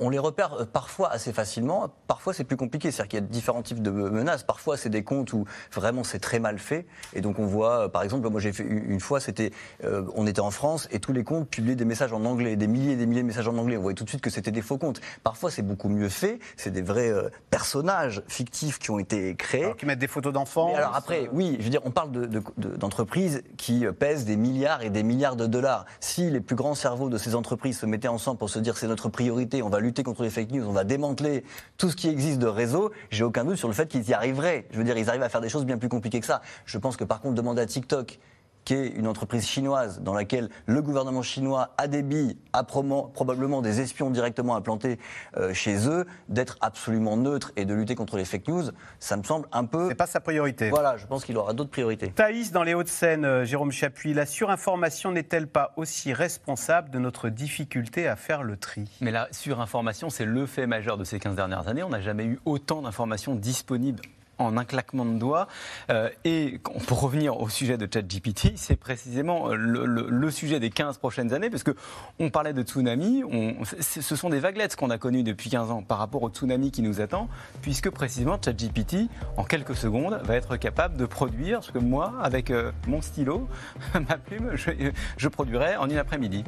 On, 0.00 0.10
les 0.10 0.18
repère 0.18 0.54
euh, 0.54 0.64
parfois 0.64 1.10
assez 1.10 1.32
facilement, 1.32 1.88
parfois 2.06 2.32
c'est 2.32 2.44
plus 2.44 2.56
compliqué. 2.56 2.90
C'est-à-dire 2.90 3.08
qu'il 3.08 3.20
y 3.20 3.22
a 3.22 3.26
différents 3.26 3.62
types 3.62 3.82
de 3.82 3.90
menaces. 3.90 4.42
Parfois, 4.42 4.76
c'est 4.76 4.88
des 4.88 5.04
comptes 5.04 5.32
où 5.32 5.44
vraiment 5.72 6.04
c'est 6.04 6.18
très 6.18 6.38
mal 6.38 6.58
fait. 6.58 6.86
Et 7.14 7.20
donc, 7.20 7.38
on 7.38 7.46
voit, 7.46 7.84
euh, 7.84 7.88
par 7.88 8.02
exemple, 8.02 8.28
moi 8.28 8.40
j'ai 8.40 8.52
fait 8.52 8.64
une 8.64 9.00
fois, 9.00 9.20
c'était, 9.20 9.50
on 10.14 10.26
était 10.26 10.40
en 10.40 10.50
France 10.50 10.88
et 10.90 10.98
tous 10.98 11.12
les 11.12 11.24
comptes 11.24 11.48
publiaient 11.48 11.74
des 11.74 11.84
messages 11.84 12.12
en 12.12 12.24
anglais, 12.24 12.56
des 12.56 12.66
milliers 12.66 12.92
et 12.92 12.96
des 12.96 13.06
milliers 13.06 13.22
de 13.22 13.26
messages 13.26 13.48
en 13.48 13.56
anglais. 13.56 13.76
On 13.76 13.82
voyait 13.82 13.94
tout 13.94 14.04
de 14.04 14.08
suite 14.08 14.20
que 14.20 14.30
c'était 14.30 14.50
des 14.50 14.62
faux 14.62 14.78
comptes. 14.78 15.00
Parfois, 15.22 15.50
c'est 15.50 15.62
beaucoup 15.62 15.88
mieux 15.88 16.08
fait. 16.08 16.38
C'est 16.56 16.70
des 16.70 16.82
vrais 16.82 17.12
personnages 17.50 18.22
fictifs 18.28 18.78
qui 18.78 18.90
ont 18.90 18.98
été 18.98 19.34
créés. 19.36 19.64
Alors, 19.64 19.76
qui 19.76 19.86
mettent 19.86 19.98
des 19.98 20.08
photos 20.08 20.32
d'enfants. 20.32 20.74
Alors 20.74 20.94
après, 20.94 21.28
oui, 21.32 21.56
je 21.58 21.64
veux 21.64 21.70
dire, 21.70 21.82
on 21.84 21.90
parle 21.90 22.10
d'entreprises 22.56 23.42
qui 23.56 23.84
pèsent 23.98 24.24
des 24.24 24.36
milliards 24.36 24.82
et 24.82 24.90
des 24.90 25.02
milliards 25.02 25.36
de 25.36 25.46
dollars. 25.46 25.86
Si 26.00 26.30
les 26.30 26.40
plus 26.40 26.56
grands 26.56 26.74
cerveaux 26.74 27.08
de 27.08 27.18
ces 27.18 27.34
entreprises 27.34 27.78
se 27.78 27.86
mettaient 27.86 28.08
ensemble 28.08 28.38
pour 28.38 28.50
se 28.50 28.58
dire 28.58 28.76
c'est 28.76 28.88
notre 28.88 29.08
priorité, 29.08 29.35
on 29.62 29.68
va 29.68 29.80
lutter 29.80 30.02
contre 30.02 30.22
les 30.22 30.30
fake 30.30 30.50
news, 30.52 30.66
on 30.66 30.72
va 30.72 30.84
démanteler 30.84 31.44
tout 31.76 31.90
ce 31.90 31.96
qui 31.96 32.08
existe 32.08 32.38
de 32.38 32.46
réseau, 32.46 32.92
j'ai 33.10 33.24
aucun 33.24 33.44
doute 33.44 33.56
sur 33.56 33.68
le 33.68 33.74
fait 33.74 33.88
qu'ils 33.88 34.08
y 34.08 34.14
arriveraient. 34.14 34.66
Je 34.70 34.78
veux 34.78 34.84
dire, 34.84 34.96
ils 34.96 35.08
arrivent 35.08 35.22
à 35.22 35.28
faire 35.28 35.40
des 35.40 35.48
choses 35.48 35.64
bien 35.64 35.78
plus 35.78 35.88
compliquées 35.88 36.20
que 36.20 36.26
ça. 36.26 36.42
Je 36.64 36.78
pense 36.78 36.96
que 36.96 37.04
par 37.04 37.20
contre, 37.20 37.34
demander 37.34 37.62
à 37.62 37.66
TikTok 37.66 38.18
qui 38.66 38.74
est 38.74 38.88
une 38.88 39.06
entreprise 39.06 39.46
chinoise 39.46 40.00
dans 40.02 40.12
laquelle 40.12 40.50
le 40.66 40.82
gouvernement 40.82 41.22
chinois 41.22 41.70
a 41.78 41.86
des 41.86 42.02
billes, 42.02 42.36
a 42.52 42.64
probablement 42.64 43.62
des 43.62 43.80
espions 43.80 44.10
directement 44.10 44.56
implantés 44.56 44.98
euh, 45.36 45.54
chez 45.54 45.88
eux, 45.88 46.04
d'être 46.28 46.58
absolument 46.60 47.16
neutre 47.16 47.52
et 47.56 47.64
de 47.64 47.72
lutter 47.72 47.94
contre 47.94 48.16
les 48.16 48.24
fake 48.24 48.48
news, 48.48 48.64
ça 48.98 49.16
me 49.16 49.22
semble 49.22 49.48
un 49.52 49.64
peu. 49.64 49.88
C'est 49.88 49.94
pas 49.94 50.06
sa 50.06 50.20
priorité. 50.20 50.68
Voilà, 50.68 50.96
je 50.96 51.06
pense 51.06 51.24
qu'il 51.24 51.36
aura 51.36 51.54
d'autres 51.54 51.70
priorités. 51.70 52.10
Thaïs, 52.10 52.50
dans 52.50 52.64
les 52.64 52.74
Hauts-de-Seine, 52.74 53.24
euh, 53.24 53.44
Jérôme 53.44 53.70
Chapuis, 53.70 54.12
la 54.14 54.26
surinformation 54.26 55.12
n'est-elle 55.12 55.46
pas 55.46 55.72
aussi 55.76 56.12
responsable 56.12 56.90
de 56.90 56.98
notre 56.98 57.28
difficulté 57.28 58.08
à 58.08 58.16
faire 58.16 58.42
le 58.42 58.56
tri? 58.56 58.90
Mais 59.00 59.12
la 59.12 59.28
surinformation, 59.30 60.10
c'est 60.10 60.24
le 60.24 60.44
fait 60.44 60.66
majeur 60.66 60.98
de 60.98 61.04
ces 61.04 61.20
15 61.20 61.36
dernières 61.36 61.68
années. 61.68 61.84
On 61.84 61.90
n'a 61.90 62.00
jamais 62.00 62.24
eu 62.24 62.40
autant 62.44 62.82
d'informations 62.82 63.36
disponibles 63.36 64.02
en 64.38 64.56
un 64.56 64.64
claquement 64.64 65.04
de 65.04 65.18
doigts. 65.18 65.48
Euh, 65.90 66.08
et 66.24 66.60
pour 66.86 67.00
revenir 67.00 67.40
au 67.40 67.48
sujet 67.48 67.76
de 67.78 67.88
ChatGPT, 67.92 68.52
c'est 68.56 68.76
précisément 68.76 69.48
le, 69.52 70.30
sujet 70.30 70.60
des 70.60 70.70
15 70.70 70.98
prochaines 70.98 71.32
années, 71.32 71.50
parce 71.50 71.62
qu'on 71.62 72.30
parlait 72.30 72.52
de 72.52 72.62
tsunami, 72.62 73.22
ce 73.80 74.16
sont 74.16 74.28
des 74.28 74.40
vaguelettes 74.40 74.76
qu'on 74.76 74.90
a 74.90 74.98
connues 74.98 75.22
depuis 75.22 75.50
15 75.50 75.70
ans 75.70 75.82
par 75.82 75.98
rapport 75.98 76.22
au 76.22 76.30
tsunami 76.30 76.70
qui 76.70 76.82
nous 76.82 77.00
attend, 77.00 77.28
puisque 77.62 77.90
précisément 77.90 78.38
ChatGPT, 78.42 79.08
en 79.36 79.44
quelques 79.44 79.76
secondes, 79.76 80.20
va 80.24 80.34
être 80.34 80.56
capable 80.56 80.96
de 80.96 81.06
produire 81.06 81.62
ce 81.62 81.72
que 81.72 81.78
moi, 81.78 82.14
avec 82.22 82.50
euh, 82.50 82.72
mon 82.86 83.00
stylo, 83.00 83.48
ma 83.94 84.18
plume, 84.18 84.50
je, 84.54 84.70
je 85.16 85.28
produirai 85.28 85.76
en 85.76 85.88
une 85.88 85.98
après-midi. 85.98 86.44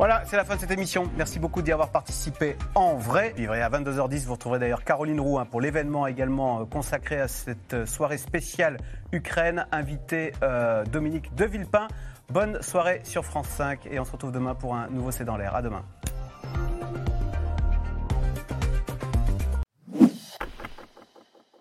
Voilà, 0.00 0.22
c'est 0.24 0.38
la 0.38 0.44
fin 0.44 0.54
de 0.54 0.60
cette 0.60 0.70
émission. 0.70 1.10
Merci 1.18 1.38
beaucoup 1.38 1.60
d'y 1.60 1.72
avoir 1.72 1.90
participé 1.90 2.56
en 2.74 2.94
vrai. 2.94 3.34
à 3.36 3.68
22h10, 3.68 4.24
vous 4.24 4.32
retrouverez 4.32 4.58
d'ailleurs 4.58 4.82
Caroline 4.82 5.20
Roux 5.20 5.38
hein, 5.38 5.44
pour 5.44 5.60
l'événement 5.60 6.06
également 6.06 6.62
euh, 6.62 6.64
consacré 6.64 7.20
à 7.20 7.28
cette 7.28 7.74
euh, 7.74 7.84
soirée 7.84 8.16
spéciale 8.16 8.78
Ukraine, 9.12 9.66
invité 9.72 10.32
euh, 10.42 10.86
Dominique 10.86 11.34
de 11.34 11.44
Villepin. 11.44 11.86
Bonne 12.30 12.62
soirée 12.62 13.02
sur 13.04 13.26
France 13.26 13.48
5 13.48 13.88
et 13.90 14.00
on 14.00 14.06
se 14.06 14.12
retrouve 14.12 14.32
demain 14.32 14.54
pour 14.54 14.74
un 14.74 14.88
nouveau 14.88 15.10
C'est 15.10 15.26
dans 15.26 15.36
l'air. 15.36 15.54
À 15.54 15.60
demain. 15.60 15.82